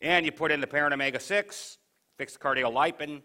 And 0.00 0.24
you 0.24 0.32
put 0.32 0.50
in 0.50 0.60
the 0.60 0.66
parent 0.66 0.94
omega 0.94 1.20
6, 1.20 1.78
fixed 2.16 2.40
cardiolipin, 2.40 3.22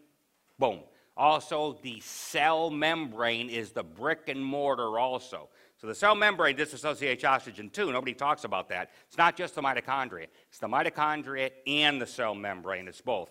boom. 0.59 0.81
Also, 1.17 1.77
the 1.81 1.99
cell 2.01 2.69
membrane 2.69 3.49
is 3.49 3.71
the 3.71 3.83
brick 3.83 4.27
and 4.27 4.43
mortar 4.43 4.99
also. 4.99 5.49
So 5.77 5.87
the 5.87 5.95
cell 5.95 6.15
membrane 6.15 6.57
disassociates 6.57 7.23
oxygen 7.23 7.69
too. 7.69 7.91
Nobody 7.91 8.13
talks 8.13 8.43
about 8.43 8.69
that. 8.69 8.91
It's 9.07 9.17
not 9.17 9.37
just 9.37 9.55
the 9.55 9.61
mitochondria. 9.61 10.27
It's 10.49 10.59
the 10.59 10.67
mitochondria 10.67 11.51
and 11.67 12.01
the 12.01 12.07
cell 12.07 12.35
membrane. 12.35 12.87
It's 12.87 13.01
both. 13.01 13.29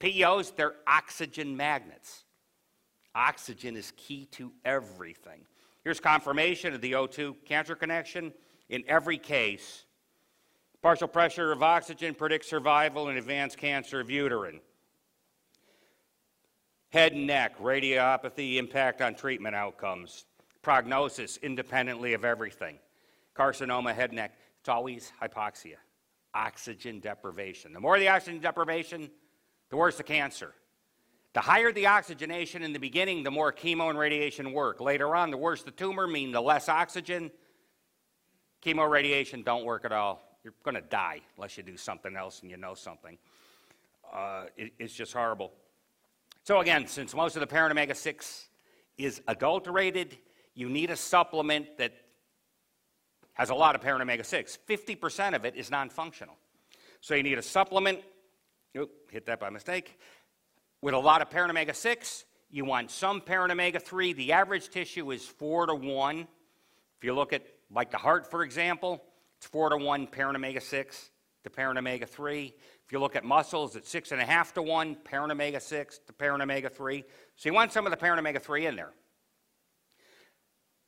PEOs, 0.00 0.54
they're 0.54 0.74
oxygen 0.86 1.56
magnets. 1.56 2.24
Oxygen 3.14 3.76
is 3.76 3.92
key 3.96 4.26
to 4.32 4.52
everything. 4.64 5.40
Here's 5.82 6.00
confirmation 6.00 6.74
of 6.74 6.80
the 6.80 6.92
O2 6.92 7.36
cancer 7.44 7.74
connection. 7.74 8.32
In 8.68 8.82
every 8.88 9.18
case, 9.18 9.83
partial 10.84 11.08
pressure 11.08 11.50
of 11.50 11.62
oxygen 11.62 12.14
predicts 12.14 12.46
survival 12.46 13.08
in 13.08 13.16
advanced 13.16 13.56
cancer 13.56 14.00
of 14.00 14.10
uterine. 14.10 14.60
Head 16.90 17.12
and 17.12 17.26
neck, 17.26 17.58
radiopathy, 17.58 18.56
impact 18.56 19.00
on 19.00 19.14
treatment 19.14 19.56
outcomes, 19.56 20.26
prognosis 20.60 21.38
independently 21.38 22.12
of 22.12 22.22
everything. 22.22 22.78
Carcinoma, 23.34 23.94
head 23.94 24.10
and 24.10 24.16
neck, 24.16 24.36
it's 24.60 24.68
always 24.68 25.10
hypoxia, 25.22 25.76
oxygen 26.34 27.00
deprivation. 27.00 27.72
The 27.72 27.80
more 27.80 27.98
the 27.98 28.08
oxygen 28.08 28.42
deprivation, 28.42 29.10
the 29.70 29.78
worse 29.78 29.96
the 29.96 30.02
cancer. 30.02 30.52
The 31.32 31.40
higher 31.40 31.72
the 31.72 31.86
oxygenation 31.86 32.62
in 32.62 32.74
the 32.74 32.78
beginning, 32.78 33.22
the 33.22 33.30
more 33.30 33.54
chemo 33.54 33.88
and 33.88 33.98
radiation 33.98 34.52
work. 34.52 34.82
Later 34.82 35.16
on, 35.16 35.30
the 35.30 35.38
worse 35.38 35.62
the 35.62 35.70
tumor, 35.70 36.06
mean 36.06 36.30
the 36.30 36.42
less 36.42 36.68
oxygen. 36.68 37.30
Chemo 38.62 38.86
radiation 38.86 39.42
don't 39.42 39.64
work 39.64 39.86
at 39.86 39.92
all. 39.92 40.23
You're 40.44 40.52
going 40.62 40.74
to 40.74 40.82
die 40.82 41.22
unless 41.36 41.56
you 41.56 41.62
do 41.62 41.78
something 41.78 42.14
else 42.16 42.42
and 42.42 42.50
you 42.50 42.58
know 42.58 42.74
something. 42.74 43.16
Uh, 44.12 44.44
it, 44.58 44.74
it's 44.78 44.92
just 44.92 45.14
horrible. 45.14 45.52
So 46.42 46.60
again, 46.60 46.86
since 46.86 47.14
most 47.14 47.34
of 47.34 47.40
the 47.40 47.46
parent 47.46 47.72
omega-6 47.72 48.44
is 48.98 49.22
adulterated, 49.26 50.18
you 50.54 50.68
need 50.68 50.90
a 50.90 50.96
supplement 50.96 51.78
that 51.78 51.94
has 53.32 53.48
a 53.48 53.54
lot 53.54 53.74
of 53.74 53.80
parent 53.80 54.02
omega-6. 54.02 54.58
50% 54.68 55.34
of 55.34 55.46
it 55.46 55.56
is 55.56 55.70
non-functional. 55.70 56.36
So 57.00 57.14
you 57.14 57.22
need 57.22 57.38
a 57.38 57.42
supplement, 57.42 58.00
oop, 58.76 58.90
hit 59.10 59.24
that 59.24 59.40
by 59.40 59.48
mistake, 59.48 59.98
with 60.82 60.92
a 60.92 60.98
lot 60.98 61.22
of 61.22 61.30
parent 61.30 61.50
omega-6. 61.50 62.24
You 62.50 62.66
want 62.66 62.90
some 62.90 63.22
parent 63.22 63.50
omega-3. 63.50 64.14
The 64.14 64.32
average 64.32 64.68
tissue 64.68 65.10
is 65.10 65.24
4 65.24 65.68
to 65.68 65.74
1. 65.74 66.18
If 66.18 66.26
you 67.02 67.14
look 67.14 67.32
at, 67.32 67.46
like 67.74 67.90
the 67.90 67.96
heart, 67.96 68.30
for 68.30 68.42
example, 68.44 69.02
it's 69.44 69.50
4 69.50 69.68
to 69.70 69.76
1 69.76 70.06
parent 70.06 70.36
omega-6 70.36 71.10
to 71.42 71.50
parent 71.50 71.78
omega-3. 71.78 72.46
If 72.86 72.92
you 72.92 72.98
look 72.98 73.14
at 73.14 73.24
muscles, 73.24 73.76
it's 73.76 73.90
six 73.90 74.10
and 74.10 74.18
a 74.18 74.24
half 74.24 74.54
to 74.54 74.62
one, 74.62 74.94
parent 74.94 75.30
omega 75.30 75.60
6 75.60 76.00
to 76.06 76.12
parent 76.14 76.42
omega 76.42 76.70
3. 76.70 77.04
So 77.36 77.48
you 77.50 77.54
want 77.54 77.70
some 77.70 77.86
of 77.86 77.90
the 77.90 77.96
parent 77.98 78.18
omega 78.18 78.40
3 78.40 78.66
in 78.66 78.76
there. 78.76 78.92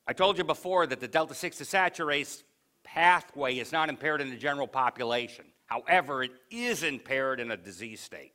I 0.07 0.15
told 0.15 0.39
you 0.39 0.45
before 0.45 0.87
that 0.87 1.01
the 1.01 1.09
delta 1.09 1.35
6 1.35 1.59
desaturase 1.59 2.45
pathway 2.83 3.59
is 3.59 3.73
not 3.73 3.91
impaired 3.91 4.23
in 4.23 4.31
the 4.31 4.37
general 4.37 4.69
population. 4.69 5.45
However, 5.67 6.23
it 6.23 6.33
is 6.51 6.83
impaired 6.83 7.41
in 7.41 7.51
a 7.51 7.59
disease 7.59 8.01
state. 8.01 8.33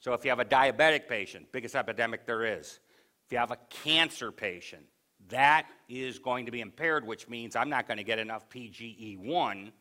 So 0.00 0.14
if 0.14 0.24
you 0.24 0.30
have 0.30 0.40
a 0.40 0.44
diabetic 0.44 1.06
patient, 1.06 1.52
biggest 1.52 1.76
epidemic 1.76 2.26
there 2.26 2.58
is, 2.58 2.80
if 3.26 3.32
you 3.32 3.38
have 3.38 3.52
a 3.52 3.58
cancer 3.68 4.32
patient, 4.32 4.86
that 5.30 5.66
is 5.88 6.18
going 6.18 6.46
to 6.46 6.52
be 6.52 6.60
impaired, 6.60 7.06
which 7.06 7.28
means 7.28 7.56
I'm 7.56 7.70
not 7.70 7.86
going 7.86 7.98
to 7.98 8.04
get 8.04 8.18
enough 8.18 8.48
PGE1 8.50 9.72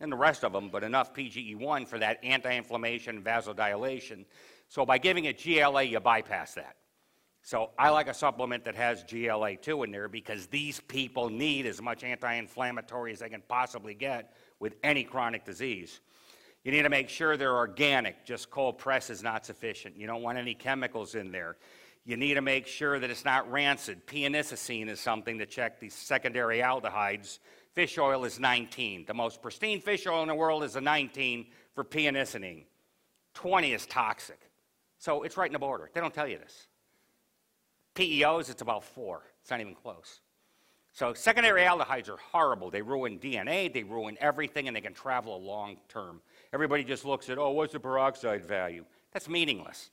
and 0.00 0.10
the 0.10 0.16
rest 0.16 0.44
of 0.44 0.52
them, 0.52 0.70
but 0.70 0.82
enough 0.82 1.14
PGE1 1.14 1.86
for 1.86 1.98
that 1.98 2.18
anti 2.22 2.56
inflammation 2.56 3.22
vasodilation. 3.22 4.24
So 4.68 4.86
by 4.86 4.98
giving 4.98 5.26
it 5.26 5.42
GLA, 5.42 5.82
you 5.82 6.00
bypass 6.00 6.54
that. 6.54 6.76
So 7.42 7.70
I 7.78 7.90
like 7.90 8.08
a 8.08 8.14
supplement 8.14 8.64
that 8.64 8.74
has 8.76 9.04
GLA2 9.04 9.84
in 9.84 9.90
there 9.90 10.08
because 10.08 10.46
these 10.46 10.80
people 10.80 11.30
need 11.30 11.66
as 11.66 11.80
much 11.80 12.04
anti 12.04 12.34
inflammatory 12.34 13.12
as 13.12 13.20
they 13.20 13.28
can 13.28 13.42
possibly 13.48 13.94
get 13.94 14.34
with 14.58 14.76
any 14.82 15.04
chronic 15.04 15.44
disease. 15.44 16.00
You 16.64 16.72
need 16.72 16.82
to 16.82 16.90
make 16.90 17.08
sure 17.08 17.36
they're 17.36 17.56
organic. 17.56 18.24
Just 18.24 18.50
cold 18.50 18.76
press 18.76 19.08
is 19.08 19.22
not 19.22 19.46
sufficient. 19.46 19.96
You 19.96 20.06
don't 20.06 20.22
want 20.22 20.36
any 20.36 20.54
chemicals 20.54 21.14
in 21.14 21.32
there. 21.32 21.56
You 22.04 22.16
need 22.16 22.34
to 22.34 22.42
make 22.42 22.66
sure 22.66 22.98
that 22.98 23.10
it's 23.10 23.24
not 23.24 23.50
rancid. 23.50 24.06
P-anisidine 24.06 24.88
is 24.88 25.00
something 25.00 25.38
to 25.38 25.46
check 25.46 25.78
these 25.78 25.94
secondary 25.94 26.58
aldehydes 26.58 27.38
fish 27.74 27.98
oil 27.98 28.24
is 28.24 28.38
19. 28.38 29.04
The 29.06 29.14
most 29.14 29.42
pristine 29.42 29.80
fish 29.80 30.06
oil 30.06 30.22
in 30.22 30.28
the 30.28 30.34
world 30.34 30.64
is 30.64 30.76
a 30.76 30.80
19 30.80 31.46
for 31.74 31.84
p-anisidine. 31.84 32.64
20 33.34 33.72
is 33.72 33.86
toxic. 33.86 34.40
So 34.98 35.22
it's 35.22 35.36
right 35.36 35.46
in 35.46 35.52
the 35.52 35.58
border. 35.58 35.90
They 35.92 36.00
don't 36.00 36.12
tell 36.12 36.28
you 36.28 36.38
this. 36.38 36.66
PEOs, 37.94 38.50
it's 38.50 38.62
about 38.62 38.84
four. 38.84 39.22
It's 39.40 39.50
not 39.50 39.60
even 39.60 39.74
close. 39.74 40.20
So 40.92 41.14
secondary 41.14 41.62
aldehydes 41.62 42.08
are 42.08 42.16
horrible. 42.16 42.70
They 42.70 42.82
ruin 42.82 43.18
DNA, 43.18 43.72
they 43.72 43.84
ruin 43.84 44.18
everything, 44.20 44.66
and 44.66 44.76
they 44.76 44.80
can 44.80 44.92
travel 44.92 45.36
a 45.36 45.38
long 45.38 45.76
term. 45.88 46.20
Everybody 46.52 46.84
just 46.84 47.04
looks 47.04 47.30
at, 47.30 47.38
oh, 47.38 47.50
what's 47.50 47.72
the 47.72 47.80
peroxide 47.80 48.44
value? 48.44 48.84
That's 49.12 49.28
meaningless. 49.28 49.90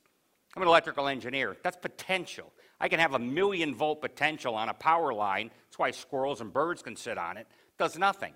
I'm 0.56 0.62
an 0.62 0.68
electrical 0.68 1.08
engineer. 1.08 1.56
That's 1.62 1.76
potential. 1.76 2.52
I 2.80 2.88
can 2.88 3.00
have 3.00 3.14
a 3.14 3.18
million 3.18 3.74
volt 3.74 4.00
potential 4.00 4.54
on 4.54 4.68
a 4.68 4.74
power 4.74 5.12
line. 5.12 5.50
That's 5.66 5.78
why 5.78 5.90
squirrels 5.90 6.40
and 6.40 6.52
birds 6.52 6.82
can 6.82 6.96
sit 6.96 7.18
on 7.18 7.36
it 7.36 7.46
does 7.78 7.96
nothing. 7.96 8.34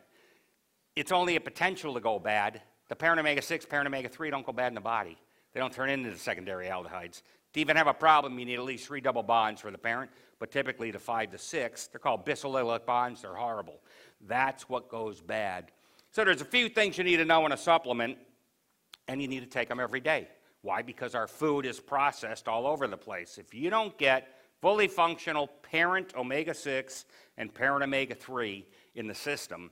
It's 0.96 1.12
only 1.12 1.36
a 1.36 1.40
potential 1.40 1.94
to 1.94 2.00
go 2.00 2.18
bad. 2.18 2.62
The 2.88 2.96
parent 2.96 3.20
omega 3.20 3.42
6, 3.42 3.66
parent 3.66 3.86
omega 3.86 4.08
3 4.08 4.30
don't 4.30 4.46
go 4.46 4.52
bad 4.52 4.68
in 4.68 4.74
the 4.74 4.80
body. 4.80 5.18
They 5.52 5.60
don't 5.60 5.72
turn 5.72 5.90
into 5.90 6.10
the 6.10 6.18
secondary 6.18 6.68
aldehydes. 6.68 7.22
To 7.52 7.60
even 7.60 7.76
have 7.76 7.86
a 7.86 7.94
problem, 7.94 8.38
you 8.38 8.46
need 8.46 8.54
at 8.54 8.64
least 8.64 8.86
three 8.86 9.02
double 9.02 9.22
bonds 9.22 9.60
for 9.60 9.70
the 9.70 9.76
parent, 9.76 10.10
but 10.38 10.50
typically 10.50 10.90
the 10.90 10.98
five 10.98 11.30
to 11.32 11.38
six, 11.38 11.88
they're 11.88 11.98
called 11.98 12.24
bisallylic 12.24 12.86
bonds, 12.86 13.22
they're 13.22 13.34
horrible. 13.34 13.80
That's 14.26 14.68
what 14.68 14.88
goes 14.88 15.20
bad. 15.20 15.70
So 16.12 16.24
there's 16.24 16.40
a 16.40 16.46
few 16.46 16.70
things 16.70 16.96
you 16.96 17.04
need 17.04 17.18
to 17.18 17.26
know 17.26 17.44
in 17.44 17.52
a 17.52 17.56
supplement, 17.56 18.16
and 19.08 19.20
you 19.20 19.28
need 19.28 19.40
to 19.40 19.46
take 19.46 19.68
them 19.68 19.80
every 19.80 20.00
day. 20.00 20.28
Why? 20.62 20.82
Because 20.82 21.14
our 21.14 21.26
food 21.26 21.66
is 21.66 21.80
processed 21.80 22.48
all 22.48 22.66
over 22.66 22.86
the 22.86 22.96
place. 22.96 23.38
If 23.38 23.52
you 23.52 23.68
don't 23.68 23.96
get 23.98 24.28
fully 24.60 24.88
functional 24.88 25.48
parent 25.48 26.14
omega 26.16 26.54
6 26.54 27.04
and 27.36 27.52
parent 27.52 27.82
omega 27.82 28.14
3, 28.14 28.64
in 28.94 29.06
the 29.06 29.14
system, 29.14 29.70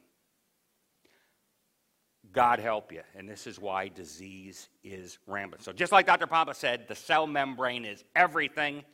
God 2.32 2.60
help 2.60 2.92
you. 2.92 3.02
And 3.16 3.28
this 3.28 3.46
is 3.46 3.58
why 3.58 3.88
disease 3.88 4.68
is 4.84 5.18
rampant. 5.26 5.62
So, 5.62 5.72
just 5.72 5.92
like 5.92 6.06
Dr. 6.06 6.26
Pompa 6.26 6.54
said, 6.54 6.86
the 6.88 6.94
cell 6.94 7.26
membrane 7.26 7.84
is 7.84 8.04
everything, 8.14 8.84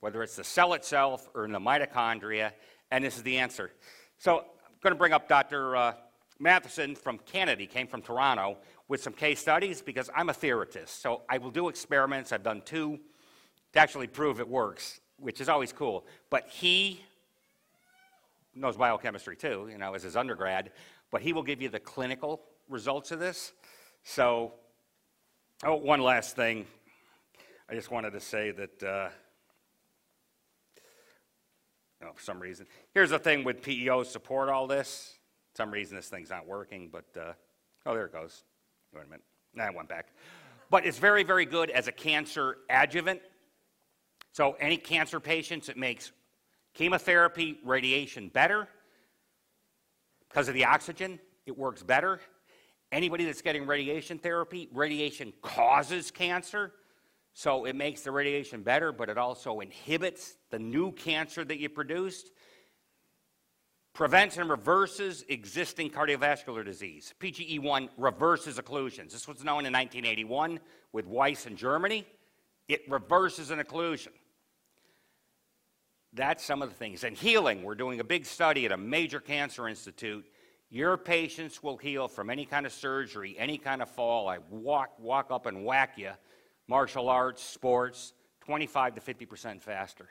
whether 0.00 0.22
it's 0.22 0.36
the 0.36 0.44
cell 0.44 0.74
itself 0.74 1.28
or 1.34 1.44
in 1.44 1.52
the 1.52 1.60
mitochondria, 1.60 2.52
and 2.90 3.04
this 3.04 3.16
is 3.16 3.22
the 3.22 3.38
answer. 3.38 3.70
So, 4.18 4.38
I'm 4.38 4.74
going 4.82 4.92
to 4.94 4.98
bring 4.98 5.12
up 5.12 5.28
Dr. 5.28 5.76
Uh, 5.76 5.92
Matheson 6.40 6.96
from 6.96 7.18
Canada. 7.18 7.66
Came 7.66 7.86
from 7.86 8.02
Toronto 8.02 8.56
with 8.88 9.02
some 9.02 9.12
case 9.12 9.38
studies 9.38 9.82
because 9.82 10.10
I'm 10.16 10.30
a 10.30 10.32
theoretist. 10.32 10.88
So, 10.88 11.22
I 11.28 11.38
will 11.38 11.50
do 11.52 11.68
experiments. 11.68 12.32
I've 12.32 12.42
done 12.42 12.62
two 12.64 12.98
to 13.72 13.78
actually 13.78 14.08
prove 14.08 14.40
it 14.40 14.48
works, 14.48 15.00
which 15.18 15.40
is 15.40 15.48
always 15.48 15.72
cool. 15.72 16.06
But 16.30 16.48
he 16.48 17.04
knows 18.54 18.76
biochemistry 18.76 19.36
too, 19.36 19.68
you 19.70 19.78
know, 19.78 19.94
as 19.94 20.02
his 20.02 20.16
undergrad, 20.16 20.72
but 21.10 21.20
he 21.22 21.32
will 21.32 21.42
give 21.42 21.62
you 21.62 21.68
the 21.68 21.80
clinical 21.80 22.42
results 22.68 23.10
of 23.10 23.20
this. 23.20 23.52
So, 24.02 24.54
oh, 25.64 25.76
one 25.76 26.00
last 26.00 26.36
thing. 26.36 26.66
I 27.68 27.74
just 27.74 27.90
wanted 27.90 28.12
to 28.12 28.20
say 28.20 28.50
that, 28.50 28.82
uh, 28.82 29.08
oh, 32.02 32.12
for 32.14 32.22
some 32.22 32.40
reason, 32.40 32.66
here's 32.92 33.10
the 33.10 33.18
thing 33.18 33.44
with 33.44 33.62
PEOs 33.62 34.06
support 34.06 34.48
all 34.48 34.66
this. 34.66 35.18
Some 35.54 35.70
reason 35.70 35.96
this 35.96 36.08
thing's 36.08 36.30
not 36.30 36.46
working, 36.46 36.88
but, 36.90 37.04
uh, 37.20 37.32
oh, 37.86 37.94
there 37.94 38.06
it 38.06 38.12
goes. 38.12 38.44
Wait 38.94 39.02
a 39.02 39.04
minute. 39.04 39.24
Nah, 39.54 39.64
I 39.64 39.70
went 39.70 39.88
back. 39.88 40.08
But 40.70 40.86
it's 40.86 40.98
very, 40.98 41.24
very 41.24 41.44
good 41.44 41.70
as 41.70 41.88
a 41.88 41.92
cancer 41.92 42.58
adjuvant. 42.68 43.20
So, 44.32 44.52
any 44.60 44.76
cancer 44.76 45.18
patients, 45.18 45.68
it 45.68 45.76
makes 45.76 46.12
Chemotherapy, 46.74 47.58
radiation 47.64 48.28
better. 48.28 48.68
Because 50.28 50.48
of 50.48 50.54
the 50.54 50.64
oxygen, 50.64 51.18
it 51.46 51.56
works 51.56 51.82
better. 51.82 52.20
Anybody 52.92 53.24
that's 53.24 53.42
getting 53.42 53.66
radiation 53.66 54.18
therapy, 54.18 54.68
radiation 54.72 55.32
causes 55.42 56.10
cancer. 56.10 56.72
So 57.32 57.64
it 57.64 57.76
makes 57.76 58.02
the 58.02 58.10
radiation 58.10 58.62
better, 58.62 58.92
but 58.92 59.08
it 59.08 59.18
also 59.18 59.60
inhibits 59.60 60.36
the 60.50 60.58
new 60.58 60.92
cancer 60.92 61.44
that 61.44 61.58
you 61.58 61.68
produced. 61.68 62.30
Prevents 64.00 64.38
and 64.38 64.48
reverses 64.48 65.26
existing 65.28 65.90
cardiovascular 65.90 66.64
disease. 66.64 67.12
PGE1 67.20 67.90
reverses 67.98 68.56
occlusions. 68.56 69.12
This 69.12 69.28
was 69.28 69.44
known 69.44 69.66
in 69.66 69.74
1981 69.74 70.58
with 70.90 71.06
Weiss 71.06 71.44
in 71.44 71.54
Germany. 71.54 72.06
It 72.66 72.80
reverses 72.88 73.50
an 73.50 73.58
occlusion. 73.58 74.12
That's 76.14 76.42
some 76.42 76.62
of 76.62 76.70
the 76.70 76.74
things. 76.74 77.04
And 77.04 77.14
healing, 77.14 77.62
we're 77.62 77.74
doing 77.74 78.00
a 78.00 78.04
big 78.04 78.24
study 78.24 78.64
at 78.64 78.72
a 78.72 78.76
major 78.78 79.20
cancer 79.20 79.68
institute. 79.68 80.24
Your 80.70 80.96
patients 80.96 81.62
will 81.62 81.76
heal 81.76 82.08
from 82.08 82.30
any 82.30 82.46
kind 82.46 82.64
of 82.64 82.72
surgery, 82.72 83.36
any 83.38 83.58
kind 83.58 83.82
of 83.82 83.90
fall. 83.90 84.28
I 84.28 84.38
walk, 84.48 84.98
walk 84.98 85.26
up 85.30 85.44
and 85.44 85.62
whack 85.62 85.98
you. 85.98 86.12
Martial 86.68 87.10
arts, 87.10 87.42
sports, 87.42 88.14
25 88.46 88.94
to 88.94 89.00
50% 89.02 89.60
faster. 89.60 90.08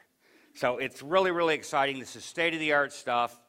So 0.53 0.77
it's 0.77 1.01
really, 1.01 1.31
really 1.31 1.55
exciting. 1.55 1.97
This 1.99 2.15
is 2.15 2.23
state 2.23 2.53
of 2.53 2.59
the 2.59 2.73
art 2.73 2.93
stuff. 2.93 3.39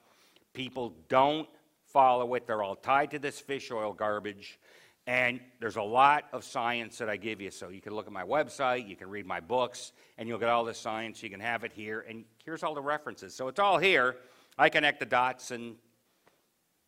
People 0.53 0.95
don't 1.09 1.49
follow 1.85 2.35
it, 2.35 2.47
they're 2.47 2.63
all 2.63 2.77
tied 2.77 3.11
to 3.13 3.19
this 3.19 3.41
fish 3.41 3.71
oil 3.71 3.93
garbage. 3.93 4.59
And 5.07 5.41
there's 5.61 5.77
a 5.77 5.83
lot 5.83 6.25
of 6.33 6.45
science 6.45 6.99
that 6.99 7.09
I 7.09 7.17
give 7.17 7.41
you. 7.41 7.51
So 7.51 7.69
you 7.69 7.81
can 7.81 7.95
look 7.95 8.07
at 8.07 8.13
my 8.13 8.23
website, 8.23 8.89
you 8.89 8.97
can 8.97 9.09
read 9.09 9.27
my 9.27 9.41
books, 9.41 9.93
and 10.19 10.29
you'll 10.29 10.39
get 10.39 10.49
all 10.51 10.65
the 10.65 10.75
science. 10.75 11.23
You 11.23 11.31
can 11.31 11.41
have 11.41 11.65
it 11.65 11.73
here. 11.73 12.05
And 12.09 12.25
here's 12.45 12.63
all 12.63 12.75
the 12.75 12.83
references. 12.83 13.35
So 13.35 13.49
it's 13.49 13.59
all 13.59 13.79
here. 13.79 14.17
I 14.59 14.69
connect 14.69 15.01
the 15.01 15.07
dots, 15.07 15.51
and 15.51 15.77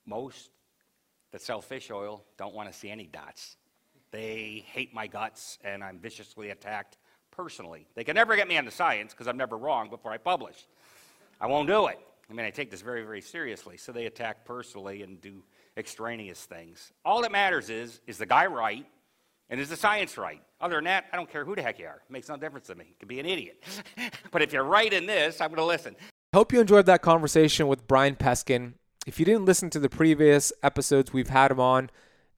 most 0.06 0.50
that 1.32 1.40
sell 1.40 1.62
fish 1.62 1.90
oil 1.90 2.22
don't 2.36 2.54
want 2.54 2.70
to 2.70 2.78
see 2.78 2.90
any 2.90 3.06
dots. 3.06 3.56
They 4.10 4.64
hate 4.66 4.92
my 4.94 5.06
guts, 5.06 5.58
and 5.64 5.82
I'm 5.82 5.98
viciously 5.98 6.50
attacked 6.50 6.98
personally. 7.30 7.86
They 7.94 8.04
can 8.04 8.14
never 8.14 8.36
get 8.36 8.46
me 8.46 8.58
on 8.58 8.66
the 8.66 8.70
science 8.70 9.12
because 9.12 9.26
I'm 9.26 9.38
never 9.38 9.56
wrong 9.56 9.88
before 9.88 10.12
I 10.12 10.18
publish. 10.18 10.66
I 11.40 11.46
won't 11.46 11.66
do 11.66 11.86
it. 11.86 11.98
I 12.32 12.34
mean, 12.34 12.46
I 12.46 12.50
take 12.50 12.70
this 12.70 12.80
very, 12.80 13.02
very 13.02 13.20
seriously. 13.20 13.76
So 13.76 13.92
they 13.92 14.06
attack 14.06 14.46
personally 14.46 15.02
and 15.02 15.20
do 15.20 15.42
extraneous 15.76 16.46
things. 16.46 16.90
All 17.04 17.20
that 17.20 17.30
matters 17.30 17.68
is, 17.68 18.00
is 18.06 18.16
the 18.16 18.24
guy 18.24 18.46
right? 18.46 18.86
And 19.50 19.60
is 19.60 19.68
the 19.68 19.76
science 19.76 20.16
right? 20.16 20.40
Other 20.58 20.76
than 20.76 20.84
that, 20.84 21.04
I 21.12 21.16
don't 21.16 21.30
care 21.30 21.44
who 21.44 21.54
the 21.54 21.60
heck 21.60 21.78
you 21.78 21.84
are. 21.84 22.00
It 22.08 22.10
makes 22.10 22.30
no 22.30 22.38
difference 22.38 22.68
to 22.68 22.74
me. 22.74 22.86
You 22.88 22.94
could 22.98 23.08
be 23.08 23.20
an 23.20 23.26
idiot. 23.26 23.62
but 24.30 24.40
if 24.40 24.50
you're 24.50 24.64
right 24.64 24.90
in 24.90 25.04
this, 25.04 25.42
I'm 25.42 25.48
going 25.48 25.58
to 25.58 25.66
listen. 25.66 25.94
Hope 26.32 26.54
you 26.54 26.60
enjoyed 26.62 26.86
that 26.86 27.02
conversation 27.02 27.68
with 27.68 27.86
Brian 27.86 28.16
Peskin. 28.16 28.72
If 29.06 29.18
you 29.18 29.26
didn't 29.26 29.44
listen 29.44 29.68
to 29.68 29.78
the 29.78 29.90
previous 29.90 30.54
episodes 30.62 31.12
we've 31.12 31.28
had 31.28 31.50
him 31.50 31.60
on, 31.60 31.90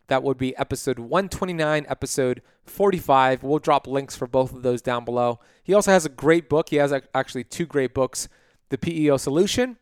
that 0.09 0.25
would 0.25 0.39
be 0.39 0.57
episode 0.57 0.99
129, 0.99 1.87
episode 1.89 2.43
45. 2.65 3.45
We'll 3.45 3.61
drop 3.61 3.87
links 3.87 4.17
for 4.17 4.27
both 4.27 4.53
of 4.53 4.63
those 4.63 4.83
down 4.83 5.05
below. 5.05 5.39
He 5.63 5.73
also 5.73 5.93
has 5.93 6.05
a 6.05 6.09
great 6.09 6.49
book. 6.49 6.71
He 6.71 6.77
has 6.77 6.93
actually 7.15 7.45
two 7.45 7.65
great 7.65 7.95
books 7.95 8.29
The 8.71 8.79
PEO 8.79 9.19
Solution 9.19 9.77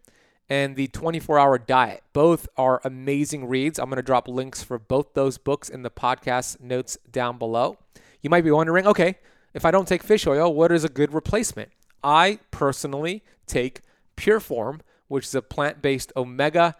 and 0.48 0.76
the 0.76 0.88
24 0.88 1.38
Hour 1.38 1.58
Diet. 1.58 2.02
Both 2.12 2.48
are 2.56 2.80
amazing 2.84 3.48
reads. 3.48 3.78
I'm 3.78 3.86
going 3.86 3.96
to 3.96 4.02
drop 4.02 4.28
links 4.28 4.62
for 4.62 4.78
both 4.78 5.14
those 5.14 5.38
books 5.38 5.68
in 5.68 5.82
the 5.82 5.90
podcast 5.90 6.60
notes 6.60 6.98
down 7.10 7.38
below. 7.38 7.78
You 8.20 8.30
might 8.30 8.44
be 8.44 8.50
wondering 8.50 8.86
okay, 8.86 9.16
if 9.54 9.64
I 9.64 9.70
don't 9.70 9.88
take 9.88 10.02
fish 10.02 10.26
oil, 10.26 10.52
what 10.52 10.72
is 10.72 10.84
a 10.84 10.88
good 10.88 11.12
replacement? 11.12 11.70
I 12.02 12.38
personally 12.50 13.22
take 13.46 13.80
Pureform, 14.16 14.80
which 15.08 15.26
is 15.26 15.34
a 15.34 15.42
plant 15.42 15.82
based 15.82 16.12
omega 16.16 16.74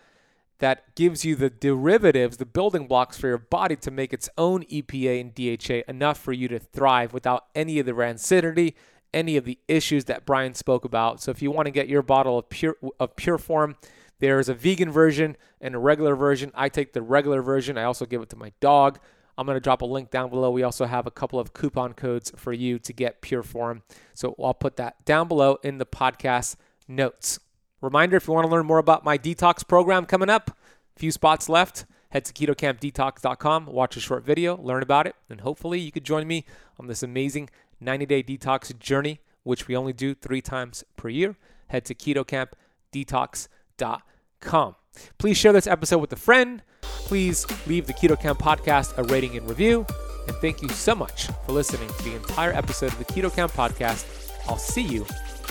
that 0.58 0.94
gives 0.94 1.24
you 1.24 1.34
the 1.34 1.50
derivatives, 1.50 2.36
the 2.36 2.46
building 2.46 2.86
blocks 2.86 3.18
for 3.18 3.26
your 3.26 3.38
body 3.38 3.74
to 3.74 3.90
make 3.90 4.12
its 4.12 4.28
own 4.38 4.62
EPA 4.66 5.20
and 5.20 5.34
DHA 5.34 5.90
enough 5.90 6.18
for 6.18 6.32
you 6.32 6.46
to 6.46 6.60
thrive 6.60 7.12
without 7.12 7.46
any 7.54 7.80
of 7.80 7.86
the 7.86 7.92
rancidity 7.92 8.74
any 9.12 9.36
of 9.36 9.44
the 9.44 9.58
issues 9.68 10.04
that 10.06 10.26
Brian 10.26 10.54
spoke 10.54 10.84
about. 10.84 11.22
So 11.22 11.30
if 11.30 11.42
you 11.42 11.50
want 11.50 11.66
to 11.66 11.70
get 11.70 11.88
your 11.88 12.02
bottle 12.02 12.38
of 12.38 12.48
pure 12.48 12.76
of 12.98 13.16
Pureform, 13.16 13.76
there's 14.20 14.48
a 14.48 14.54
vegan 14.54 14.90
version 14.90 15.36
and 15.60 15.74
a 15.74 15.78
regular 15.78 16.14
version. 16.14 16.52
I 16.54 16.68
take 16.68 16.92
the 16.92 17.02
regular 17.02 17.42
version. 17.42 17.76
I 17.76 17.84
also 17.84 18.06
give 18.06 18.22
it 18.22 18.30
to 18.30 18.36
my 18.36 18.52
dog. 18.60 18.98
I'm 19.36 19.46
going 19.46 19.56
to 19.56 19.60
drop 19.60 19.82
a 19.82 19.86
link 19.86 20.10
down 20.10 20.30
below. 20.30 20.50
We 20.50 20.62
also 20.62 20.84
have 20.84 21.06
a 21.06 21.10
couple 21.10 21.40
of 21.40 21.52
coupon 21.52 21.94
codes 21.94 22.30
for 22.36 22.52
you 22.52 22.78
to 22.80 22.92
get 22.92 23.22
Pureform. 23.22 23.82
So 24.14 24.34
I'll 24.42 24.54
put 24.54 24.76
that 24.76 25.04
down 25.04 25.26
below 25.26 25.58
in 25.62 25.78
the 25.78 25.86
podcast 25.86 26.56
notes. 26.86 27.40
Reminder 27.80 28.16
if 28.16 28.28
you 28.28 28.34
want 28.34 28.46
to 28.46 28.52
learn 28.52 28.66
more 28.66 28.78
about 28.78 29.04
my 29.04 29.18
detox 29.18 29.66
program 29.66 30.06
coming 30.06 30.30
up, 30.30 30.56
few 30.94 31.10
spots 31.10 31.48
left. 31.48 31.84
Head 32.10 32.26
to 32.26 32.32
ketokampdetox.com, 32.34 33.66
watch 33.66 33.96
a 33.96 34.00
short 34.00 34.22
video, 34.22 34.58
learn 34.58 34.82
about 34.82 35.06
it, 35.06 35.16
and 35.30 35.40
hopefully 35.40 35.80
you 35.80 35.90
could 35.90 36.04
join 36.04 36.26
me 36.26 36.44
on 36.78 36.86
this 36.86 37.02
amazing 37.02 37.48
90 37.83 38.07
day 38.07 38.22
detox 38.22 38.78
journey, 38.78 39.20
which 39.43 39.68
we 39.68 39.76
only 39.76 39.93
do 39.93 40.14
three 40.14 40.41
times 40.41 40.85
per 40.97 41.09
year, 41.09 41.37
head 41.68 41.85
to 41.87 41.95
ketokampdetox.com. 41.95 44.74
Please 45.18 45.37
share 45.37 45.53
this 45.53 45.66
episode 45.66 45.99
with 45.99 46.12
a 46.12 46.16
friend. 46.16 46.62
Please 46.83 47.47
leave 47.66 47.87
the 47.87 47.95
Keto 47.95 48.20
Kamp 48.20 48.39
podcast 48.39 48.97
a 48.99 49.05
rating 49.05 49.37
and 49.37 49.49
review. 49.49 49.87
And 50.28 50.37
thank 50.37 50.62
you 50.62 50.68
so 50.68 50.95
much 50.95 51.26
for 51.47 51.53
listening 51.53 51.89
to 51.89 52.05
the 52.05 52.14
entire 52.14 52.53
episode 52.53 52.93
of 52.93 52.99
the 52.99 53.05
Keto 53.05 53.35
Kamp 53.35 53.53
podcast. 53.53 54.07
I'll 54.49 54.57
see 54.57 54.83
you 54.83 55.07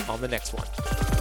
on 0.08 0.22
the 0.22 0.28
next 0.28 0.54
one. 0.54 1.21